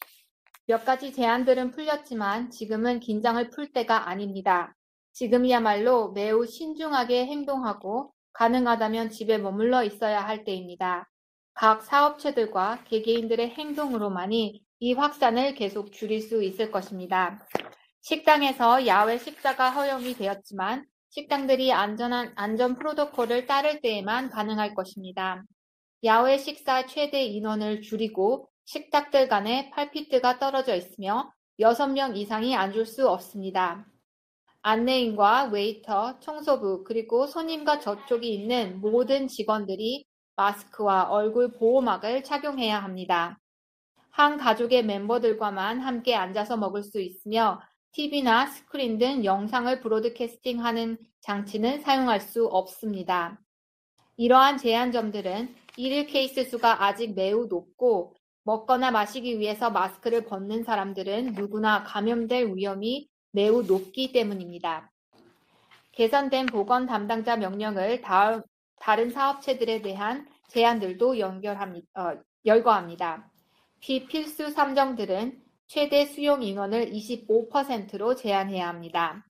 [0.72, 4.74] 몇 가지 제한들은 풀렸지만 지금은 긴장을 풀 때가 아닙니다.
[5.12, 11.12] 지금이야말로 매우 신중하게 행동하고 가능하다면 집에 머물러 있어야 할 때입니다.
[11.54, 17.46] 각 사업체들과 개개인들의 행동으로만이 이 확산을 계속 줄일 수 있을 것입니다.
[18.00, 25.44] 식당에서 야외 식사가 허용이 되었지만 식당들이 안전한 안전 프로토콜을 따를 때에만 가능할 것입니다.
[26.06, 33.86] 야외 식사 최대 인원을 줄이고 식탁들 간에 8피트가 떨어져 있으며 6명 이상이 앉을 수 없습니다.
[34.62, 40.06] 안내인과 웨이터, 청소부, 그리고 손님과 저쪽이 있는 모든 직원들이
[40.38, 43.38] 마스크와 얼굴 보호막을 착용해야 합니다.
[44.10, 47.60] 한 가족의 멤버들과만 함께 앉아서 먹을 수 있으며
[47.92, 53.38] TV나 스크린 등 영상을 브로드캐스팅 하는 장치는 사용할 수 없습니다.
[54.16, 61.84] 이러한 제한점들은 일일 케이스 수가 아직 매우 높고 먹거나 마시기 위해서 마스크를 벗는 사람들은 누구나
[61.84, 64.92] 감염될 위험이 매우 높기 때문입니다.
[65.92, 68.42] 개선된 보건 담당자 명령을 다음,
[68.80, 71.88] 다른 사업체들에 대한 제안들도 연결합니다.
[71.96, 73.30] 어, 열거합니다.
[73.80, 79.26] 비필수 삼정들은 최대 수용 인원을 25%로 제한해야 합니다.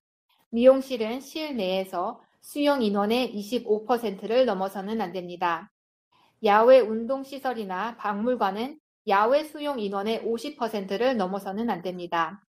[0.50, 5.72] 미용실은 실내에서 수용 인원의 25%를 넘어서는 안 됩니다.
[6.44, 12.44] 야외 운동시설이나 박물관은 야외 수용 인원의 50%를 넘어서는 안 됩니다.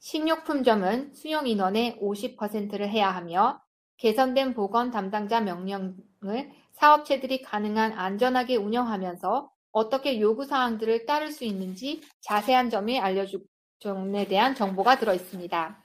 [0.00, 3.60] 식료품점은 수용 인원의 50%를 해야 하며
[3.96, 12.70] 개선된 보건 담당자 명령을 사업체들이 가능한 안전하게 운영하면서 어떻게 요구 사항들을 따를 수 있는지 자세한
[12.70, 13.44] 점이 알려준
[13.80, 15.84] 점에 대한 정보가 들어 있습니다.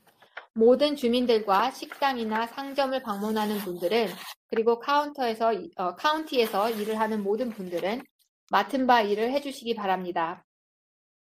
[0.54, 4.08] 모든 주민들과 식당이나 상점을 방문하는 분들은
[4.48, 8.02] 그리고 카운터에서 어, 카운티에서 일을 하는 모든 분들은
[8.52, 10.44] 맡은 바 일을 해주시기 바랍니다.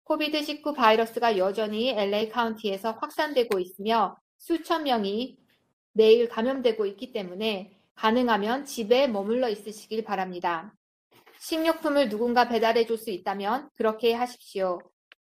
[0.03, 5.37] 코비드-19 바이러스가 여전히 LA 카운티에서 확산되고 있으며 수천 명이
[5.93, 10.75] 매일 감염되고 있기 때문에 가능하면 집에 머물러 있으시길 바랍니다.
[11.39, 14.79] 식료품을 누군가 배달해 줄 수 있다면 그렇게 하십시오.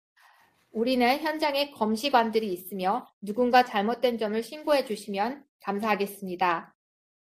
[0.71, 6.75] 우리는 현장에 검시관들이 있으며 누군가 잘못된 점을 신고해 주시면 감사하겠습니다.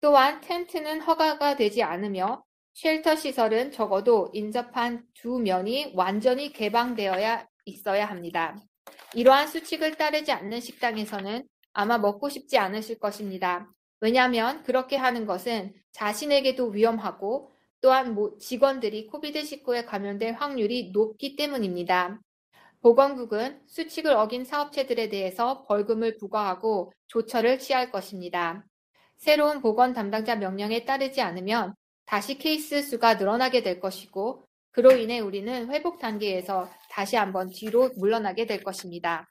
[0.01, 2.43] 또한 텐트는 허가가 되지 않으며
[2.78, 8.56] 쉘터 시설은 적어도 인접한 두 면이 완전히 개방되어야 있어야 합니다.
[9.16, 11.44] 이러한 수칙을 따르지 않는 식당에서는
[11.74, 13.68] 아마 먹고 싶지 않으실 것입니다.
[13.99, 17.49] 왜냐하면 그렇게 하는 것은 자신에게도 위험하고
[17.82, 22.22] 또한 직원들이 코비드19에 감염될 확률이 높기 때문입니다.
[22.84, 28.68] 보건국은 수칙을 어긴 사업체들에 대해서 벌금을 부과하고 조처를 취할 것입니다.
[29.16, 31.74] 새로운 보건 담당자 명령에 따르지 않으면
[32.08, 38.46] 다시 케이스 수가 늘어나게 될 것이고 그로 인해 우리는 회복 단계에서 다시 한번 뒤로 물러나게
[38.46, 39.30] 될 것입니다.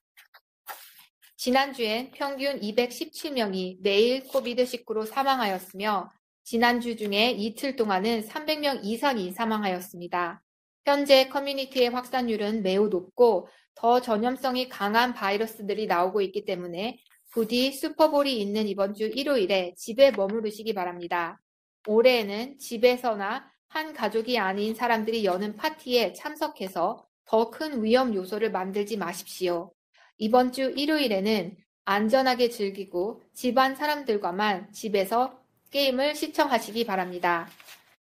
[1.36, 6.10] 지난주엔 평균 217명이 매일 코비드19로 사망하였으며
[6.44, 10.42] 지난주 중에 이틀 동안은 300명 이상이 사망하였습니다.
[10.84, 16.98] 현재 커뮤니티의 확산율은 매우 높고 더 전염성이 강한 바이러스들이 나오고 있기 때문에
[17.30, 21.40] 부디 슈퍼볼이 있는 이번 주 일요일에 집에 머무르시기 바랍니다.
[21.86, 29.72] 올해에는 집에서나 한 가족이 아닌 사람들이 여는 파티에 참석해서 더 큰 위험 요소를 만들지 마십시오.
[30.18, 35.40] 이번 주 일요일에는 안전하게 즐기고 집안 사람들과만 집에서
[35.70, 37.48] 게임을 시청하시기 바랍니다.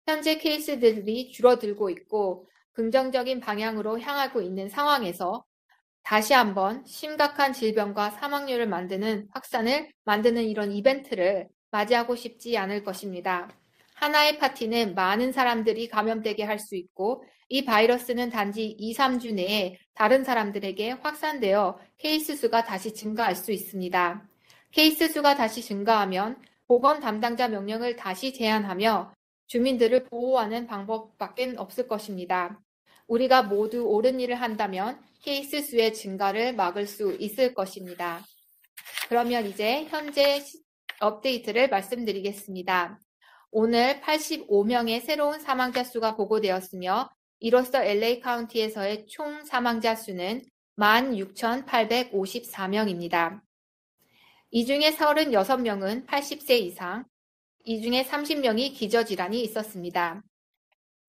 [0.07, 5.45] 현재 케이스들이 줄어들고 있고 긍정적인 방향으로 향하고 있는 상황에서
[6.03, 13.49] 다시 한번 심각한 질병과 사망률을 만드는 확산을 만드는 이런 이벤트를 맞이하고 싶지 않을 것입니다.
[13.99, 20.23] 하나의 파티는 많은 사람들이 감염되게 할 수 있고 이 바이러스는 단지 2, 3주 내에 다른
[20.23, 24.29] 사람들에게 확산되어 케이스 수가 다시 증가할 수 있습니다.
[24.71, 29.15] 케이스 수가 다시 증가하면 보건 담당자 명령을 다시 제한하며
[29.47, 32.61] 주민들을 보호하는 방법밖에 없을 것입니다.
[33.07, 38.23] 우리가 모두 옳은 일을 한다면 케이스 수의 증가를 막을 수 있을 것입니다.
[39.09, 40.45] 그러면 이제 현재
[41.01, 43.01] 업데이트를 말씀드리겠습니다.
[43.51, 47.09] 오늘 85명의 새로운 사망자 수가 보고되었으며
[47.41, 50.43] 이로써 LA 카운티에서의 총 사망자 수는
[50.77, 53.41] 16,854명입니다.
[54.51, 57.07] 이 중에 36명은 80세 이상,
[57.65, 60.23] 이 중에 30명이 기저질환이 있었습니다.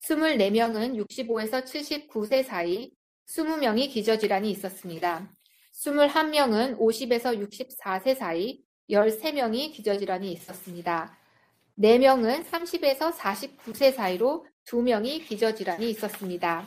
[0.02, 2.90] 24명은 65에서 79세 사이,
[3.28, 5.30] 20명이 기저질환이 있었습니다.
[5.74, 11.19] 21명은 50에서 64세 사이, 13명이 기저질환이 있었습니다.
[11.80, 16.66] 4명은 30에서 49세 사이로 2명이 기저질환이 있었습니다.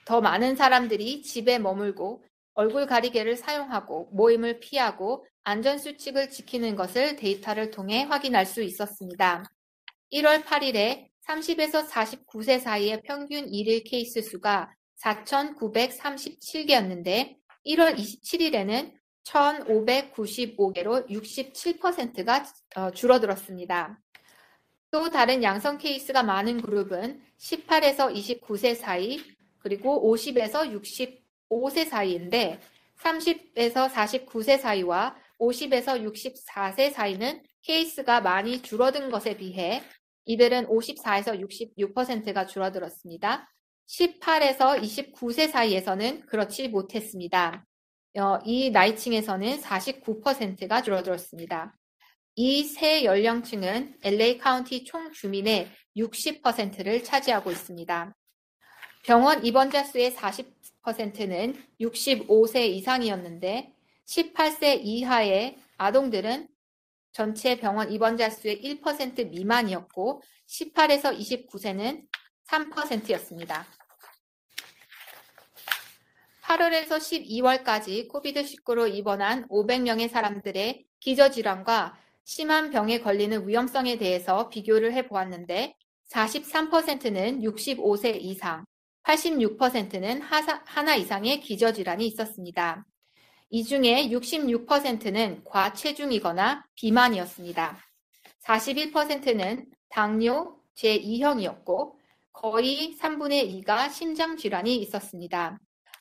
[0.05, 2.23] 더 많은 사람들이 집에 머물고
[2.53, 9.43] 얼굴 가리개를 사용하고 모임을 피하고 안전수칙을 지키는 것을 데이터를 통해 확인할 수 있었습니다.
[10.13, 17.35] 1월 8일에 30에서 49세 사이의 평균 1일 케이스 수가 4,937개였는데
[17.65, 18.93] 1월 27일에는
[19.26, 22.45] 1,595개로 67%가
[22.76, 23.99] 어, 줄어들었습니다.
[24.95, 29.19] 또 다른 양성 케이스가 많은 그룹은 18에서 29세 사이,
[29.59, 30.72] 그리고 50에서
[31.51, 32.61] 65세 사이인데
[33.01, 39.84] 30에서 49세 사이와 50에서 64세 사이는 케이스가 많이 줄어든 것에 비해
[40.23, 41.45] 이들은 54에서
[41.77, 43.51] 66%가 줄어들었습니다.
[43.89, 47.65] 18에서 29세 사이에서는 그렇지 못했습니다.
[48.17, 51.76] 어, 이 나이층에서는 49%가 줄어들었습니다.
[52.37, 58.13] 이 세 연령층은 LA 카운티 총 주민의 60%를 차지하고 있습니다.
[59.03, 63.71] 병원 입원자 수의 40%는 65세 이상이었는데
[64.05, 66.49] 18세 이하의 아동들은
[67.13, 72.05] 전체 병원 입원자 수의 1% 미만이었고 18에서 29세는
[72.49, 73.65] 3%였습니다.
[76.43, 85.76] 8월에서 12월까지 코비드19로 입원한 500명의 사람들의 기저질환과 심한 병에 걸리는 위험성에 대해서 비교를 해보았는데
[86.10, 88.65] 43%는 65세 이상,
[89.03, 92.84] 86%는 하나 이상의 기저질환이 있었습니다.
[93.52, 97.77] 이 중에 66%는 과체중이거나 비만이었습니다.
[98.43, 101.93] 41%는 당뇨 제2형이었고
[102.34, 105.60] 거의 3분의 2가 심장질환이 있었습니다.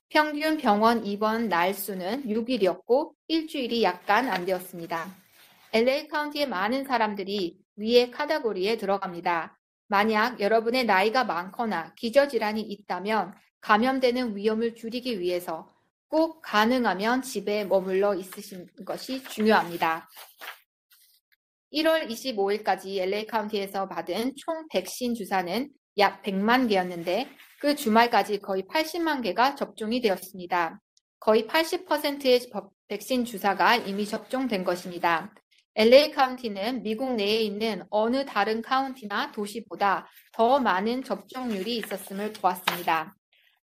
[0.09, 5.24] 평균 병원 입원 날 수는 6일이었고 일주일이 약간 안 되었습니다.
[5.75, 9.59] LA 카운티의 많은 사람들이 위의 카테고리에 들어갑니다.
[9.89, 15.69] 만약 여러분의 나이가 많거나 기저질환이 있다면 감염되는 위험을 줄이기 위해서
[16.07, 20.09] 꼭 가능하면 집에 머물러 있으신 것이 중요합니다.
[21.73, 27.29] 1월 25일까지 LA 카운티에서 받은 총 백신 주사는 약 100만 개였는데
[27.59, 30.81] 그 주말까지 거의 80만 개가 접종이 되었습니다.
[31.19, 32.49] 거의 80%의
[32.87, 35.35] 백신 주사가 이미 접종된 것입니다.
[35.77, 43.17] LA 카운티는 미국 내에 있는 어느 다른 카운티나 도시보다 더 많은 접종률이 있었음을 보았습니다.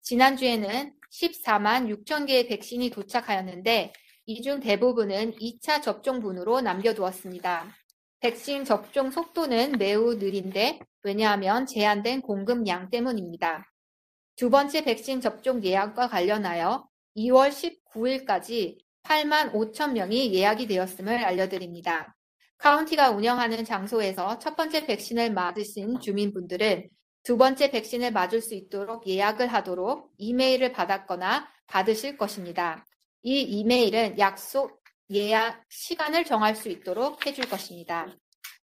[0.02, 3.94] 지난주에는 14만 6천 개의 백신이 도착하였는데
[4.28, 7.76] 이 중 대부분은 2차 접종분으로 남겨두었습니다.
[8.20, 13.72] 백신 접종 속도는 매우 느린데 왜냐하면 제한된 공급량 때문입니다.
[14.36, 22.16] 두 번째 백신 접종 예약과 관련하여 2월 19일까지 8만 5천 명이 예약이 되었음을 알려드립니다.
[22.58, 26.90] 카운티가 운영하는 장소에서 첫 번째 백신을 맞으신 주민분들은
[27.24, 32.86] 두 번째 백신을 맞을 수 있도록 예약을 하도록 이메일을 받았거나 받으실 것입니다.
[33.24, 34.82] 이 이메일은 약속
[35.12, 38.08] 예약 시간을 정할 수 있도록 해줄 것입니다.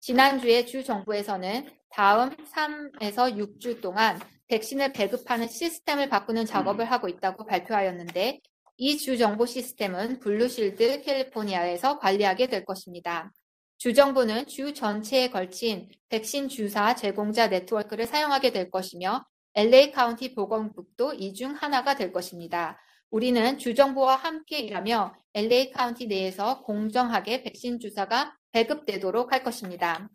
[0.01, 4.19] 지난주에 주 정부에서는 다음 3에서 6주 동안
[4.49, 8.41] 백신을 배급하는 시스템을 바꾸는 작업을 하고 있다고 발표하였는데
[8.85, 13.31] 이 주 정보 시스템은 블루실드 캘리포니아에서 관리하게 될 것입니다.
[13.79, 21.33] 주정부는 주 전체에 걸친 백신 주사 제공자 네트워크를 사용하게 될 것이며 LA 카운티 보건국도 이
[21.33, 22.77] 중 하나가 될 것입니다.
[23.11, 30.11] 우리는 주정부와 함께 일하며 LA 카운티 내에서 공정하게 백신 주사가 배급되도록 할 것입니다.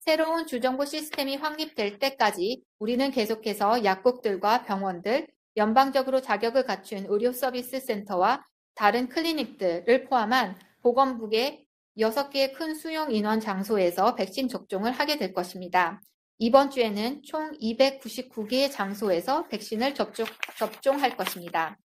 [0.00, 8.46] 새로운 주정부 시스템이 확립될 때까지 우리는 계속해서 약국들과 병원들, 연방적으로 자격을 갖춘 의료 서비스 센터와
[8.74, 11.66] 다른 클리닉들을 포함한 보건국의
[11.98, 16.00] 6개의 큰 수용 인원 장소에서 백신 접종을 하게 될 것입니다.
[16.38, 20.26] 이번 주에는 총 299개의 장소에서 백신을 접종,
[20.56, 21.78] 접종할 것입니다.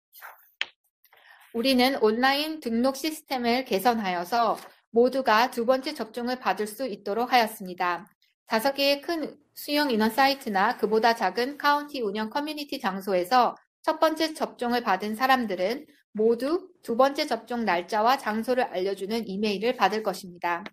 [1.53, 4.57] 우리는 온라인 등록 시스템을 개선하여서
[4.91, 8.07] 모두가 두 번째 접종을 받을 수 있도록 하였습니다.
[8.48, 14.82] 다섯 개의 큰 수용 인원 사이트나 그보다 작은 카운티 운영 커뮤니티 장소에서 첫 번째 접종을
[14.82, 20.64] 받은 사람들은 모두 두 번째 접종 날짜와 장소를 알려주는 이메일을 받을 것입니다.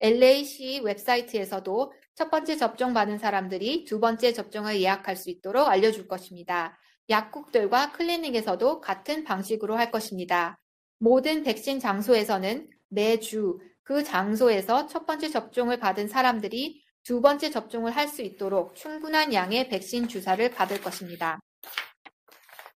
[0.00, 6.78] LAC 웹사이트에서도 첫 번째 접종 받은 사람들이 두 번째 접종을 예약할 수 있도록 알려줄 것입니다.
[7.10, 10.58] 약국들과 클리닉에서도 같은 방식으로 할 것입니다.
[10.98, 18.06] 모든 백신 장소에서는 매주 그 장소에서 첫 번째 접종을 받은 사람들이 두 번째 접종을 할
[18.06, 21.40] 수 있도록 충분한 양의 백신 주사를 받을 것입니다.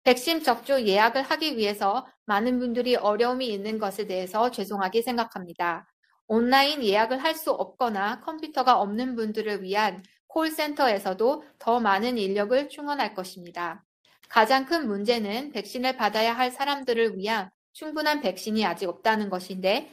[0.05, 5.87] 백신 접종 예약을 하기 위해서 많은 분들이 어려움이 있는 것에 대해서 죄송하게 생각합니다.
[6.29, 13.85] 온라인 예약을 할 수 없거나 컴퓨터가 없는 분들을 위한 콜센터에서도 더 많은 인력을 충원할 것입니다.
[14.31, 19.93] 가장 큰 문제는 백신을 받아야 할 사람들을 위한 충분한 백신이 아직 없다는 것인데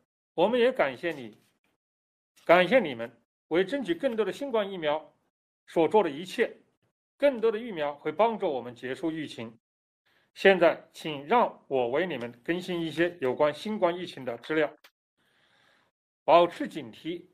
[0.33, 1.37] 我们也感谢你，
[2.45, 3.11] 感谢你们
[3.49, 5.13] 为争取更多的新冠疫苗
[5.67, 6.57] 所做的一切。
[7.17, 9.59] 更多的疫苗会帮助我们结束疫情。
[10.33, 14.73] 现在，请让我为你们更新一些有关新冠疫情的资料。
[16.23, 17.27] 保持警惕，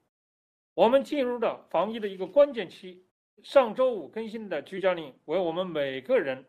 [0.74, 3.06] 我们进入了防疫的一个关键期。
[3.44, 6.44] 上周五更新的居家令为我们每个人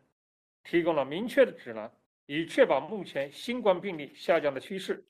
[0.64, 1.92] 提供了明确的指南，
[2.24, 5.04] 以确保目前新冠病例下降的趋势、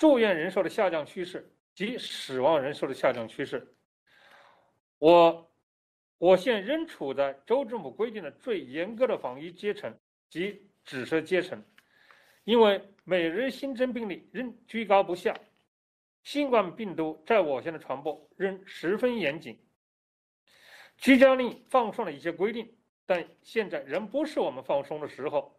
[0.00, 3.72] 住院人数的下降趋势及死亡人数的下降趋势。
[4.98, 5.46] 我。
[6.22, 9.98] 我县仍处在州政府规定的最严格的防疫阶层
[10.28, 11.64] 及指示阶层，
[12.44, 15.34] 因为每日新增病例仍居高不下，
[16.22, 19.58] 新冠病毒在我县的传播仍十分严谨。
[20.98, 22.70] 居家令放松了一些规定，
[23.06, 25.58] 但现在仍不是我们放松的时候。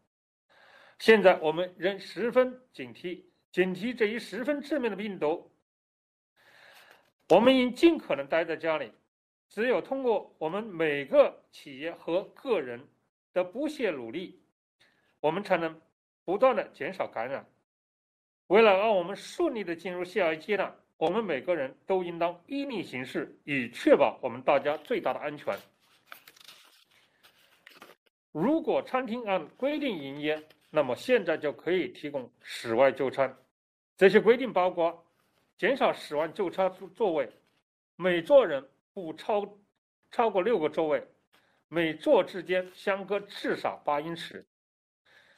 [0.99, 5.51] 现在我们仍十分警惕，警惕这一十分致命的病毒。
[7.29, 8.91] 我们应尽可能待在家里。
[9.49, 12.87] 只有通过我们每个企业和个人
[13.33, 14.41] 的不懈努力，
[15.19, 15.81] 我们才能
[16.23, 17.45] 不断的减少感染。
[18.47, 25.53] 为了让我们顺利的进入下一阶段，我们每个人都应当依令行事，以确保我们大家最大的安全。
[28.31, 33.37] 如果餐厅按规定营业，那么现在就可以提供室外就餐。
[34.01, 35.05] 这些规定包括
[35.59, 37.29] 减少室外就餐座位，
[37.95, 38.67] 每桌人。
[38.93, 39.59] 不超
[40.09, 41.07] 超过六个座位，
[41.67, 44.43] 每座之间相隔至少八英尺。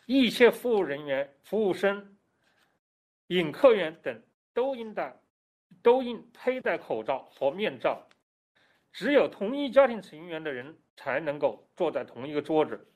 [0.06, 2.18] 一切服务人员、服务生、
[3.28, 4.24] 引客员等
[4.54, 5.20] 都应戴
[5.82, 8.08] 都应佩戴口罩和面罩。
[8.94, 12.88] 只有同一家庭成员的人才能够坐在同一个桌子。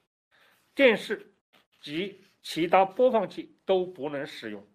[0.74, 1.34] 电视
[1.82, 4.66] 及其他播放器都不能使用，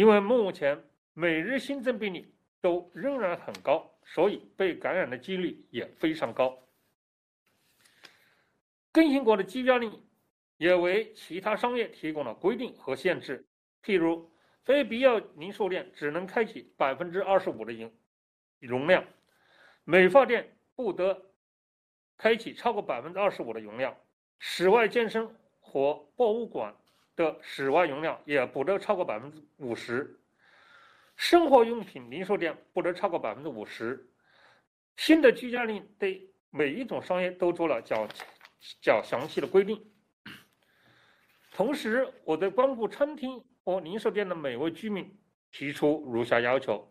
[0.00, 0.82] 因为目前
[1.12, 3.86] 每日新增病例都仍然很高。
[4.02, 6.58] 所以被感染的几率也非常高。
[8.90, 10.02] 更新过的居家令
[10.56, 13.46] 也为其他商业提供了规定和限制，
[13.84, 14.32] 譬如
[14.64, 17.92] 非必要零售店只能开启百分之二十五的营
[18.58, 19.04] 容量，
[19.84, 21.30] 美发店不得
[22.16, 23.96] 开启超过百分之二十五的容量，
[24.40, 26.74] 室外健身和博物馆
[27.20, 30.18] 的室外容量也不得超过百分之五十。
[31.16, 34.08] 生活用品零售店不得超过百分之五十。
[34.96, 38.08] 新的居家令对每一种商业都做了较
[38.80, 39.78] 较详细的规定。
[41.52, 45.14] 同时，我对光顾餐厅和零售店的每位居民
[45.52, 46.90] 提出如下要求：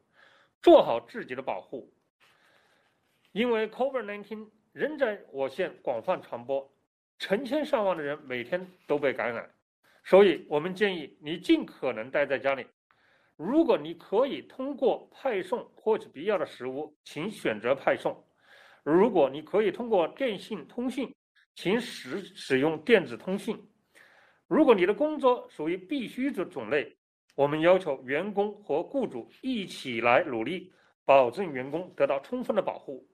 [0.62, 1.92] 做好自己的保护，
[3.32, 6.72] 因为 COVID-19 仍在我县广泛传播，
[7.18, 9.50] 成千上万的人每天都被感染，
[10.10, 12.66] 所以我们建议你尽可能待在家里。
[13.38, 18.12] 如果你可以通过派送获取必要的食物，请选择派送；
[18.84, 21.16] 如果你可以通过电信通讯，
[21.54, 23.56] 请使使用电子通讯；
[24.48, 26.98] 如果你的工作属于必须的种类，
[27.36, 30.74] 我们要求员工和雇主一起来努力，
[31.06, 33.08] 保证员工得到充分的保护。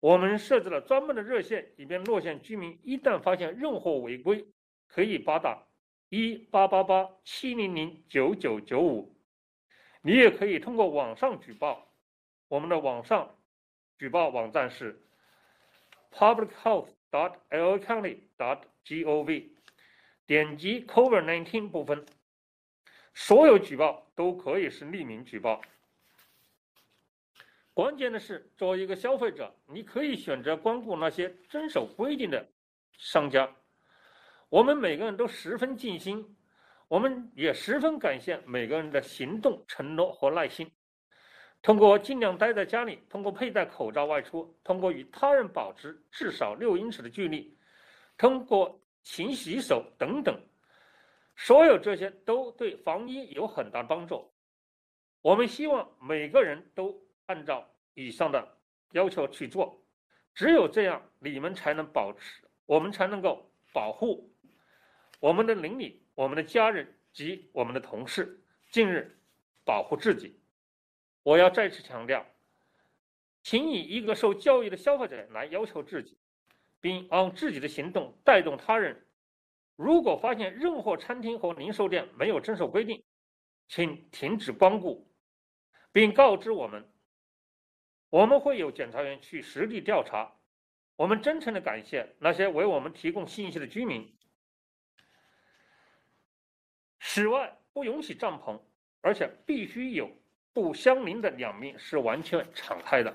[0.00, 4.44] 我们设置了专门的热线，以便洛县居民一旦发现任何违规，
[4.92, 5.62] 可以拨打
[6.10, 9.16] 一八八八七零零九九九五。
[10.02, 11.88] 你也可以通过网上举报，
[12.48, 13.34] 我们的网上
[13.96, 15.00] 举报网站是
[16.12, 19.48] publichealth.dot.la county.dot.gov，
[20.26, 22.04] 点击 COVID-19 部分，
[23.14, 25.62] 所有举报都可以是匿名举报。
[27.72, 32.46] 关键的是，作为一个消费者，你可以选择光顾那些遵守规定的
[32.98, 33.50] 商家。
[34.52, 36.36] 我们每个人都十分尽心。
[36.86, 40.70] 我们也十分感谢每个人的行动承诺和耐心。
[41.62, 47.56] 通过尽量待在家里，通过佩戴口罩外出，通过与他人保持至少六英尺的距离，
[48.18, 50.38] 通过勤洗手等等，
[51.34, 54.30] 所有这些都对防疫有很大帮助。
[55.22, 58.46] 我们希望每个人都按照以上的
[58.90, 59.82] 要求去做，
[60.34, 64.30] 只有这样，你们才能保持，我们才能够保护
[65.22, 66.02] 我们的邻里。
[66.14, 69.18] 我们的家人及我们的同事，近日
[69.64, 70.38] 保护自己。
[71.22, 72.26] 我要再次强调，
[73.42, 76.18] 请以一个受教育的消费者来要求自己，
[76.82, 79.06] 并按自己的行动带动他人。
[79.76, 83.02] 如果发现任何餐厅和零售店没有遵守规定，
[83.68, 85.10] 请停止光顾，
[85.92, 86.86] 并告知我们。
[88.10, 90.30] 我们会有检察员去实地调查。
[90.96, 94.14] 我们真诚的感谢那些为我们提供信息的居民。
[97.14, 98.58] 室外不允许帐篷，
[99.02, 100.10] 而且必须有
[100.54, 103.14] 不相邻的两面是完全敞开的。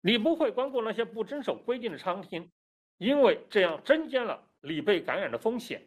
[0.00, 2.48] 你不会光顾那些不遵守规定的餐厅，
[2.98, 5.84] 因为这样增加了你被感染的风险，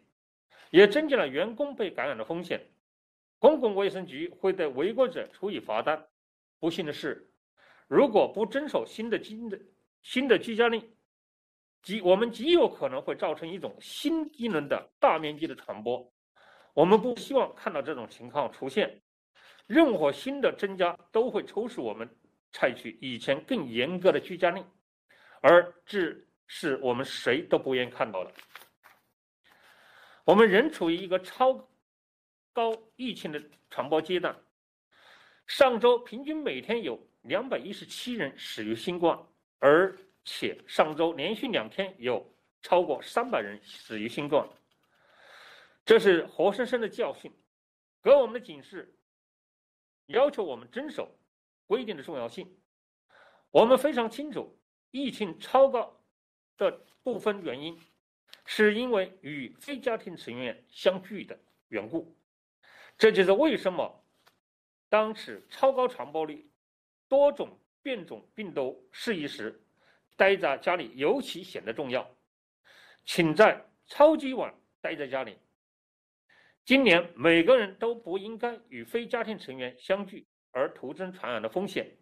[0.69, 2.59] 也增加了员工被感染的风险。
[3.39, 6.05] 公共卫生局会对违规者处以罚单。
[6.59, 7.31] 不幸的是，
[7.87, 9.57] 如果不遵守新的新的
[10.01, 10.93] 新的居家令。
[11.83, 16.11] 极我们极有可能会造成一种新一轮的大面积的传播，
[16.73, 19.01] 我们不希望看到这种情况出现。
[19.67, 22.09] 任何新的增加都会促使我们
[22.53, 24.65] 采取以前更严格的居家令，
[25.41, 26.15] 而这
[26.47, 28.31] 是我们谁都不愿意看到的。
[30.23, 31.67] 我们仍处于一个超
[32.53, 34.33] 高疫情的传播阶段，
[35.47, 39.19] 上周平均每天有两百一十七人死于新冠，
[39.59, 39.93] 而。
[40.25, 44.47] 且上周连续两天有超过三百人死于新冠，
[45.85, 47.31] 这是活生生的教训，
[48.01, 48.95] 给我们的警示，
[50.05, 51.13] 要求我们遵守
[51.67, 52.57] 规定的重要性。
[53.51, 54.57] 我们非常清楚，
[54.91, 56.01] 疫情超高
[56.57, 56.71] 的
[57.03, 57.77] 部分原因，
[58.45, 61.37] 是因为与非家庭成员相聚的
[61.67, 62.15] 缘故。
[62.97, 64.05] 这就是为什么
[64.87, 66.49] 当此超高传播率、
[67.09, 69.59] 多种变种病毒适宜时。
[70.15, 72.09] 待在家里尤其显得重要，
[73.05, 75.37] 请在超级晚待在家里。
[76.65, 81.97] 今年每个人都不应该与非家庭成员相聚而徒增传染的风险。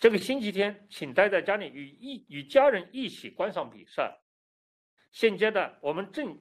[0.00, 4.18] 这个星期天，请待在家里与一与家人一起观赏比赛。
[5.10, 6.38] 现阶段我们正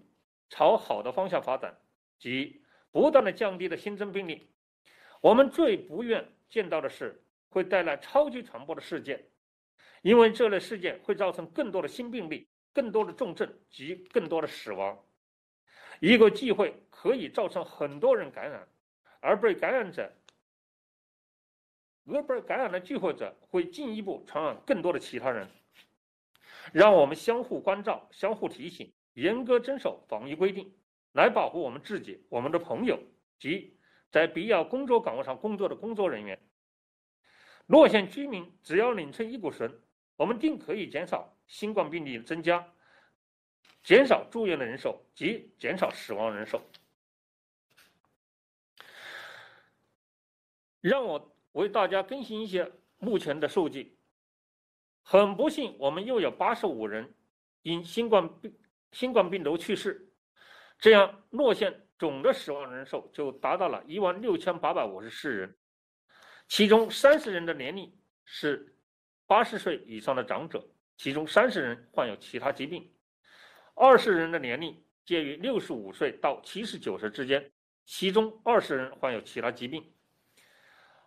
[0.50, 1.76] 朝好的方向发展，
[2.18, 4.50] 即不断的降低的新增病例。
[5.22, 9.24] 我们最不愿见到的是会带来超级传播的事件。
[10.02, 14.98] 因为这类事件会造成更多的新病例、更多的重症及更多的死亡。
[16.00, 18.68] 一个聚会可以造成很多人感染，
[19.20, 20.14] 而被感染者、
[22.06, 25.50] 而被感染的聚会者会进一步传染更多的其他人。
[26.72, 30.72] 让我们相互关照、相互提醒，严格遵守防疫规定，
[31.14, 33.00] 来保护我们自己、我们的朋友
[33.40, 33.76] 及
[34.12, 36.40] 在必要工作岗位上工作的工作人员。
[37.66, 39.82] 洛县居民只要拧成一股绳。
[40.18, 42.68] 我们定可以减少新冠病例增加，
[43.84, 46.60] 减少住院的人数及减少死亡人数。
[50.82, 53.96] 让我为大家更新一些目前的数据。
[55.04, 57.14] 很不幸，我们又有八十五人
[57.62, 58.58] 因新冠病
[58.92, 60.12] 新冠病毒去世，
[60.80, 65.56] 这样洛县总的死亡人数就达到了一万六千八百五十四人，
[66.48, 67.96] 其中三十人的年龄
[68.26, 68.74] 是。
[69.28, 72.90] 八十岁以上的长者，其中三十人患有其他疾病，
[73.76, 77.52] 二十人的年龄介于六十五岁到七十九岁之间，
[77.86, 79.94] 其中二十人患有其他疾病，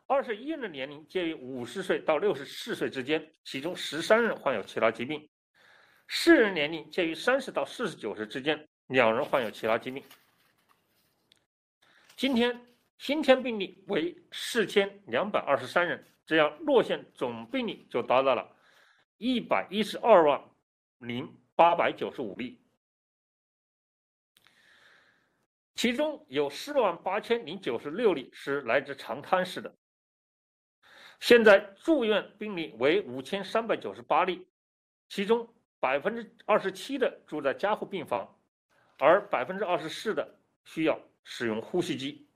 [0.06, 5.28] 二十一人的年龄介于五十岁到六十四岁之间，其中十三人患有其他疾病，
[6.08, 10.04] 四人年龄介于三十到四十九岁之间，两人患有其他疾病。
[12.16, 12.66] 今天
[12.98, 18.56] 新添病例为四千两百二十三人，这样洛县总病例就达到了
[19.16, 20.40] 一百一十二万
[20.98, 22.62] 零八百九十五例，
[25.74, 29.74] 其中有四万八千零九十六例是来自长滩市的。
[31.18, 34.46] 现在住院病例为五千三百九十八例，
[35.08, 38.38] 其中百分之二十七的住在加护病房，
[39.00, 40.96] 而百分之二十四的需要。
[41.24, 42.29] 使用呼吸机。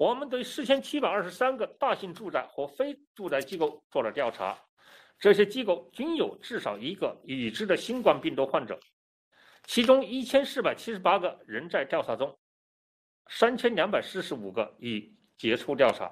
[0.00, 4.58] 我们对四千七百二十三个大型住宅和非住宅机构做了调查，
[5.18, 8.80] 这些机构均有至少一个已知的新冠病毒患者，
[9.64, 12.34] 其中一千四百七十八个仍在调查中，
[13.28, 16.10] 三千两百四十五个已结束调查。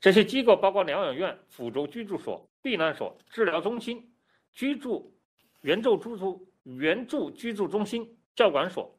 [0.00, 4.10] 这些机构包括疗养院、辅助居住所、避难所、治疗中心、
[4.54, 5.14] 居住
[5.60, 8.98] 援助住宿援助居住中心、教管所。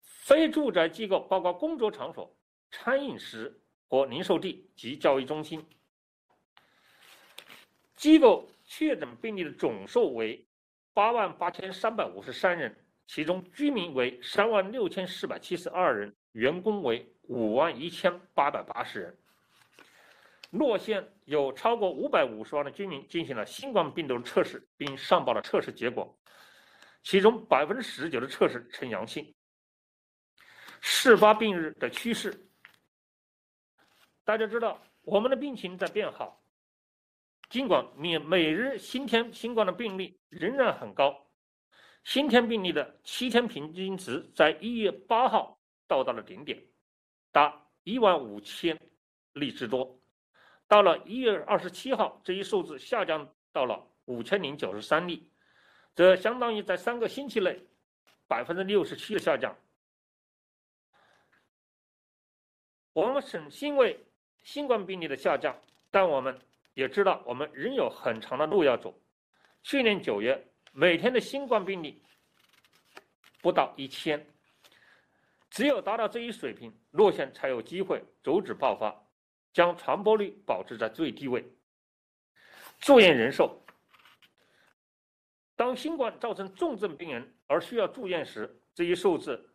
[0.00, 2.34] 非住宅机构包括工作场所、
[2.70, 5.64] 餐饮食和零售地及教育中心。
[7.96, 10.46] 机构确诊病例的总数为
[10.94, 12.74] 八万八千三百五十三人，
[13.06, 19.16] 其中居民为三万六千四百七十二人，员工为五万一千八百八十人。
[20.50, 26.18] 洛县有超过五百五十万的居民进行了新冠病毒测试，并上报了测试结果，
[27.02, 29.32] 其中百分之十九的测试呈阳性。
[30.80, 32.49] 事发病日的趋势，
[34.30, 36.40] 大家知道，我们的病情在变好。
[37.48, 41.26] 尽管每每日新添新冠的病例仍然很高，
[42.04, 46.64] 新添病例的七天平均值在一月八号到达了顶点，
[47.32, 48.78] 达一万五千
[49.32, 50.00] 例之多。
[50.68, 55.28] 到了一月二十七号，这一数字下降到了五千零九十三例，
[55.92, 57.60] 这相当于在三个星期内
[58.28, 59.58] 百分之六十七的下降。
[62.92, 63.98] 我们是欣慰
[64.42, 65.54] 新冠病例的下降，
[65.90, 66.38] 但我们
[66.74, 68.98] 也知道我们仍有很长的路要走。
[69.62, 72.02] 去年九月，每天的新冠病例
[73.42, 74.26] 不到一千，
[75.50, 78.94] 只有达到这一水平，路线才有机会阻止爆发，
[79.52, 81.44] 将传播率保持在最低位。
[82.78, 83.62] 住院人数，
[85.54, 89.54] 当新冠造成重症病人而需要住院时，这一数字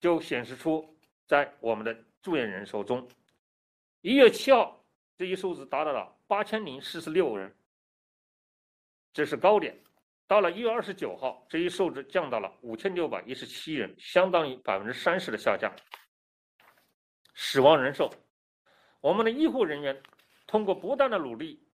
[0.00, 0.96] 就显示出
[1.26, 1.96] 在我们的。
[2.22, 3.08] 住院人数中，
[4.06, 4.86] 一月七号
[5.18, 7.52] 这一数字达到了八千零四十六人，
[9.12, 9.76] 这是高点。
[10.28, 15.74] 到了一月二十九号，这一数字降到了五千六百一十七人，相当于百分之三十的下降。
[17.34, 18.08] 死亡人数，
[19.00, 20.00] 我们的医护人员
[20.46, 21.68] 通过不断的努力，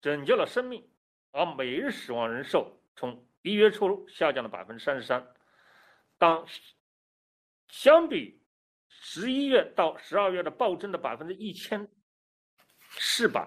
[0.00, 0.90] 拯救了生命，
[1.32, 5.22] 而每日死亡人数从一月初下降了百分之三十三。
[6.16, 6.46] 当
[7.68, 8.42] 相比。
[9.06, 11.86] 十一月到十二月的暴增的百分之一千
[12.92, 13.46] 四百，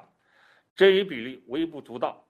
[0.76, 2.30] 这一比例微不足道。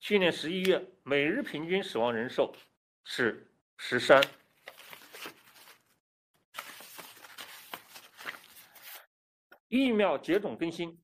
[0.00, 2.56] 去年十一月每日平均死亡人数
[3.04, 4.18] 是十三。
[9.68, 10.98] 疫苗接种更新，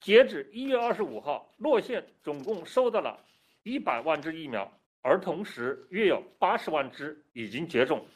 [0.00, 3.22] 截止一月二十五号，洛县总共收到了
[3.64, 8.08] 一百万支疫苗，而同时约有八十万支已经接种。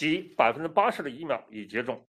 [0.00, 2.08] 即百分之八十的疫苗已接种。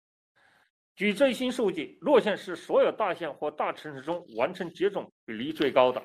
[0.95, 6.01] 据最新数据，洛县是所有大县或大城市中完成接种比例最高的。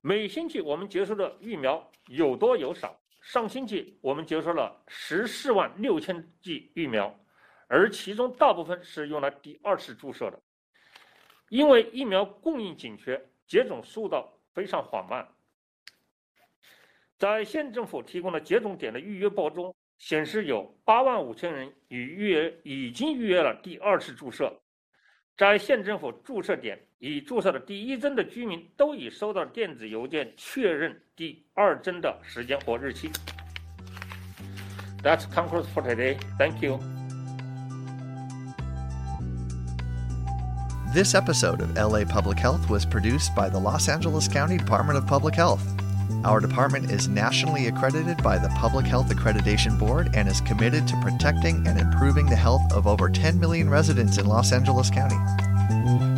[0.00, 2.96] 每星期我们接收的疫苗有多有少。
[3.22, 7.12] 上星期我们接收了十四万六千剂疫苗，
[7.66, 10.40] 而其中大部分是用来第二次注射的。
[11.48, 15.26] 因为疫苗供应紧缺，接种速度非常缓慢。
[17.18, 19.74] 在县政府提供的接种点的预约报中。
[19.97, 24.53] 显示有八万五千人已预约，已经预约了第二次注射。
[25.37, 33.09] 在县政府注射点已注射的第一针的居民都已收到电子邮件确认第二针的时间或日期。
[35.01, 36.17] That's concludes for today.
[36.37, 36.79] Thank you.
[40.93, 45.07] This episode of LA Public Health was produced by the Los Angeles County Department of
[45.07, 45.61] Public Health.
[46.24, 51.00] Our department is nationally accredited by the Public Health Accreditation Board and is committed to
[51.00, 55.16] protecting and improving the health of over 10 million residents in Los Angeles County.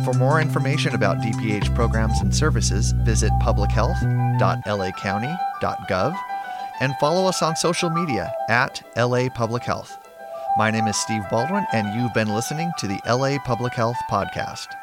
[0.03, 6.17] For more information about DPH programs and services, visit publichealth.lacounty.gov
[6.81, 9.97] and follow us on social media at LA Public Health.
[10.57, 14.80] My name is Steve Baldwin, and you've been listening to the LA Public Health Podcast.